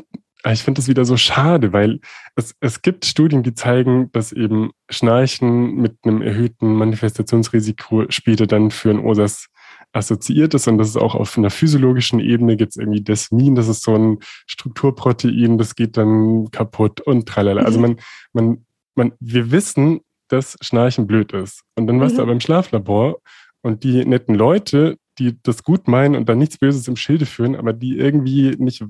ich 0.48 0.62
finde 0.62 0.78
das 0.78 0.88
wieder 0.88 1.04
so 1.04 1.16
schade, 1.16 1.72
weil 1.72 2.00
es, 2.34 2.54
es 2.60 2.82
gibt 2.82 3.04
Studien, 3.04 3.42
die 3.42 3.54
zeigen, 3.54 4.10
dass 4.12 4.32
eben 4.32 4.70
Schnarchen 4.88 5.74
mit 5.76 5.98
einem 6.04 6.22
erhöhten 6.22 6.74
Manifestationsrisiko 6.74 8.06
später 8.08 8.46
dann 8.46 8.70
für 8.70 8.90
ein 8.90 9.00
OSAS 9.00 9.48
assoziiert 9.92 10.54
ist 10.54 10.68
und 10.68 10.78
das 10.78 10.88
ist 10.88 10.96
auch 10.96 11.14
auf 11.14 11.36
einer 11.36 11.50
physiologischen 11.50 12.20
Ebene 12.20 12.56
gibt 12.56 12.70
es 12.70 12.76
irgendwie 12.76 13.02
Desmin, 13.02 13.54
das 13.54 13.68
ist 13.68 13.82
so 13.82 13.94
ein 13.96 14.18
Strukturprotein, 14.46 15.58
das 15.58 15.74
geht 15.74 15.96
dann 15.96 16.50
kaputt 16.50 17.00
und 17.00 17.26
tralala. 17.28 17.62
Also 17.62 17.78
mhm. 17.78 17.82
man, 17.82 17.96
man, 18.32 18.64
man, 18.94 19.12
wir 19.20 19.50
wissen, 19.50 20.00
dass 20.28 20.56
Schnarchen 20.60 21.06
blöd 21.06 21.32
ist. 21.32 21.62
Und 21.74 21.88
dann 21.88 22.00
warst 22.00 22.14
mhm. 22.14 22.18
du 22.18 22.22
aber 22.22 22.32
im 22.32 22.40
Schlaflabor 22.40 23.20
und 23.62 23.82
die 23.82 24.04
netten 24.04 24.34
Leute, 24.34 24.96
die 25.18 25.36
das 25.42 25.64
gut 25.64 25.88
meinen 25.88 26.14
und 26.14 26.28
dann 26.28 26.38
nichts 26.38 26.56
Böses 26.56 26.86
im 26.88 26.96
Schilde 26.96 27.26
führen, 27.26 27.56
aber 27.56 27.72
die 27.72 27.98
irgendwie 27.98 28.54
nicht 28.58 28.82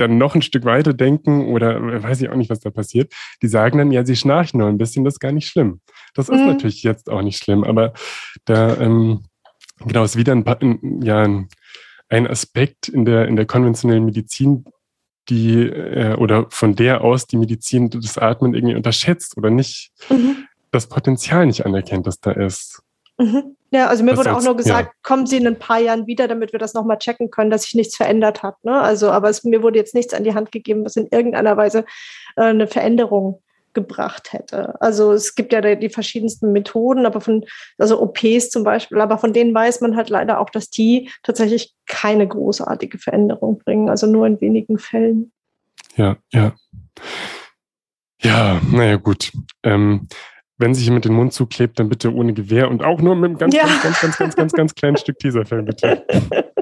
dann 0.00 0.18
noch 0.18 0.34
ein 0.34 0.42
Stück 0.42 0.64
weiter 0.64 0.92
denken 0.94 1.46
oder 1.48 2.02
weiß 2.02 2.22
ich 2.22 2.28
auch 2.30 2.36
nicht, 2.36 2.50
was 2.50 2.60
da 2.60 2.70
passiert, 2.70 3.12
die 3.42 3.48
sagen 3.48 3.78
dann, 3.78 3.92
ja, 3.92 4.04
sie 4.04 4.16
schnarchen 4.16 4.58
nur 4.58 4.68
ein 4.68 4.78
bisschen, 4.78 5.04
das 5.04 5.14
ist 5.14 5.20
gar 5.20 5.32
nicht 5.32 5.48
schlimm. 5.48 5.80
Das 6.14 6.28
ist 6.28 6.40
mhm. 6.40 6.46
natürlich 6.46 6.82
jetzt 6.82 7.10
auch 7.10 7.22
nicht 7.22 7.42
schlimm, 7.42 7.64
aber 7.64 7.92
da, 8.44 8.76
ähm, 8.78 9.24
genau, 9.84 10.04
ist 10.04 10.16
wieder 10.16 10.32
ein, 10.32 11.00
ja, 11.02 11.44
ein 12.08 12.26
Aspekt 12.26 12.88
in 12.88 13.04
der, 13.04 13.28
in 13.28 13.36
der 13.36 13.46
konventionellen 13.46 14.04
Medizin, 14.04 14.64
die 15.28 15.62
äh, 15.62 16.16
oder 16.16 16.46
von 16.50 16.74
der 16.74 17.02
aus 17.02 17.26
die 17.26 17.36
Medizin 17.36 17.88
das 17.90 18.18
Atmen 18.18 18.54
irgendwie 18.54 18.74
unterschätzt 18.74 19.36
oder 19.36 19.50
nicht 19.50 19.92
mhm. 20.08 20.48
das 20.72 20.88
Potenzial 20.88 21.46
nicht 21.46 21.64
anerkennt, 21.64 22.06
das 22.06 22.20
da 22.20 22.32
ist. 22.32 22.82
Mhm. 23.20 23.56
Ja, 23.70 23.86
also 23.86 24.02
mir 24.02 24.10
das 24.10 24.18
wurde 24.18 24.34
auch 24.34 24.42
nur 24.42 24.56
gesagt, 24.56 24.88
ja. 24.88 25.00
kommen 25.02 25.26
Sie 25.26 25.36
in 25.36 25.46
ein 25.46 25.58
paar 25.58 25.78
Jahren 25.78 26.06
wieder, 26.06 26.26
damit 26.26 26.52
wir 26.52 26.58
das 26.58 26.74
nochmal 26.74 26.98
checken 26.98 27.30
können, 27.30 27.50
dass 27.50 27.62
sich 27.62 27.74
nichts 27.74 27.96
verändert 27.96 28.42
hat. 28.42 28.56
Ne? 28.64 28.80
Also, 28.80 29.10
aber 29.10 29.28
es, 29.28 29.44
mir 29.44 29.62
wurde 29.62 29.78
jetzt 29.78 29.94
nichts 29.94 30.14
an 30.14 30.24
die 30.24 30.34
Hand 30.34 30.50
gegeben, 30.50 30.84
was 30.84 30.96
in 30.96 31.06
irgendeiner 31.10 31.56
Weise 31.56 31.84
äh, 32.36 32.42
eine 32.42 32.66
Veränderung 32.66 33.42
gebracht 33.72 34.32
hätte. 34.32 34.80
Also 34.80 35.12
es 35.12 35.36
gibt 35.36 35.52
ja 35.52 35.60
die 35.60 35.90
verschiedensten 35.90 36.50
Methoden, 36.50 37.06
aber 37.06 37.20
von, 37.20 37.44
also 37.78 38.02
OPs 38.02 38.50
zum 38.50 38.64
Beispiel, 38.64 39.00
aber 39.00 39.18
von 39.18 39.32
denen 39.32 39.54
weiß 39.54 39.80
man 39.82 39.94
halt 39.94 40.08
leider 40.08 40.40
auch, 40.40 40.50
dass 40.50 40.70
die 40.70 41.10
tatsächlich 41.22 41.74
keine 41.86 42.26
großartige 42.26 42.98
Veränderung 42.98 43.58
bringen, 43.58 43.88
also 43.88 44.08
nur 44.08 44.26
in 44.26 44.40
wenigen 44.40 44.78
Fällen. 44.78 45.30
Ja, 45.94 46.16
ja. 46.32 46.54
Ja, 48.22 48.60
naja, 48.70 48.96
gut. 48.96 49.30
Ähm, 49.62 50.08
wenn 50.60 50.74
sich 50.74 50.84
jemand 50.84 51.06
den 51.06 51.14
Mund 51.14 51.32
zuklebt, 51.32 51.78
dann 51.78 51.88
bitte 51.88 52.14
ohne 52.14 52.34
Gewehr 52.34 52.68
und 52.68 52.84
auch 52.84 53.00
nur 53.00 53.16
mit 53.16 53.30
einem 53.30 53.38
ganz, 53.38 53.54
ja. 53.54 53.62
ganz, 53.62 53.82
ganz, 53.82 54.00
ganz, 54.00 54.16
ganz, 54.18 54.36
ganz, 54.36 54.52
ganz 54.52 54.74
kleinen 54.74 54.96
Stück 54.98 55.18
Tesafilm, 55.18 55.64
bitte. 55.64 56.04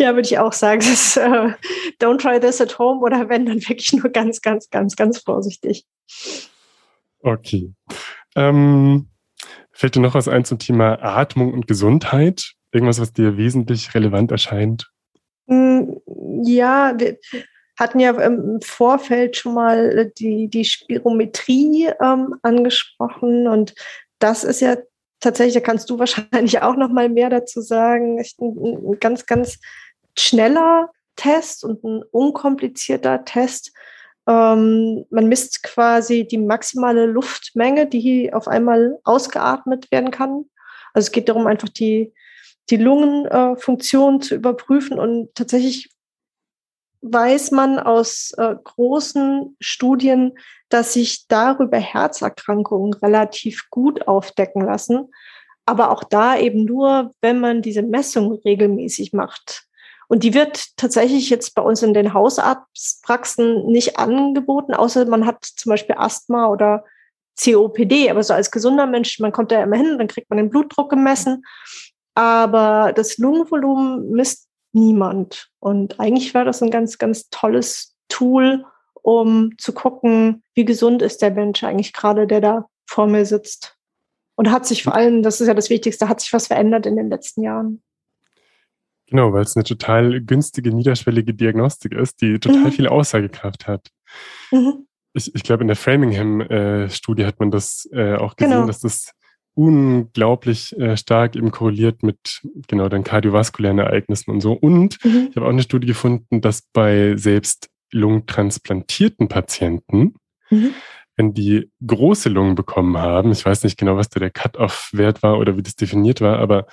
Ja, 0.00 0.14
würde 0.14 0.26
ich 0.26 0.38
auch 0.38 0.52
sagen. 0.52 0.80
Das, 0.80 1.16
uh, 1.16 1.52
don't 2.00 2.20
try 2.20 2.38
this 2.38 2.60
at 2.60 2.78
home 2.78 3.00
oder 3.00 3.28
wenn, 3.28 3.46
dann 3.46 3.60
wirklich 3.68 3.92
nur 3.92 4.10
ganz, 4.10 4.40
ganz, 4.40 4.70
ganz, 4.70 4.94
ganz 4.94 5.18
vorsichtig. 5.18 5.86
Okay. 7.20 7.72
Ähm, 8.36 9.08
fällt 9.72 9.96
dir 9.96 10.00
noch 10.00 10.14
was 10.14 10.28
ein 10.28 10.44
zum 10.44 10.58
Thema 10.58 11.02
Atmung 11.02 11.52
und 11.52 11.66
Gesundheit? 11.66 12.52
Irgendwas, 12.72 13.00
was 13.00 13.12
dir 13.12 13.36
wesentlich 13.36 13.94
relevant 13.94 14.30
erscheint? 14.30 14.90
Mm, 15.46 15.94
ja, 16.44 16.96
hatten 17.78 18.00
ja 18.00 18.10
im 18.10 18.60
Vorfeld 18.60 19.36
schon 19.36 19.54
mal 19.54 20.10
die, 20.18 20.48
die 20.48 20.64
Spirometrie 20.64 21.90
ähm, 22.02 22.34
angesprochen 22.42 23.46
und 23.46 23.74
das 24.18 24.42
ist 24.42 24.60
ja 24.60 24.76
tatsächlich, 25.20 25.54
da 25.54 25.60
kannst 25.60 25.88
du 25.88 25.98
wahrscheinlich 25.98 26.60
auch 26.60 26.76
noch 26.76 26.90
mal 26.90 27.08
mehr 27.08 27.30
dazu 27.30 27.60
sagen, 27.60 28.18
ein, 28.18 28.90
ein 28.90 29.00
ganz, 29.00 29.26
ganz 29.26 29.58
schneller 30.16 30.90
Test 31.16 31.64
und 31.64 31.82
ein 31.84 32.02
unkomplizierter 32.10 33.24
Test. 33.24 33.72
Ähm, 34.26 35.04
man 35.10 35.28
misst 35.28 35.62
quasi 35.62 36.26
die 36.26 36.38
maximale 36.38 37.06
Luftmenge, 37.06 37.86
die 37.86 38.32
auf 38.32 38.48
einmal 38.48 38.98
ausgeatmet 39.04 39.90
werden 39.90 40.10
kann. 40.10 40.44
Also 40.92 41.06
es 41.06 41.12
geht 41.12 41.28
darum, 41.28 41.46
einfach 41.46 41.68
die, 41.68 42.12
die 42.70 42.76
Lungenfunktion 42.76 44.16
äh, 44.16 44.20
zu 44.20 44.34
überprüfen 44.34 44.98
und 44.98 45.34
tatsächlich 45.34 45.90
weiß 47.02 47.52
man 47.52 47.78
aus 47.78 48.32
äh, 48.36 48.54
großen 48.62 49.56
Studien, 49.60 50.38
dass 50.68 50.92
sich 50.92 51.26
darüber 51.28 51.78
Herzerkrankungen 51.78 52.92
relativ 52.94 53.68
gut 53.70 54.06
aufdecken 54.08 54.64
lassen. 54.64 55.10
Aber 55.64 55.90
auch 55.90 56.04
da 56.04 56.36
eben 56.36 56.64
nur, 56.64 57.12
wenn 57.20 57.40
man 57.40 57.62
diese 57.62 57.82
Messung 57.82 58.32
regelmäßig 58.44 59.12
macht. 59.12 59.68
Und 60.08 60.22
die 60.22 60.32
wird 60.32 60.76
tatsächlich 60.76 61.28
jetzt 61.28 61.54
bei 61.54 61.62
uns 61.62 61.82
in 61.82 61.92
den 61.92 62.14
Hausarztpraxen 62.14 63.66
nicht 63.66 63.98
angeboten, 63.98 64.74
außer 64.74 65.04
man 65.04 65.26
hat 65.26 65.44
zum 65.44 65.70
Beispiel 65.70 65.96
Asthma 65.98 66.48
oder 66.48 66.84
COPD. 67.38 68.10
Aber 68.10 68.22
so 68.22 68.32
als 68.32 68.50
gesunder 68.50 68.86
Mensch, 68.86 69.20
man 69.20 69.32
kommt 69.32 69.52
da 69.52 69.62
immer 69.62 69.76
hin, 69.76 69.98
dann 69.98 70.08
kriegt 70.08 70.30
man 70.30 70.38
den 70.38 70.48
Blutdruck 70.48 70.88
gemessen. 70.90 71.44
Aber 72.14 72.92
das 72.96 73.18
Lungenvolumen 73.18 74.10
misst 74.10 74.47
niemand. 74.72 75.50
Und 75.60 76.00
eigentlich 76.00 76.34
war 76.34 76.44
das 76.44 76.62
ein 76.62 76.70
ganz, 76.70 76.98
ganz 76.98 77.28
tolles 77.30 77.96
Tool, 78.08 78.64
um 79.02 79.56
zu 79.58 79.72
gucken, 79.72 80.42
wie 80.54 80.64
gesund 80.64 81.02
ist 81.02 81.22
der 81.22 81.30
Mensch 81.30 81.62
eigentlich 81.64 81.92
gerade, 81.92 82.26
der 82.26 82.40
da 82.40 82.68
vor 82.86 83.06
mir 83.06 83.24
sitzt. 83.24 83.76
Und 84.36 84.50
hat 84.50 84.66
sich 84.66 84.82
vor 84.82 84.94
allem, 84.94 85.22
das 85.22 85.40
ist 85.40 85.48
ja 85.48 85.54
das 85.54 85.70
Wichtigste, 85.70 86.08
hat 86.08 86.20
sich 86.20 86.32
was 86.32 86.46
verändert 86.46 86.86
in 86.86 86.96
den 86.96 87.10
letzten 87.10 87.42
Jahren. 87.42 87.82
Genau, 89.06 89.32
weil 89.32 89.42
es 89.42 89.56
eine 89.56 89.64
total 89.64 90.20
günstige, 90.20 90.70
niederschwellige 90.70 91.34
Diagnostik 91.34 91.92
ist, 91.92 92.20
die 92.20 92.38
total 92.38 92.66
mhm. 92.66 92.72
viel 92.72 92.88
Aussagekraft 92.88 93.66
hat. 93.66 93.88
Mhm. 94.50 94.86
Ich, 95.14 95.34
ich 95.34 95.42
glaube, 95.42 95.62
in 95.62 95.68
der 95.68 95.76
Framingham-Studie 95.76 97.22
äh, 97.22 97.26
hat 97.26 97.40
man 97.40 97.50
das 97.50 97.88
äh, 97.92 98.16
auch 98.16 98.36
gesehen, 98.36 98.52
genau. 98.52 98.66
dass 98.66 98.80
das 98.80 99.12
unglaublich 99.58 100.78
äh, 100.78 100.96
stark 100.96 101.34
eben 101.34 101.50
korreliert 101.50 102.04
mit 102.04 102.42
genau 102.68 102.88
den 102.88 103.02
kardiovaskulären 103.02 103.80
Ereignissen 103.80 104.30
und 104.30 104.40
so. 104.40 104.52
Und 104.52 105.04
mhm. 105.04 105.26
ich 105.30 105.36
habe 105.36 105.46
auch 105.46 105.50
eine 105.50 105.62
Studie 105.62 105.88
gefunden, 105.88 106.40
dass 106.40 106.62
bei 106.72 107.16
selbst 107.16 107.68
lungentransplantierten 107.90 109.26
Patienten, 109.26 110.14
mhm. 110.48 110.74
wenn 111.16 111.34
die 111.34 111.72
große 111.84 112.28
Lungen 112.28 112.54
bekommen 112.54 112.98
haben, 112.98 113.32
ich 113.32 113.44
weiß 113.44 113.64
nicht 113.64 113.76
genau, 113.76 113.96
was 113.96 114.08
da 114.08 114.20
der 114.20 114.30
Cut-off-Wert 114.30 115.24
war 115.24 115.38
oder 115.38 115.56
wie 115.56 115.62
das 115.62 115.74
definiert 115.74 116.20
war, 116.20 116.38
aber 116.38 116.66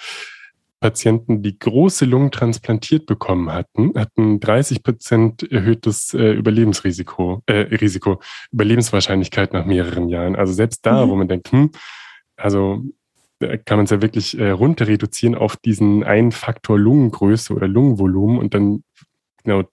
Patienten, 0.79 1.41
die 1.41 1.57
große 1.57 2.05
Lungen 2.05 2.29
transplantiert 2.29 3.07
bekommen 3.07 3.51
hatten, 3.51 3.93
hatten 3.95 4.39
30 4.39 4.83
Prozent 4.83 5.51
erhöhtes 5.51 6.13
äh, 6.13 6.33
Überlebensrisiko, 6.33 7.41
äh, 7.47 7.53
Risiko, 7.53 8.21
Überlebenswahrscheinlichkeit 8.51 9.53
nach 9.53 9.65
mehreren 9.65 10.07
Jahren. 10.07 10.35
Also 10.35 10.53
selbst 10.53 10.85
da, 10.85 11.03
mhm. 11.03 11.09
wo 11.09 11.15
man 11.15 11.27
denkt, 11.27 11.51
hm, 11.51 11.71
also 12.35 12.83
kann 13.39 13.77
man 13.77 13.83
es 13.83 13.91
ja 13.91 14.01
wirklich 14.01 14.37
äh, 14.39 14.49
runter 14.49 14.87
reduzieren 14.87 15.35
auf 15.35 15.57
diesen 15.57 16.03
einen 16.03 16.31
Faktor 16.31 16.79
Lungengröße 16.79 17.53
oder 17.53 17.67
Lungenvolumen 17.67 18.39
und 18.39 18.53
dann 18.53 18.83
genau 19.43 19.63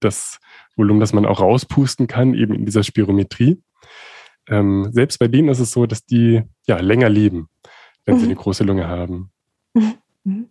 das 0.00 0.40
Volumen, 0.76 1.00
das 1.00 1.12
man 1.12 1.26
auch 1.26 1.40
rauspusten 1.40 2.06
kann, 2.06 2.34
eben 2.34 2.54
in 2.54 2.64
dieser 2.64 2.82
Spirometrie. 2.82 3.62
Ähm, 4.48 4.88
selbst 4.92 5.18
bei 5.18 5.28
denen 5.28 5.48
ist 5.48 5.60
es 5.60 5.70
so, 5.70 5.86
dass 5.86 6.04
die 6.06 6.42
ja 6.66 6.80
länger 6.80 7.08
leben, 7.08 7.48
wenn 8.04 8.16
mhm. 8.16 8.18
sie 8.20 8.26
eine 8.26 8.36
große 8.36 8.64
Lunge 8.64 8.88
haben. 8.88 9.30
Mhm. 9.74 10.50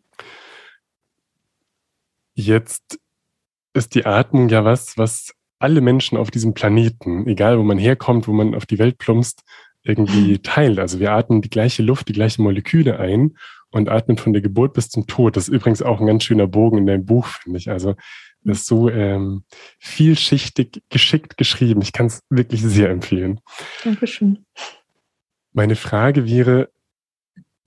Jetzt 2.36 3.00
ist 3.74 3.96
die 3.96 4.06
Atmung 4.06 4.48
ja 4.50 4.64
was, 4.64 4.98
was 4.98 5.34
alle 5.60 5.82
Menschen 5.82 6.18
auf 6.18 6.32
diesem 6.32 6.54
Planeten, 6.54 7.28
egal 7.28 7.60
wo 7.60 7.64
man 7.64 7.78
herkommt, 7.78 8.28
wo 8.28 8.34
man 8.34 8.56
auf 8.56 8.66
die 8.66 8.80
Welt 8.80 8.98
plumpst, 8.98 9.44
irgendwie 9.84 10.40
teilt. 10.40 10.80
Also 10.80 11.00
wir 11.00 11.12
atmen 11.12 11.42
die 11.42 11.50
gleiche 11.50 11.84
Luft, 11.84 12.08
die 12.08 12.14
gleichen 12.14 12.44
Moleküle 12.44 13.00
ein 13.00 13.38
und 13.72 13.90
atmen 13.90 14.18
von 14.18 14.34
der 14.34 14.42
Geburt 14.42 14.74
bis 14.74 14.90
zum 14.90 15.08
Tod. 15.08 15.36
Das 15.36 15.48
ist 15.48 15.54
übrigens 15.54 15.82
auch 15.82 16.00
ein 16.00 16.08
ganz 16.08 16.24
schöner 16.24 16.48
Bogen 16.48 16.80
in 16.80 16.88
deinem 16.88 17.06
Buch, 17.06 17.28
finde 17.28 17.60
ich. 17.60 17.70
Also 17.70 17.96
das 18.44 18.60
ist 18.60 18.68
so 18.68 18.90
ähm, 18.90 19.44
vielschichtig, 19.80 20.82
geschickt 20.90 21.38
geschrieben. 21.38 21.82
Ich 21.82 21.92
kann 21.92 22.08
es 22.08 22.22
wirklich 22.30 22.62
sehr 22.62 22.90
empfehlen. 22.90 23.42
Dankeschön. 23.84 24.46
Meine 25.52 25.76
Frage 25.76 26.26
wäre, 26.26 26.70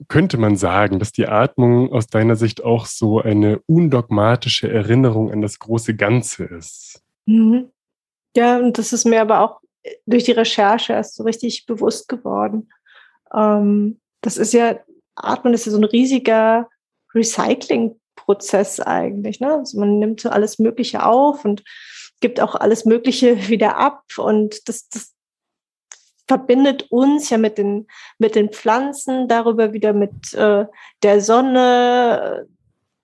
könnte 0.09 0.39
man 0.39 0.57
sagen, 0.57 0.99
dass 0.99 1.13
die 1.13 1.29
Atmung 1.29 1.93
aus 1.93 2.07
deiner 2.07 2.37
Sicht 2.37 2.65
auch 2.65 2.87
so 2.87 3.21
eine 3.21 3.61
undogmatische 3.67 4.71
Erinnerung 4.71 5.31
an 5.31 5.43
das 5.43 5.59
große 5.59 5.95
Ganze 5.95 6.45
ist? 6.45 7.03
Mhm. 7.27 7.71
Ja, 8.37 8.59
und 8.59 8.79
das 8.79 8.93
ist 8.93 9.05
mir 9.05 9.21
aber 9.21 9.41
auch 9.41 9.62
durch 10.07 10.25
die 10.25 10.33
Recherche 10.33 10.93
erst 10.93 11.17
so 11.17 11.25
richtig 11.25 11.67
bewusst 11.67 12.09
geworden. 12.09 12.71
Ähm, 13.35 14.01
das 14.21 14.37
ist 14.37 14.53
ja, 14.53 14.79
Atmen 15.15 15.55
ist 15.55 15.67
ja 15.67 15.73
so 15.73 15.79
ein 15.79 15.85
riesiger 15.85 16.69
Recycling-Prozess 17.15 18.81
eigentlich. 18.81 19.41
Ne? 19.41 19.55
Also 19.55 19.79
man 19.79 19.99
nimmt 19.99 20.21
so 20.21 20.31
alles 20.31 20.59
Mögliche 20.59 21.05
auf 21.05 21.45
und 21.45 21.63
gibt 22.21 22.41
auch 22.41 22.55
alles 22.55 22.85
Mögliche 22.85 23.37
wieder 23.49 23.77
ab 23.77 24.05
und 24.17 24.69
das, 24.69 24.89
das 24.89 25.13
verbindet 26.29 26.87
uns 26.91 27.31
ja 27.31 27.37
mit 27.37 27.59
den, 27.59 27.87
mit 28.19 28.35
den 28.35 28.51
Pflanzen, 28.51 29.29
darüber 29.29 29.73
wieder 29.73 29.93
mit 29.93 30.33
äh, 30.35 30.67
der 31.03 31.21
Sonne. 31.21 32.47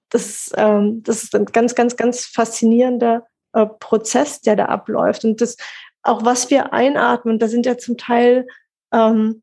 Das, 0.08 0.50
ähm, 0.56 1.02
das 1.02 1.24
ist 1.24 1.34
ein 1.34 1.44
ganz, 1.44 1.74
ganz, 1.74 1.96
ganz 1.96 2.24
faszinierender 2.24 3.26
äh, 3.52 3.66
Prozess, 3.66 4.40
der 4.40 4.56
da 4.56 4.66
abläuft. 4.66 5.24
Und 5.24 5.40
das 5.40 5.56
auch 6.08 6.24
was 6.24 6.50
wir 6.50 6.72
einatmen, 6.72 7.38
da 7.38 7.48
sind 7.48 7.66
ja 7.66 7.78
zum 7.78 7.96
Teil 7.96 8.46
ähm, 8.92 9.42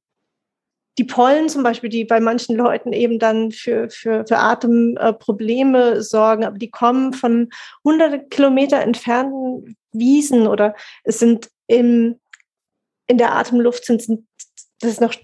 die 0.98 1.04
Pollen 1.04 1.50
zum 1.50 1.64
Beispiel, 1.64 1.90
die 1.90 2.06
bei 2.06 2.20
manchen 2.20 2.56
Leuten 2.56 2.94
eben 2.94 3.20
dann 3.20 3.52
für, 3.52 3.90
für, 3.90 4.26
für 4.26 4.38
Atemprobleme 4.38 5.96
äh, 5.96 6.02
sorgen, 6.02 6.46
aber 6.46 6.58
die 6.58 6.72
kommen 6.72 7.14
von 7.14 7.50
hunderte 7.84 8.24
Kilometer 8.28 8.82
entfernten 8.82 9.76
Wiesen 9.92 10.48
oder 10.48 10.76
es 11.04 11.20
sind 11.20 11.50
im, 11.68 12.20
in 13.08 13.18
der 13.18 13.36
Atemluft 13.36 13.86
sind, 13.86 14.02
sind 14.02 14.28
das 14.82 14.92
ist 14.92 15.02
noch 15.02 15.16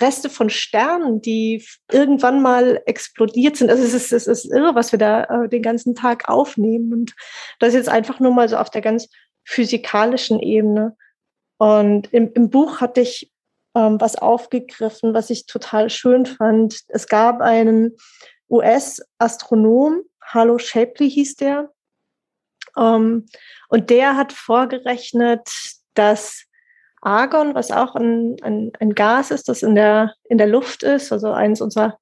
Reste 0.00 0.28
von 0.28 0.50
Sternen, 0.50 1.22
die 1.22 1.64
irgendwann 1.90 2.42
mal 2.42 2.82
explodiert 2.84 3.56
sind. 3.56 3.70
Also 3.70 3.82
es 3.82 3.94
ist, 3.94 4.12
es 4.12 4.26
ist 4.26 4.44
irre, 4.52 4.74
was 4.74 4.92
wir 4.92 4.98
da 4.98 5.24
äh, 5.24 5.48
den 5.48 5.62
ganzen 5.62 5.94
Tag 5.94 6.28
aufnehmen. 6.28 6.92
Und 6.92 7.14
das 7.58 7.72
jetzt 7.72 7.88
einfach 7.88 8.20
nur 8.20 8.32
mal 8.32 8.48
so 8.50 8.58
auf 8.58 8.68
der 8.68 8.82
ganz 8.82 9.08
physikalischen 9.48 10.40
Ebene. 10.40 10.94
Und 11.56 12.12
im, 12.12 12.30
im 12.34 12.50
Buch 12.50 12.82
hatte 12.82 13.00
ich 13.00 13.32
ähm, 13.74 13.98
was 13.98 14.16
aufgegriffen, 14.16 15.14
was 15.14 15.30
ich 15.30 15.46
total 15.46 15.88
schön 15.88 16.26
fand. 16.26 16.80
Es 16.88 17.06
gab 17.08 17.40
einen 17.40 17.96
US-Astronom, 18.50 20.02
Harlow 20.22 20.58
Shapley 20.58 21.10
hieß 21.10 21.36
der, 21.36 21.70
ähm, 22.76 23.26
und 23.68 23.88
der 23.88 24.16
hat 24.16 24.32
vorgerechnet, 24.32 25.48
dass 25.94 26.44
Argon, 27.00 27.54
was 27.54 27.70
auch 27.70 27.94
ein, 27.94 28.36
ein, 28.42 28.72
ein 28.80 28.94
Gas 28.94 29.30
ist, 29.30 29.48
das 29.48 29.62
in 29.62 29.74
der, 29.74 30.14
in 30.24 30.36
der 30.36 30.46
Luft 30.46 30.82
ist, 30.82 31.10
also 31.10 31.32
eines 31.32 31.62
unserer 31.62 31.98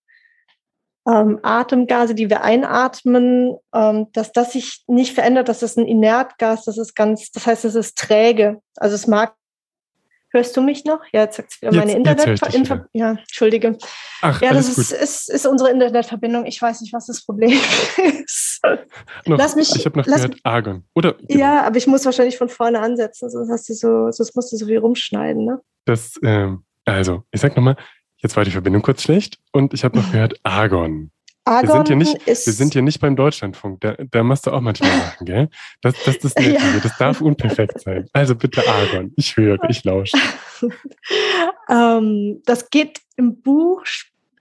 ähm, 1.09 1.39
Atemgase, 1.43 2.15
die 2.15 2.29
wir 2.31 2.43
einatmen, 2.43 3.57
ähm, 3.75 4.09
dass 4.13 4.33
das 4.33 4.53
sich 4.53 4.83
nicht 4.87 5.15
verändert, 5.15 5.49
dass 5.49 5.61
das 5.61 5.77
ein 5.77 5.87
Inertgas, 5.87 6.65
das 6.65 6.79
ist 6.79 6.95
ganz, 6.95 7.31
das 7.31 7.47
heißt, 7.47 7.65
es 7.65 7.75
ist 7.75 7.97
träge. 7.97 8.61
Also 8.77 8.95
es 8.95 9.07
mag 9.07 9.35
Hörst 10.37 10.55
du 10.55 10.61
mich 10.61 10.85
noch? 10.85 11.01
Ja, 11.13 11.23
jetzt 11.23 11.37
sagt 11.37 11.63
wieder 11.63 11.73
meine 11.73 11.93
Internetverbindung. 11.93 12.83
Ja, 12.93 13.13
entschuldige. 13.13 13.79
Ach, 14.21 14.43
ja, 14.43 14.53
das 14.53 14.77
ist, 14.77 14.93
ist, 14.93 15.31
ist, 15.31 15.47
unsere 15.47 15.71
Internetverbindung. 15.71 16.45
Ich 16.45 16.61
weiß 16.61 16.83
nicht, 16.83 16.93
was 16.93 17.07
das 17.07 17.25
Problem 17.25 17.53
ist. 18.25 18.61
noch, 19.25 19.39
lass 19.39 19.57
mich, 19.57 19.75
ich 19.75 19.87
habe 19.87 19.99
noch 19.99 20.05
gehört 20.05 20.37
Argon. 20.43 20.85
Oder, 20.95 21.15
genau. 21.15 21.41
Ja, 21.41 21.63
aber 21.63 21.77
ich 21.77 21.87
muss 21.87 22.05
wahrscheinlich 22.05 22.37
von 22.37 22.51
vorne 22.51 22.81
ansetzen, 22.81 23.31
sonst, 23.31 23.51
hast 23.51 23.69
du 23.71 23.73
so, 23.73 24.11
sonst 24.11 24.37
musst 24.37 24.53
du 24.53 24.57
so 24.57 24.67
viel 24.67 24.79
rumschneiden. 24.79 25.45
Ne? 25.45 25.61
Das, 25.87 26.19
ähm, 26.23 26.65
also, 26.85 27.23
ich 27.31 27.41
sag 27.41 27.57
nochmal, 27.57 27.77
jetzt 28.27 28.37
war 28.37 28.45
die 28.45 28.51
Verbindung 28.51 28.83
kurz 28.83 29.03
schlecht 29.03 29.39
und 29.53 29.73
ich 29.73 29.85
habe 29.85 29.97
noch 29.97 30.11
gehört 30.11 30.39
Argon. 30.43 31.11
Argon 31.45 31.69
wir 31.69 31.75
sind 31.77 31.87
hier 31.87 31.97
nicht, 31.97 32.27
wir 32.27 32.53
sind 32.53 32.73
hier 32.73 32.83
nicht 32.83 33.01
beim 33.01 33.15
Deutschlandfunk. 33.15 33.81
Da, 33.81 33.95
da 34.11 34.25
machst 34.25 34.47
du 34.47 34.51
auch 34.51 34.61
manchmal 34.61 34.91
Sachen, 34.99 35.27
gell? 35.27 35.49
Das, 35.81 35.95
das, 36.05 36.19
das, 36.19 36.35
ja. 36.45 36.61
das 36.83 36.99
darf 36.99 37.21
unperfekt 37.21 37.81
sein. 37.81 38.09
Also 38.13 38.35
bitte 38.35 38.67
Argon. 38.69 39.13
Ich 39.17 39.37
höre, 39.37 39.59
ich 39.69 39.85
lausche. 39.85 40.17
ähm, 41.71 42.43
das 42.45 42.69
geht 42.71 43.01
im 43.17 43.41
Buch, 43.43 43.85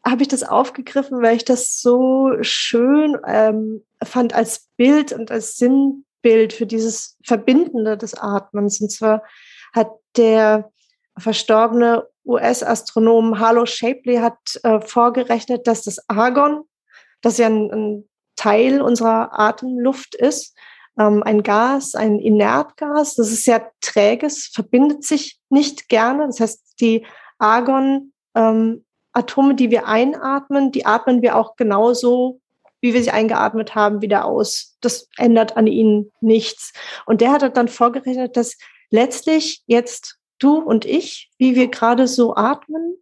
habe 0.04 0.24
ich 0.24 0.28
das 0.28 0.42
aufgegriffen, 0.42 1.22
weil 1.22 1.36
ich 1.36 1.46
das 1.46 1.80
so 1.80 2.32
schön 2.42 3.18
ähm, 3.28 3.84
fand 4.04 4.34
als 4.34 4.68
Bild 4.76 5.14
und 5.14 5.30
als 5.30 5.58
Sinnbild 5.58 6.54
für 6.54 6.66
dieses 6.66 7.18
Verbindende 7.24 7.98
des 7.98 8.16
Atmens. 8.16 8.82
Und 8.82 8.92
zwar 8.92 9.22
hat 9.74 9.92
der 10.18 10.72
verstorbene 11.18 12.08
US-Astronom 12.26 13.40
Harlow 13.40 13.66
Shapley 13.66 14.18
hat 14.18 14.38
äh, 14.64 14.80
vorgerechnet, 14.82 15.68
dass 15.68 15.84
das 15.84 16.00
Argon 16.10 16.64
das 17.22 17.38
ja 17.38 17.48
ein, 17.48 17.72
ein 17.72 18.10
Teil 18.36 18.82
unserer 18.82 19.40
Atemluft 19.40 20.16
ist. 20.16 20.56
Ähm, 20.98 21.24
ein 21.24 21.44
Gas, 21.44 21.96
ein 21.96 22.20
Inertgas, 22.20 23.16
das 23.16 23.32
ist 23.32 23.44
sehr 23.46 23.72
träges, 23.82 24.52
verbindet 24.54 25.04
sich 25.04 25.40
nicht 25.50 25.90
gerne. 25.90 26.28
Das 26.28 26.40
heißt, 26.40 26.80
die 26.80 27.06
Argon, 27.38 28.14
ähm, 28.36 28.86
die 29.18 29.72
wir 29.72 29.88
einatmen, 29.88 30.72
die 30.72 30.86
atmen 30.86 31.22
wir 31.22 31.36
auch 31.38 31.56
genauso, 31.56 32.42
wie 32.82 32.94
wir 32.94 33.02
sie 33.02 33.12
eingeatmet 33.12 33.74
haben, 33.74 34.02
wieder 34.02 34.26
aus. 34.26 34.78
Das 34.82 35.10
ändert 35.18 35.58
an 35.58 35.68
ihnen 35.68 36.12
nichts. 36.22 36.74
Und 37.06 37.22
der 37.22 37.32
hat 37.32 37.58
dann 37.58 37.68
vorgerechnet, 37.68 38.38
dass 38.38 38.58
letztlich 38.92 39.64
jetzt 39.66 40.18
du 40.40 40.58
und 40.58 40.86
ich, 40.86 41.32
wie 41.38 41.56
wir 41.56 41.70
gerade 41.70 42.08
so 42.08 42.36
atmen, 42.36 42.96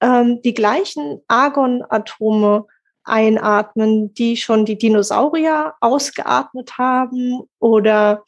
ähm, 0.00 0.42
die 0.42 0.54
gleichen 0.54 1.20
Argon-Atome 1.28 2.66
einatmen, 3.04 4.14
die 4.14 4.36
schon 4.36 4.64
die 4.64 4.78
Dinosaurier 4.78 5.74
ausgeatmet 5.80 6.78
haben 6.78 7.42
oder 7.58 8.24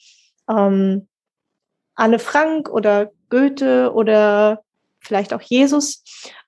ähm, 0.48 1.08
Anne 1.94 2.18
Frank 2.18 2.68
oder 2.68 3.12
Goethe 3.30 3.92
oder 3.92 4.62
vielleicht 5.00 5.32
auch 5.32 5.42
Jesus. 5.42 6.02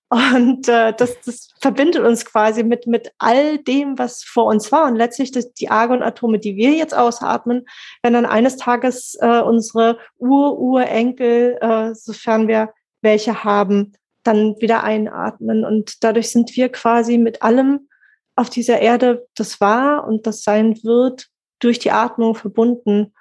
Und 0.09 0.69
äh, 0.69 0.93
das, 0.97 1.21
das 1.25 1.49
verbindet 1.61 2.03
uns 2.03 2.25
quasi 2.25 2.63
mit, 2.63 2.87
mit 2.87 3.13
all 3.19 3.59
dem, 3.59 3.99
was 3.99 4.23
vor 4.23 4.45
uns 4.45 4.71
war. 4.71 4.87
Und 4.87 4.95
letztlich 4.95 5.33
das, 5.33 5.53
die 5.53 5.69
Argonatome, 5.69 6.39
die 6.39 6.57
wir 6.57 6.73
jetzt 6.73 6.97
ausatmen, 6.97 7.67
werden 8.03 8.15
dann 8.15 8.27
eines 8.27 8.57
Tages 8.57 9.17
äh, 9.21 9.41
unsere 9.41 9.99
Ur-Urenkel, 10.19 11.59
äh, 11.61 11.95
sofern 11.95 12.47
wir 12.47 12.73
welche 13.03 13.43
haben, 13.43 13.95
dann 14.23 14.55
wieder 14.61 14.85
einatmen. 14.85 15.65
Und 15.65 16.05
dadurch 16.05 16.31
sind 16.31 16.57
wir 16.57 16.69
quasi 16.69 17.19
mit 17.19 17.43
allem, 17.43 17.89
auf 18.37 18.51
dieser 18.51 18.81
Erde 18.81 19.27
das 19.35 19.61
war 19.61 20.07
und 20.07 20.27
das 20.27 20.43
sein 20.43 20.79
wird, 20.85 21.29
durch 21.59 21.79
die 21.79 21.91
Atmung 21.91 22.35
verbunden. 22.35 23.15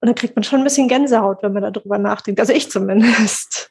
Und 0.00 0.08
dann 0.08 0.14
kriegt 0.14 0.34
man 0.34 0.42
schon 0.42 0.60
ein 0.60 0.64
bisschen 0.64 0.88
Gänsehaut, 0.88 1.42
wenn 1.42 1.52
man 1.52 1.72
darüber 1.72 1.98
nachdenkt. 1.98 2.40
Also 2.40 2.52
ich 2.52 2.70
zumindest. 2.70 3.70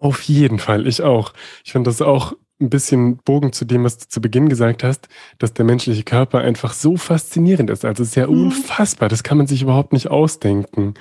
Auf 0.00 0.22
jeden 0.22 0.58
Fall, 0.58 0.86
ich 0.86 1.02
auch. 1.02 1.34
Ich 1.62 1.72
finde 1.72 1.90
das 1.90 2.00
auch 2.02 2.32
ein 2.60 2.70
bisschen 2.70 3.18
Bogen 3.18 3.52
zu 3.52 3.64
dem, 3.64 3.84
was 3.84 3.98
du 3.98 4.08
zu 4.08 4.20
Beginn 4.20 4.48
gesagt 4.48 4.82
hast, 4.82 5.08
dass 5.38 5.52
der 5.52 5.64
menschliche 5.64 6.04
Körper 6.04 6.38
einfach 6.38 6.72
so 6.72 6.96
faszinierend 6.96 7.70
ist. 7.70 7.84
Also 7.84 8.02
es 8.02 8.10
ist 8.10 8.14
ja 8.14 8.26
mhm. 8.26 8.46
unfassbar, 8.46 9.08
das 9.08 9.22
kann 9.22 9.38
man 9.38 9.46
sich 9.46 9.62
überhaupt 9.62 9.92
nicht 9.92 10.08
ausdenken. 10.08 10.94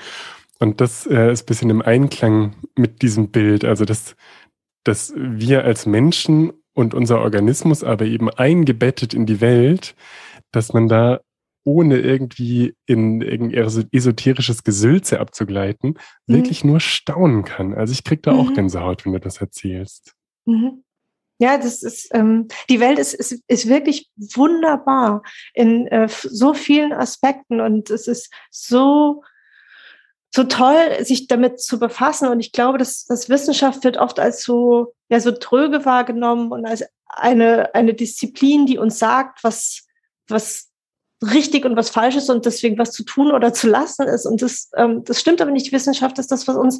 Und 0.60 0.82
das 0.82 1.08
äh, 1.08 1.32
ist 1.32 1.44
ein 1.44 1.46
bisschen 1.46 1.70
im 1.70 1.82
Einklang 1.82 2.56
mit 2.76 3.02
diesem 3.02 3.30
Bild. 3.30 3.64
Also 3.64 3.86
dass, 3.86 4.16
dass 4.84 5.14
wir 5.16 5.64
als 5.64 5.86
Menschen 5.86 6.52
und 6.74 6.94
unser 6.94 7.22
Organismus 7.22 7.84
aber 7.84 8.06
eben 8.06 8.30
eingebettet 8.30 9.14
in 9.14 9.26
die 9.26 9.40
Welt, 9.42 9.96
dass 10.52 10.74
man 10.74 10.90
da 10.90 11.22
ohne 11.64 12.00
irgendwie 12.00 12.76
in 12.86 13.22
irgendein 13.22 13.88
esoterisches 13.92 14.64
Gesülze 14.64 15.20
abzugleiten, 15.20 15.98
mhm. 16.26 16.34
wirklich 16.34 16.64
nur 16.64 16.80
staunen 16.80 17.44
kann. 17.44 17.74
Also 17.74 17.94
ich 17.94 18.04
kriege 18.04 18.22
da 18.22 18.34
mhm. 18.34 18.40
auch 18.40 18.54
Gänsehaut, 18.54 19.06
wenn 19.06 19.14
du 19.14 19.20
das 19.20 19.42
erzählst. 19.42 20.14
Mhm. 20.46 20.84
Ja, 21.42 21.58
das 21.58 21.84
ist, 21.84 22.14
ähm, 22.14 22.50
die 22.70 22.82
Welt 22.82 23.00
ist, 23.00 23.14
ist, 23.14 23.42
ist 23.48 23.70
wirklich 23.70 24.10
wunderbar 24.18 25.24
in 25.54 25.88
äh, 25.88 26.10
so 26.10 26.54
vielen 26.54 26.92
Aspekten 26.92 27.62
und 27.62 27.90
es 27.90 28.08
ist 28.08 28.34
so 28.52 29.24
so 30.32 30.44
toll, 30.44 31.04
sich 31.04 31.28
damit 31.28 31.60
zu 31.60 31.80
befassen. 31.80 32.28
Und 32.28 32.40
ich 32.40 32.52
glaube, 32.52 32.78
dass, 32.78 33.06
dass 33.06 33.30
Wissenschaft 33.30 33.84
wird 33.84 33.98
oft 33.98 34.20
als 34.20 34.44
so, 34.44 34.94
ja, 35.10 35.20
so 35.20 35.32
tröge 35.32 35.86
wahrgenommen 35.86 36.52
und 36.52 36.66
als 36.66 36.84
eine, 37.08 37.74
eine 37.74 37.94
Disziplin, 37.94 38.66
die 38.66 38.78
uns 38.78 39.00
sagt, 39.00 39.44
was, 39.44 39.88
was 40.28 40.69
richtig 41.22 41.66
und 41.66 41.76
was 41.76 41.90
falsch 41.90 42.16
ist 42.16 42.30
und 42.30 42.46
deswegen 42.46 42.78
was 42.78 42.92
zu 42.92 43.04
tun 43.04 43.32
oder 43.32 43.54
zu 43.54 43.68
lassen 43.68 44.08
ist. 44.08 44.26
Und 44.26 44.42
das, 44.42 44.70
ähm, 44.76 45.04
das 45.04 45.20
stimmt 45.20 45.42
aber 45.42 45.52
nicht. 45.52 45.68
Die 45.68 45.72
Wissenschaft 45.72 46.18
ist 46.20 46.32
das, 46.32 46.48
was 46.48 46.56
uns 46.56 46.80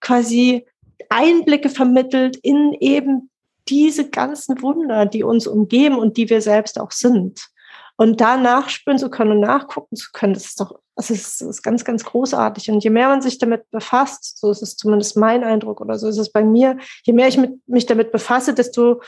quasi 0.00 0.66
Einblicke 1.08 1.68
vermittelt 1.68 2.36
in 2.36 2.72
eben 2.80 3.30
diese 3.68 4.08
ganzen 4.08 4.60
Wunder, 4.62 5.06
die 5.06 5.22
uns 5.22 5.46
umgeben 5.46 5.98
und 5.98 6.16
die 6.16 6.30
wir 6.30 6.40
selbst 6.40 6.80
auch 6.80 6.90
sind. 6.90 7.48
Und 7.96 8.20
da 8.20 8.36
nachspüren 8.36 8.98
zu 8.98 9.08
können 9.08 9.32
und 9.32 9.40
nachgucken 9.40 9.96
zu 9.96 10.10
können, 10.12 10.34
das 10.34 10.46
ist 10.46 10.60
doch 10.60 10.78
das 10.96 11.10
ist, 11.10 11.42
das 11.42 11.48
ist 11.48 11.62
ganz, 11.62 11.84
ganz 11.84 12.04
großartig. 12.04 12.70
Und 12.70 12.82
je 12.82 12.88
mehr 12.88 13.08
man 13.08 13.20
sich 13.20 13.38
damit 13.38 13.70
befasst, 13.70 14.38
so 14.38 14.50
ist 14.50 14.62
es 14.62 14.76
zumindest 14.76 15.16
mein 15.16 15.44
Eindruck 15.44 15.82
oder 15.82 15.98
so 15.98 16.08
ist 16.08 16.16
es 16.16 16.32
bei 16.32 16.42
mir, 16.42 16.78
je 17.04 17.12
mehr 17.12 17.28
ich 17.28 17.36
mit, 17.36 17.52
mich 17.68 17.84
damit 17.84 18.12
befasse, 18.12 18.54
desto, 18.54 19.02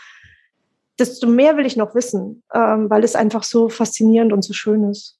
desto 0.99 1.26
mehr 1.26 1.57
will 1.57 1.66
ich 1.66 1.76
noch 1.76 1.94
wissen, 1.94 2.42
ähm, 2.53 2.90
weil 2.90 3.05
es 3.05 3.14
einfach 3.14 3.42
so 3.42 3.68
faszinierend 3.68 4.32
und 4.32 4.42
so 4.42 4.53
schön 4.53 4.84
ist. 4.84 5.18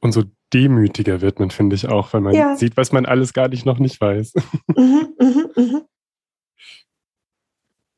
Und 0.00 0.12
so 0.12 0.24
demütiger 0.52 1.20
wird 1.20 1.38
man, 1.38 1.50
finde 1.50 1.76
ich 1.76 1.88
auch, 1.88 2.12
weil 2.12 2.20
man 2.20 2.34
ja. 2.34 2.56
sieht, 2.56 2.76
was 2.76 2.92
man 2.92 3.06
alles 3.06 3.32
gar 3.32 3.48
nicht 3.48 3.66
noch 3.66 3.78
nicht 3.78 4.00
weiß. 4.00 4.34
Mhm, 4.76 5.14
mh, 5.18 5.48
mh. 5.56 5.82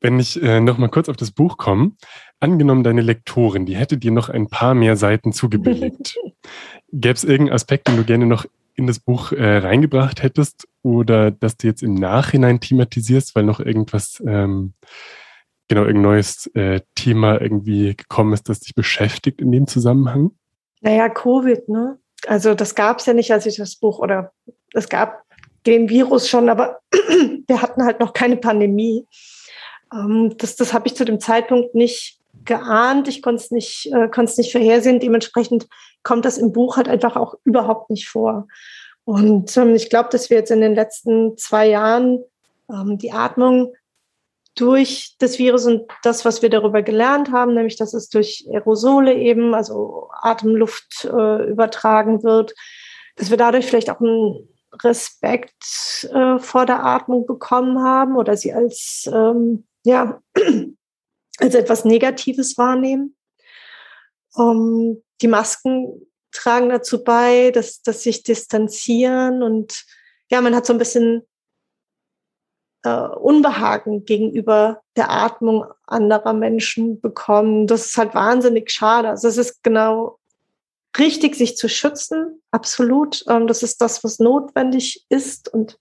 Wenn 0.01 0.19
ich 0.19 0.41
äh, 0.43 0.59
noch 0.59 0.77
mal 0.77 0.89
kurz 0.89 1.07
auf 1.07 1.15
das 1.15 1.31
Buch 1.31 1.55
komme, 1.57 1.93
angenommen, 2.41 2.83
deine 2.83 3.01
Lektorin, 3.01 3.65
die 3.65 3.77
hätte 3.77 3.97
dir 3.97 4.11
noch 4.11 4.27
ein 4.27 4.49
paar 4.49 4.75
mehr 4.75 4.97
Seiten 4.97 5.31
zugebilligt. 5.31 6.17
Gäbe 6.91 7.13
es 7.13 7.23
irgendeinen 7.23 7.55
Aspekt, 7.55 7.87
den 7.87 7.95
du 7.95 8.03
gerne 8.03 8.25
noch 8.25 8.45
in 8.75 8.85
das 8.85 8.99
Buch 8.99 9.31
äh, 9.31 9.57
reingebracht 9.57 10.21
hättest 10.21 10.67
oder 10.81 11.31
dass 11.31 11.55
du 11.55 11.67
jetzt 11.67 11.83
im 11.83 11.93
Nachhinein 11.93 12.59
thematisierst, 12.59 13.33
weil 13.35 13.43
noch 13.43 13.61
irgendwas, 13.61 14.21
ähm, 14.27 14.73
genau, 15.73 15.87
irgendein 15.87 16.11
neues 16.11 16.47
äh, 16.53 16.81
Thema 16.93 17.41
irgendwie 17.41 17.95
gekommen 17.95 18.33
ist, 18.33 18.47
das 18.47 18.59
dich 18.59 18.75
beschäftigt 18.75 19.41
in 19.41 19.51
dem 19.51 19.65
Zusammenhang? 19.65 20.31
Naja, 20.81 21.09
Covid, 21.09 21.67
ne? 21.67 21.97
Also 22.27 22.53
das 22.53 22.75
gab 22.75 22.99
es 22.99 23.07
ja 23.07 23.13
nicht, 23.13 23.31
als 23.31 23.45
ich 23.45 23.57
das 23.57 23.75
Buch 23.75 23.99
oder 23.99 24.31
es 24.73 24.87
gab 24.87 25.23
den 25.65 25.89
Virus 25.89 26.29
schon, 26.29 26.49
aber 26.49 26.79
wir 27.47 27.61
hatten 27.61 27.83
halt 27.83 27.99
noch 27.99 28.13
keine 28.13 28.37
Pandemie. 28.37 29.07
Ähm, 29.91 30.35
das 30.37 30.55
das 30.55 30.73
habe 30.73 30.87
ich 30.87 30.95
zu 30.95 31.05
dem 31.05 31.19
Zeitpunkt 31.19 31.73
nicht 31.73 32.19
geahnt. 32.45 33.07
Ich 33.07 33.21
konnte 33.21 33.41
es 33.41 33.51
nicht, 33.51 33.91
äh, 33.91 34.09
nicht 34.37 34.51
vorhersehen. 34.51 34.99
Dementsprechend 34.99 35.67
kommt 36.03 36.25
das 36.25 36.37
im 36.37 36.51
Buch 36.51 36.77
halt 36.77 36.87
einfach 36.87 37.15
auch 37.15 37.35
überhaupt 37.45 37.89
nicht 37.89 38.07
vor. 38.07 38.47
Und 39.05 39.57
ähm, 39.57 39.73
ich 39.73 39.89
glaube, 39.89 40.09
dass 40.11 40.29
wir 40.29 40.37
jetzt 40.37 40.51
in 40.51 40.61
den 40.61 40.75
letzten 40.75 41.35
zwei 41.37 41.67
Jahren 41.67 42.23
ähm, 42.69 42.97
die 42.99 43.11
Atmung 43.11 43.73
durch 44.55 45.15
das 45.19 45.39
Virus 45.39 45.65
und 45.65 45.89
das, 46.03 46.25
was 46.25 46.41
wir 46.41 46.49
darüber 46.49 46.81
gelernt 46.81 47.31
haben, 47.31 47.53
nämlich 47.53 47.75
dass 47.75 47.93
es 47.93 48.09
durch 48.09 48.45
Aerosole 48.51 49.15
eben, 49.15 49.53
also 49.53 50.09
Atemluft 50.21 51.05
äh, 51.05 51.49
übertragen 51.49 52.23
wird, 52.23 52.53
dass 53.15 53.29
wir 53.29 53.37
dadurch 53.37 53.65
vielleicht 53.65 53.89
auch 53.89 53.99
einen 53.99 54.47
Respekt 54.81 56.07
äh, 56.11 56.39
vor 56.39 56.65
der 56.65 56.83
Atmung 56.83 57.25
bekommen 57.25 57.79
haben 57.83 58.15
oder 58.15 58.37
sie 58.37 58.53
als 58.53 59.09
ähm, 59.11 59.65
ja, 59.83 60.21
als 61.39 61.55
etwas 61.55 61.85
Negatives 61.85 62.57
wahrnehmen. 62.57 63.15
Ähm, 64.37 65.03
die 65.21 65.27
Masken 65.27 66.07
tragen 66.31 66.69
dazu 66.69 67.03
bei, 67.03 67.51
dass, 67.51 67.81
dass 67.81 68.03
sich 68.03 68.23
distanzieren 68.23 69.43
und 69.43 69.85
ja, 70.29 70.41
man 70.41 70.55
hat 70.55 70.65
so 70.65 70.73
ein 70.73 70.79
bisschen 70.79 71.23
äh, 72.83 72.89
Unbehagen 72.89 74.05
gegenüber 74.05 74.81
der 74.95 75.09
Atmung 75.09 75.65
anderer 75.87 76.33
Menschen 76.33 77.01
bekommen. 77.01 77.67
Das 77.67 77.87
ist 77.87 77.97
halt 77.97 78.13
wahnsinnig 78.13 78.71
schade. 78.71 79.09
Also 79.09 79.27
es 79.27 79.37
ist 79.37 79.63
genau 79.63 80.19
richtig, 80.97 81.35
sich 81.35 81.57
zu 81.57 81.67
schützen, 81.67 82.41
absolut. 82.51 83.23
Ähm, 83.27 83.47
das 83.47 83.63
ist 83.63 83.81
das, 83.81 84.03
was 84.03 84.19
notwendig 84.19 85.05
ist 85.09 85.51
und 85.51 85.79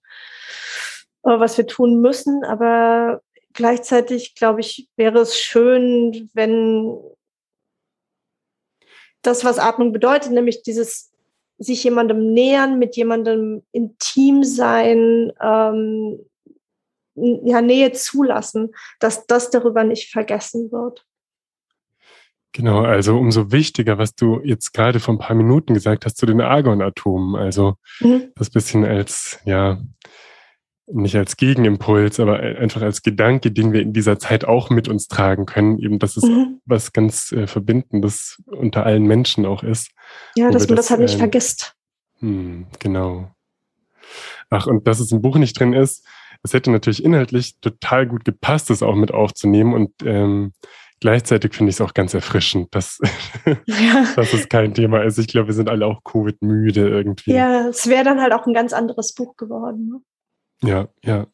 äh, 1.24 1.38
was 1.38 1.58
wir 1.58 1.66
tun 1.66 2.00
müssen. 2.00 2.44
Aber 2.44 3.20
gleichzeitig, 3.52 4.34
glaube 4.34 4.60
ich, 4.60 4.88
wäre 4.96 5.20
es 5.20 5.38
schön, 5.38 6.30
wenn 6.34 6.96
das, 9.22 9.44
was 9.44 9.58
Atmung 9.58 9.92
bedeutet, 9.92 10.32
nämlich 10.32 10.62
dieses 10.62 11.12
sich 11.58 11.84
jemandem 11.84 12.32
nähern, 12.32 12.78
mit 12.78 12.96
jemandem 12.96 13.62
intim 13.70 14.42
sein, 14.42 15.32
ähm, 15.40 16.18
ja, 17.14 17.60
Nähe 17.60 17.92
zulassen, 17.92 18.70
dass 19.00 19.26
das 19.26 19.50
darüber 19.50 19.84
nicht 19.84 20.10
vergessen 20.10 20.72
wird. 20.72 21.06
Genau, 22.52 22.82
also 22.82 23.18
umso 23.18 23.50
wichtiger, 23.50 23.96
was 23.96 24.14
du 24.14 24.40
jetzt 24.44 24.74
gerade 24.74 25.00
vor 25.00 25.14
ein 25.14 25.18
paar 25.18 25.36
Minuten 25.36 25.72
gesagt 25.72 26.04
hast 26.04 26.18
zu 26.18 26.26
den 26.26 26.42
Argonatomen. 26.42 27.34
Also 27.34 27.76
mhm. 28.00 28.24
das 28.34 28.50
bisschen 28.50 28.84
als, 28.84 29.40
ja, 29.46 29.80
nicht 30.86 31.16
als 31.16 31.38
Gegenimpuls, 31.38 32.20
aber 32.20 32.40
einfach 32.40 32.82
als 32.82 33.02
Gedanke, 33.02 33.52
den 33.52 33.72
wir 33.72 33.80
in 33.80 33.94
dieser 33.94 34.18
Zeit 34.18 34.44
auch 34.44 34.68
mit 34.68 34.86
uns 34.88 35.08
tragen 35.08 35.46
können. 35.46 35.78
Eben, 35.78 35.98
dass 35.98 36.18
es 36.18 36.24
mhm. 36.24 36.60
was 36.66 36.92
ganz 36.92 37.32
äh, 37.32 37.46
Verbindendes 37.46 38.42
unter 38.46 38.84
allen 38.84 39.04
Menschen 39.04 39.46
auch 39.46 39.62
ist. 39.62 39.90
Ja, 40.36 40.50
dass 40.50 40.68
man 40.68 40.76
das, 40.76 40.86
das 40.86 40.90
halt 40.90 41.00
nicht 41.00 41.14
äh, 41.14 41.18
vergisst. 41.18 41.74
Hm, 42.18 42.66
genau. 42.78 43.30
Ach, 44.50 44.66
und 44.66 44.86
dass 44.86 45.00
es 45.00 45.12
im 45.12 45.22
Buch 45.22 45.36
nicht 45.36 45.58
drin 45.58 45.72
ist, 45.72 46.06
es 46.42 46.52
hätte 46.54 46.70
natürlich 46.70 47.04
inhaltlich 47.04 47.58
total 47.60 48.06
gut 48.06 48.24
gepasst, 48.24 48.70
das 48.70 48.82
auch 48.82 48.96
mit 48.96 49.12
aufzunehmen. 49.12 49.74
Und 49.74 49.92
ähm, 50.04 50.52
Gleichzeitig 51.02 51.52
finde 51.52 51.70
ich 51.70 51.76
es 51.76 51.80
auch 51.80 51.94
ganz 51.94 52.14
erfrischend, 52.14 52.72
dass, 52.76 53.00
ja. 53.66 54.06
dass 54.14 54.32
es 54.32 54.48
kein 54.48 54.72
Thema 54.72 55.02
ist. 55.02 55.18
Ich 55.18 55.26
glaube, 55.26 55.48
wir 55.48 55.54
sind 55.54 55.68
alle 55.68 55.84
auch 55.84 56.04
Covid-müde 56.04 56.88
irgendwie. 56.88 57.32
Ja, 57.32 57.66
es 57.66 57.88
wäre 57.88 58.04
dann 58.04 58.20
halt 58.20 58.32
auch 58.32 58.46
ein 58.46 58.54
ganz 58.54 58.72
anderes 58.72 59.12
Buch 59.12 59.36
geworden. 59.36 59.88
Ne? 60.60 60.70
Ja, 60.70 60.88
ja. 61.02 61.26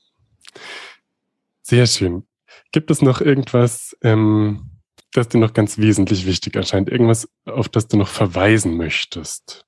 Sehr 1.61 1.87
schön. 1.87 2.26
Gibt 2.72 2.91
es 2.91 3.03
noch 3.03 3.20
irgendwas, 3.20 3.95
ähm, 4.01 4.70
das 5.12 5.29
dir 5.29 5.37
noch 5.37 5.53
ganz 5.53 5.76
wesentlich 5.76 6.24
wichtig 6.24 6.57
erscheint? 6.57 6.89
Irgendwas, 6.89 7.29
auf 7.45 7.68
das 7.68 7.89
du 7.89 7.99
noch 7.99 8.09
verweisen 8.09 8.74
möchtest? 8.79 9.66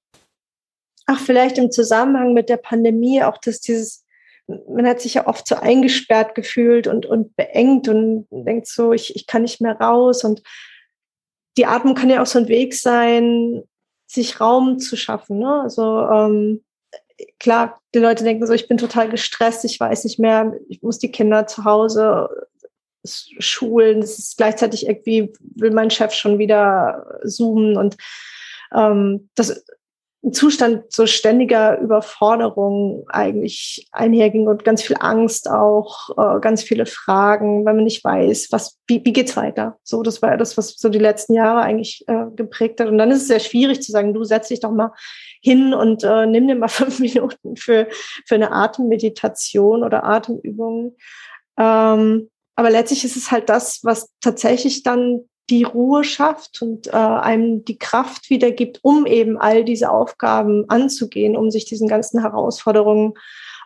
Ach, 1.13 1.19
vielleicht 1.19 1.59
im 1.59 1.73
Zusammenhang 1.73 2.35
mit 2.35 2.49
der 2.49 2.57
Pandemie, 2.57 3.25
auch 3.25 3.39
dass 3.39 3.61
dieses 3.61 4.07
man 4.69 4.87
hat 4.87 5.01
sich 5.01 5.15
ja 5.15 5.27
oft 5.27 5.47
so 5.47 5.57
eingesperrt 5.57 6.35
gefühlt 6.35 6.87
und, 6.87 7.07
und 7.07 7.37
beengt 7.37 7.89
und 7.89 8.27
denkt 8.31 8.67
so, 8.67 8.93
ich, 8.93 9.15
ich 9.17 9.27
kann 9.27 9.43
nicht 9.43 9.61
mehr 9.61 9.77
raus. 9.77 10.25
Und 10.25 10.43
die 11.57 11.67
Atmung 11.67 11.95
kann 11.95 12.11
ja 12.11 12.23
auch 12.23 12.27
so 12.27 12.39
ein 12.39 12.49
Weg 12.49 12.75
sein, 12.75 13.63
sich 14.07 14.41
Raum 14.41 14.79
zu 14.79 14.97
schaffen. 14.97 15.39
Ne? 15.39 15.61
Also 15.63 16.01
ähm, 16.09 16.65
klar, 17.39 17.81
die 17.95 17.99
Leute 17.99 18.25
denken 18.25 18.47
so, 18.47 18.53
ich 18.53 18.69
bin 18.69 18.79
total 18.79 19.09
gestresst, 19.09 19.65
ich 19.65 19.79
weiß 19.79 20.05
nicht 20.05 20.19
mehr, 20.19 20.53
ich 20.69 20.83
muss 20.83 20.99
die 20.99 21.13
Kinder 21.13 21.47
zu 21.47 21.65
Hause 21.65 22.29
schulen. 23.05 24.01
Das 24.01 24.19
ist 24.19 24.37
gleichzeitig 24.37 24.87
irgendwie, 24.87 25.33
will 25.41 25.71
mein 25.71 25.91
Chef 25.91 26.13
schon 26.13 26.39
wieder 26.39 27.21
zoomen 27.25 27.77
und 27.77 27.97
ähm, 28.75 29.31
das 29.35 29.65
Zustand 30.33 30.85
so 30.93 31.07
ständiger 31.07 31.79
Überforderung 31.79 33.05
eigentlich 33.09 33.89
einherging 33.91 34.49
und 34.49 34.65
ganz 34.65 34.83
viel 34.83 34.97
Angst 35.01 35.51
auch, 35.51 36.11
äh, 36.11 36.41
ganz 36.41 36.63
viele 36.63 36.85
Fragen, 36.85 37.65
weil 37.65 37.75
man 37.75 37.85
nicht 37.85 38.05
weiß, 38.05 38.49
was, 38.51 38.79
wie, 38.87 39.03
wie 39.03 39.15
geht's 39.15 39.37
weiter? 39.37 39.79
So, 39.83 40.03
das 40.03 40.21
war 40.21 40.37
das, 40.37 40.59
was 40.59 40.77
so 40.77 40.91
die 40.91 40.99
letzten 40.99 41.33
Jahre 41.33 41.63
eigentlich 41.63 42.05
äh, 42.07 42.27
geprägt 42.37 42.81
hat. 42.81 42.89
Und 42.89 42.99
dann 42.99 43.11
ist 43.11 43.23
es 43.23 43.29
sehr 43.29 43.41
schwierig 43.41 43.81
zu 43.83 43.93
sagen, 43.93 44.13
du 44.13 44.23
setz 44.25 44.49
dich 44.49 44.61
doch 44.61 44.73
mal 44.73 44.93
hin 45.41 45.73
und 45.73 46.05
äh, 46.05 46.27
nimm 46.27 46.49
dir 46.49 46.55
mal 46.55 46.69
fünf 46.69 47.01
Minuten 47.01 47.57
für, 47.57 47.89
für 48.27 48.35
eine 48.35 48.53
Atemmeditation 48.53 49.83
oder 49.83 50.05
Atemübungen. 50.05 50.97
Ähm, 51.59 52.29
aber 52.57 52.69
letztlich 52.69 53.07
ist 53.07 53.17
es 53.17 53.31
halt 53.31 53.49
das, 53.49 53.81
was 53.85 54.11
tatsächlich 54.21 54.83
dann 54.83 55.30
die 55.51 55.65
Ruhe 55.65 56.05
schafft 56.05 56.63
und 56.63 56.87
äh, 56.87 56.91
einem 56.93 57.65
die 57.65 57.79
Kraft 57.79 58.31
wiedergibt, 58.31 58.79
um 58.83 59.05
eben 59.05 59.37
all 59.37 59.65
diese 59.65 59.91
Aufgaben 59.91 60.65
anzugehen, 60.69 61.37
um 61.37 61.51
sich 61.51 61.65
diesen 61.65 61.89
ganzen 61.89 62.21
Herausforderungen 62.21 63.15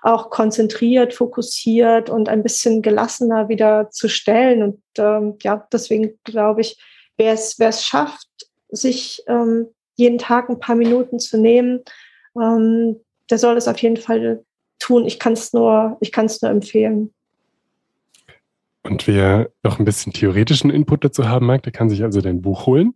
auch 0.02 0.30
konzentriert, 0.30 1.14
fokussiert 1.14 2.10
und 2.10 2.28
ein 2.28 2.42
bisschen 2.42 2.82
gelassener 2.82 3.48
wieder 3.48 3.90
zu 3.90 4.08
stellen. 4.08 4.62
Und 4.62 4.82
ähm, 4.98 5.36
ja, 5.42 5.66
deswegen 5.72 6.18
glaube 6.24 6.62
ich, 6.62 6.78
wer 7.16 7.32
es, 7.32 7.84
schafft, 7.84 8.28
sich 8.68 9.22
ähm, 9.28 9.68
jeden 9.94 10.18
Tag 10.18 10.48
ein 10.48 10.58
paar 10.58 10.76
Minuten 10.76 11.18
zu 11.18 11.38
nehmen, 11.38 11.80
ähm, 12.36 13.00
der 13.30 13.38
soll 13.38 13.56
es 13.56 13.68
auf 13.68 13.78
jeden 13.78 13.96
Fall 13.96 14.44
tun. 14.78 15.06
Ich 15.06 15.18
kann 15.18 15.34
es 15.34 15.52
nur, 15.52 15.96
ich 16.00 16.12
kann 16.12 16.26
es 16.26 16.42
nur 16.42 16.50
empfehlen. 16.50 17.14
Und 18.84 19.06
wer 19.06 19.50
noch 19.62 19.78
ein 19.78 19.86
bisschen 19.86 20.12
theoretischen 20.12 20.70
Input 20.70 21.04
dazu 21.04 21.26
haben 21.26 21.46
mag, 21.46 21.62
der 21.62 21.72
kann 21.72 21.88
sich 21.88 22.02
also 22.04 22.20
dein 22.20 22.42
Buch 22.42 22.66
holen. 22.66 22.94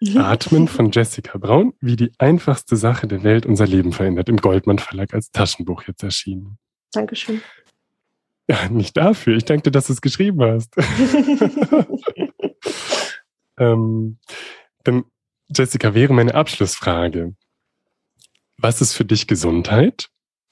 Mhm. 0.00 0.18
Atmen 0.18 0.68
von 0.68 0.90
Jessica 0.90 1.38
Braun, 1.38 1.74
wie 1.80 1.96
die 1.96 2.12
einfachste 2.18 2.76
Sache 2.76 3.06
der 3.06 3.22
Welt 3.22 3.46
unser 3.46 3.66
Leben 3.66 3.92
verändert, 3.92 4.28
im 4.28 4.38
Goldmann 4.38 4.78
Verlag 4.78 5.14
als 5.14 5.30
Taschenbuch 5.30 5.84
jetzt 5.84 6.02
erschienen. 6.02 6.58
Dankeschön. 6.92 7.42
Ja, 8.48 8.68
nicht 8.68 8.96
dafür. 8.96 9.36
Ich 9.36 9.44
danke 9.44 9.64
dir, 9.64 9.70
dass 9.72 9.88
du 9.88 9.92
es 9.92 10.00
geschrieben 10.00 10.40
hast. 10.42 10.74
ähm, 13.58 14.18
dann, 14.84 15.04
Jessica, 15.54 15.94
wäre 15.94 16.14
meine 16.14 16.34
Abschlussfrage. 16.34 17.34
Was 18.56 18.80
ist 18.80 18.94
für 18.94 19.04
dich 19.04 19.26
Gesundheit 19.26 20.08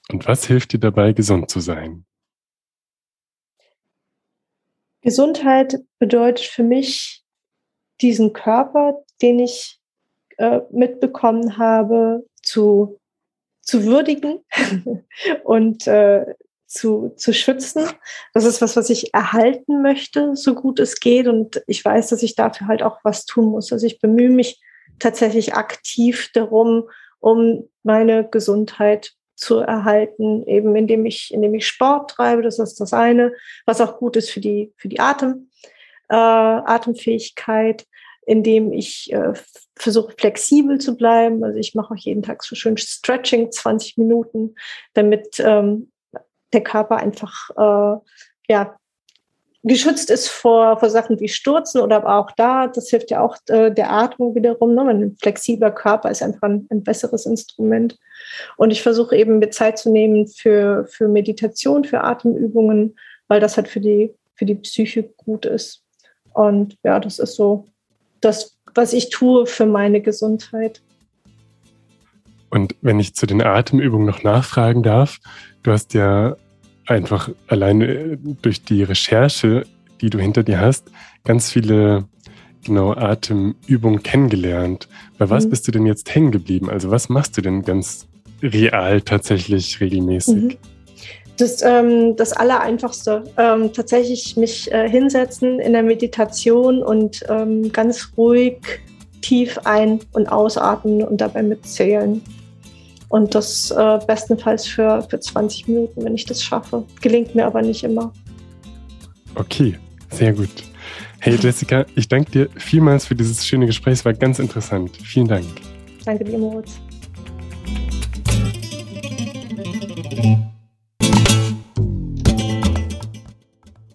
und 0.09 0.27
was 0.27 0.45
hilft 0.45 0.73
dir 0.73 0.79
dabei, 0.79 1.13
gesund 1.13 1.49
zu 1.49 1.59
sein? 1.59 2.05
Gesundheit 5.05 5.77
bedeutet 5.99 6.47
für 6.47 6.63
mich 6.63 7.23
diesen 8.01 8.33
Körper, 8.33 9.03
den 9.21 9.37
ich 9.37 9.79
äh, 10.37 10.61
mitbekommen 10.71 11.59
habe, 11.59 12.25
zu, 12.41 12.99
zu 13.61 13.85
würdigen 13.85 14.43
und 15.43 15.85
äh, 15.85 16.25
zu, 16.65 17.13
zu 17.15 17.33
schützen. 17.35 17.87
Das 18.33 18.45
ist 18.45 18.63
was, 18.63 18.75
was 18.75 18.89
ich 18.89 19.13
erhalten 19.13 19.83
möchte, 19.83 20.35
so 20.35 20.55
gut 20.55 20.79
es 20.79 20.99
geht. 20.99 21.27
Und 21.27 21.63
ich 21.67 21.85
weiß, 21.85 22.09
dass 22.09 22.23
ich 22.23 22.33
dafür 22.33 22.65
halt 22.65 22.81
auch 22.81 22.97
was 23.03 23.25
tun 23.25 23.45
muss. 23.45 23.71
Also 23.71 23.85
ich 23.85 23.99
bemühe 23.99 24.31
mich 24.31 24.59
tatsächlich 24.97 25.53
aktiv 25.53 26.31
darum, 26.33 26.89
um 27.19 27.69
meine 27.83 28.27
Gesundheit 28.27 29.13
zu 29.35 29.59
erhalten, 29.59 30.45
eben 30.47 30.75
indem 30.75 31.05
ich, 31.05 31.33
indem 31.33 31.55
ich 31.55 31.67
Sport 31.67 32.11
treibe, 32.11 32.41
das 32.41 32.59
ist 32.59 32.79
das 32.79 32.93
eine, 32.93 33.33
was 33.65 33.81
auch 33.81 33.97
gut 33.97 34.15
ist 34.15 34.31
für 34.31 34.39
die, 34.39 34.73
für 34.77 34.87
die 34.87 34.99
Atem, 34.99 35.49
äh, 36.09 36.15
Atemfähigkeit, 36.15 37.85
indem 38.25 38.73
ich 38.73 39.11
äh, 39.13 39.33
versuche 39.75 40.13
flexibel 40.17 40.79
zu 40.79 40.97
bleiben. 40.97 41.43
Also 41.43 41.59
ich 41.59 41.75
mache 41.75 41.93
auch 41.93 41.97
jeden 41.97 42.23
Tag 42.23 42.43
so 42.43 42.55
schön 42.55 42.77
Stretching, 42.77 43.51
20 43.51 43.97
Minuten, 43.97 44.55
damit 44.93 45.39
ähm, 45.39 45.91
der 46.53 46.61
Körper 46.61 46.97
einfach 46.97 47.49
äh, 47.51 47.99
ja, 48.47 48.77
geschützt 49.65 50.11
ist 50.11 50.27
vor, 50.27 50.79
vor 50.79 50.89
Sachen 50.89 51.19
wie 51.19 51.27
Stürzen 51.27 51.81
oder 51.81 51.97
aber 51.97 52.17
auch 52.17 52.31
da, 52.31 52.67
das 52.67 52.89
hilft 52.89 53.09
ja 53.09 53.21
auch 53.21 53.35
äh, 53.47 53.71
der 53.71 53.91
Atmung 53.91 54.35
wiederum. 54.35 54.75
Ne? 54.75 54.81
Ein 54.81 55.17
flexibler 55.19 55.71
Körper 55.71 56.11
ist 56.11 56.21
einfach 56.21 56.43
ein, 56.43 56.67
ein 56.69 56.83
besseres 56.83 57.25
Instrument. 57.25 57.97
Und 58.57 58.71
ich 58.71 58.83
versuche 58.83 59.15
eben 59.15 59.39
mir 59.39 59.49
Zeit 59.49 59.79
zu 59.79 59.91
nehmen 59.91 60.27
für, 60.27 60.85
für 60.85 61.07
Meditation, 61.07 61.83
für 61.83 62.03
Atemübungen, 62.03 62.95
weil 63.27 63.39
das 63.39 63.57
halt 63.57 63.67
für 63.67 63.79
die, 63.79 64.13
für 64.35 64.45
die 64.45 64.55
Psyche 64.55 65.03
gut 65.03 65.45
ist. 65.45 65.81
Und 66.33 66.77
ja, 66.83 66.99
das 66.99 67.17
ist 67.17 67.35
so 67.35 67.65
das, 68.21 68.55
was 68.75 68.93
ich 68.93 69.09
tue 69.09 69.47
für 69.47 69.65
meine 69.65 70.01
Gesundheit. 70.01 70.81
Und 72.51 72.75
wenn 72.81 72.99
ich 72.99 73.15
zu 73.15 73.25
den 73.25 73.41
Atemübungen 73.41 74.05
noch 74.05 74.21
nachfragen 74.21 74.83
darf, 74.83 75.17
du 75.63 75.71
hast 75.71 75.93
ja 75.93 76.35
einfach 76.85 77.29
alleine 77.47 78.17
durch 78.41 78.63
die 78.63 78.83
Recherche, 78.83 79.65
die 80.01 80.09
du 80.09 80.19
hinter 80.19 80.43
dir 80.43 80.59
hast, 80.59 80.91
ganz 81.23 81.51
viele 81.51 82.05
genau 82.63 82.93
Atemübungen 82.93 84.03
kennengelernt. 84.03 84.87
Bei 85.17 85.29
was 85.29 85.45
mhm. 85.45 85.49
bist 85.51 85.67
du 85.67 85.71
denn 85.71 85.85
jetzt 85.85 86.13
hängen 86.13 86.31
geblieben? 86.31 86.69
Also 86.69 86.91
was 86.91 87.09
machst 87.09 87.37
du 87.37 87.41
denn 87.41 87.61
ganz 87.61 88.07
real 88.41 89.01
tatsächlich 89.01 89.79
regelmäßig? 89.79 90.35
Mhm. 90.35 90.57
Das, 91.37 91.61
ähm, 91.63 92.15
das 92.15 92.31
Allereinfachste. 92.31 93.23
Ähm, 93.37 93.73
tatsächlich 93.73 94.37
mich 94.37 94.71
äh, 94.71 94.89
hinsetzen 94.89 95.59
in 95.59 95.73
der 95.73 95.83
Meditation 95.83 96.81
und 96.81 97.23
ähm, 97.29 97.71
ganz 97.71 98.13
ruhig 98.17 98.57
tief 99.21 99.59
ein- 99.65 99.99
und 100.13 100.27
ausatmen 100.27 101.03
und 101.03 101.19
dabei 101.19 101.43
mitzählen. 101.43 102.21
Und 103.09 103.35
das 103.35 103.71
äh, 103.71 103.99
bestenfalls 104.05 104.65
für, 104.65 105.01
für 105.09 105.19
20 105.19 105.67
Minuten, 105.67 106.03
wenn 106.03 106.15
ich 106.15 106.25
das 106.25 106.43
schaffe. 106.43 106.83
Gelingt 107.01 107.35
mir 107.35 107.45
aber 107.45 107.61
nicht 107.61 107.83
immer. 107.83 108.11
Okay, 109.35 109.77
sehr 110.11 110.33
gut. 110.33 110.49
Hey 111.19 111.35
Jessica, 111.41 111.85
ich 111.95 112.07
danke 112.07 112.31
dir 112.31 112.49
vielmals 112.55 113.05
für 113.05 113.15
dieses 113.15 113.45
schöne 113.45 113.65
Gespräch. 113.65 113.93
Es 113.93 114.05
war 114.05 114.13
ganz 114.13 114.39
interessant. 114.39 114.97
Vielen 115.03 115.27
Dank. 115.27 115.45
Danke 116.05 116.23
dir, 116.23 116.37
Moritz. 116.37 116.79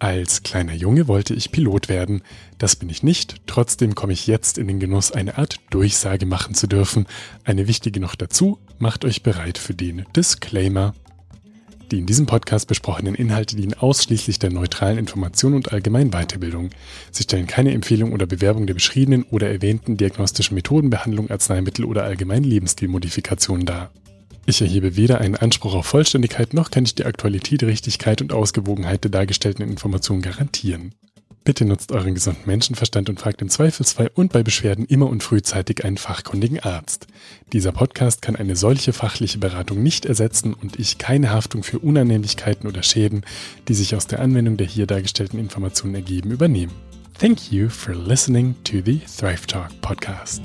Als 0.01 0.42
kleiner 0.42 0.72
Junge 0.72 1.09
wollte 1.09 1.34
ich 1.34 1.53
Pilot 1.53 1.90
werden. 1.90 2.22
Das 2.57 2.74
bin 2.74 2.88
ich 2.88 3.03
nicht. 3.03 3.36
Trotzdem 3.46 3.94
komme 3.94 4.14
ich 4.14 4.26
jetzt 4.26 4.57
in 4.57 4.66
den 4.66 4.80
Genuss, 4.80 5.12
eine 5.12 5.36
Art 5.36 5.61
Durchsage 5.68 6.24
machen 6.24 6.55
zu 6.55 6.66
dürfen. 6.66 7.07
Eine 7.44 7.68
wichtige 7.68 8.01
noch 8.01 8.14
dazu, 8.14 8.59
macht 8.78 9.05
euch 9.05 9.22
bereit 9.22 9.59
für 9.59 9.74
den 9.74 10.07
Disclaimer. 10.16 10.94
Die 11.90 11.98
in 11.98 12.07
diesem 12.07 12.24
Podcast 12.24 12.66
besprochenen 12.66 13.14
Inhalte 13.14 13.57
dienen 13.57 13.74
ausschließlich 13.74 14.38
der 14.38 14.51
neutralen 14.51 14.96
Information 14.96 15.53
und 15.53 15.70
allgemeinen 15.70 16.12
Weiterbildung. 16.12 16.70
Sie 17.11 17.24
stellen 17.24 17.46
keine 17.46 17.72
Empfehlung 17.72 18.14
oder 18.14 18.24
Bewerbung 18.24 18.66
der 18.66 18.74
beschriebenen 18.74 19.24
oder 19.24 19.51
erwähnten 19.51 19.98
diagnostischen 19.98 20.55
Methoden, 20.55 20.88
Behandlung, 20.88 21.30
Arzneimittel 21.30 21.84
oder 21.84 22.05
allgemeinen 22.05 22.44
Lebensstilmodifikationen 22.44 23.66
dar. 23.66 23.90
Ich 24.47 24.61
erhebe 24.61 24.97
weder 24.97 25.20
einen 25.20 25.36
Anspruch 25.36 25.74
auf 25.74 25.86
Vollständigkeit 25.86 26.55
noch 26.55 26.70
kann 26.70 26.84
ich 26.84 26.95
die 26.95 27.05
Aktualität, 27.05 27.62
Richtigkeit 27.62 28.22
und 28.22 28.32
Ausgewogenheit 28.32 29.05
der 29.05 29.11
dargestellten 29.11 29.68
Informationen 29.68 30.22
garantieren. 30.22 30.95
Bitte 31.43 31.64
nutzt 31.64 31.91
euren 31.91 32.14
gesunden 32.14 32.43
Menschenverstand 32.45 33.09
und 33.09 33.18
fragt 33.18 33.41
im 33.41 33.49
Zweifelsfall 33.49 34.11
und 34.14 34.32
bei 34.32 34.43
Beschwerden 34.43 34.84
immer 34.84 35.09
und 35.09 35.22
frühzeitig 35.22 35.84
einen 35.84 35.97
fachkundigen 35.97 36.61
Arzt. 36.61 37.07
Dieser 37.53 37.72
Podcast 37.72 38.20
kann 38.20 38.36
eine 38.36 38.57
solche 38.57 38.93
fachliche 38.93 39.38
Beratung 39.38 39.82
nicht 39.82 40.05
ersetzen 40.05 40.53
und 40.53 40.78
ich 40.78 40.99
keine 40.99 41.30
Haftung 41.30 41.62
für 41.62 41.78
Unannehmlichkeiten 41.78 42.68
oder 42.68 42.82
Schäden, 42.82 43.22
die 43.68 43.74
sich 43.74 43.95
aus 43.95 44.07
der 44.07 44.20
Anwendung 44.20 44.59
der 44.59 44.66
hier 44.66 44.86
dargestellten 44.86 45.41
Informationen 45.41 45.95
ergeben, 45.95 46.30
übernehmen. 46.30 46.72
Thank 47.18 47.51
you 47.51 47.68
for 47.68 47.95
listening 47.95 48.55
to 48.64 48.78
the 48.84 49.01
Thrive 49.18 49.47
Talk 49.47 49.70
podcast. 49.80 50.43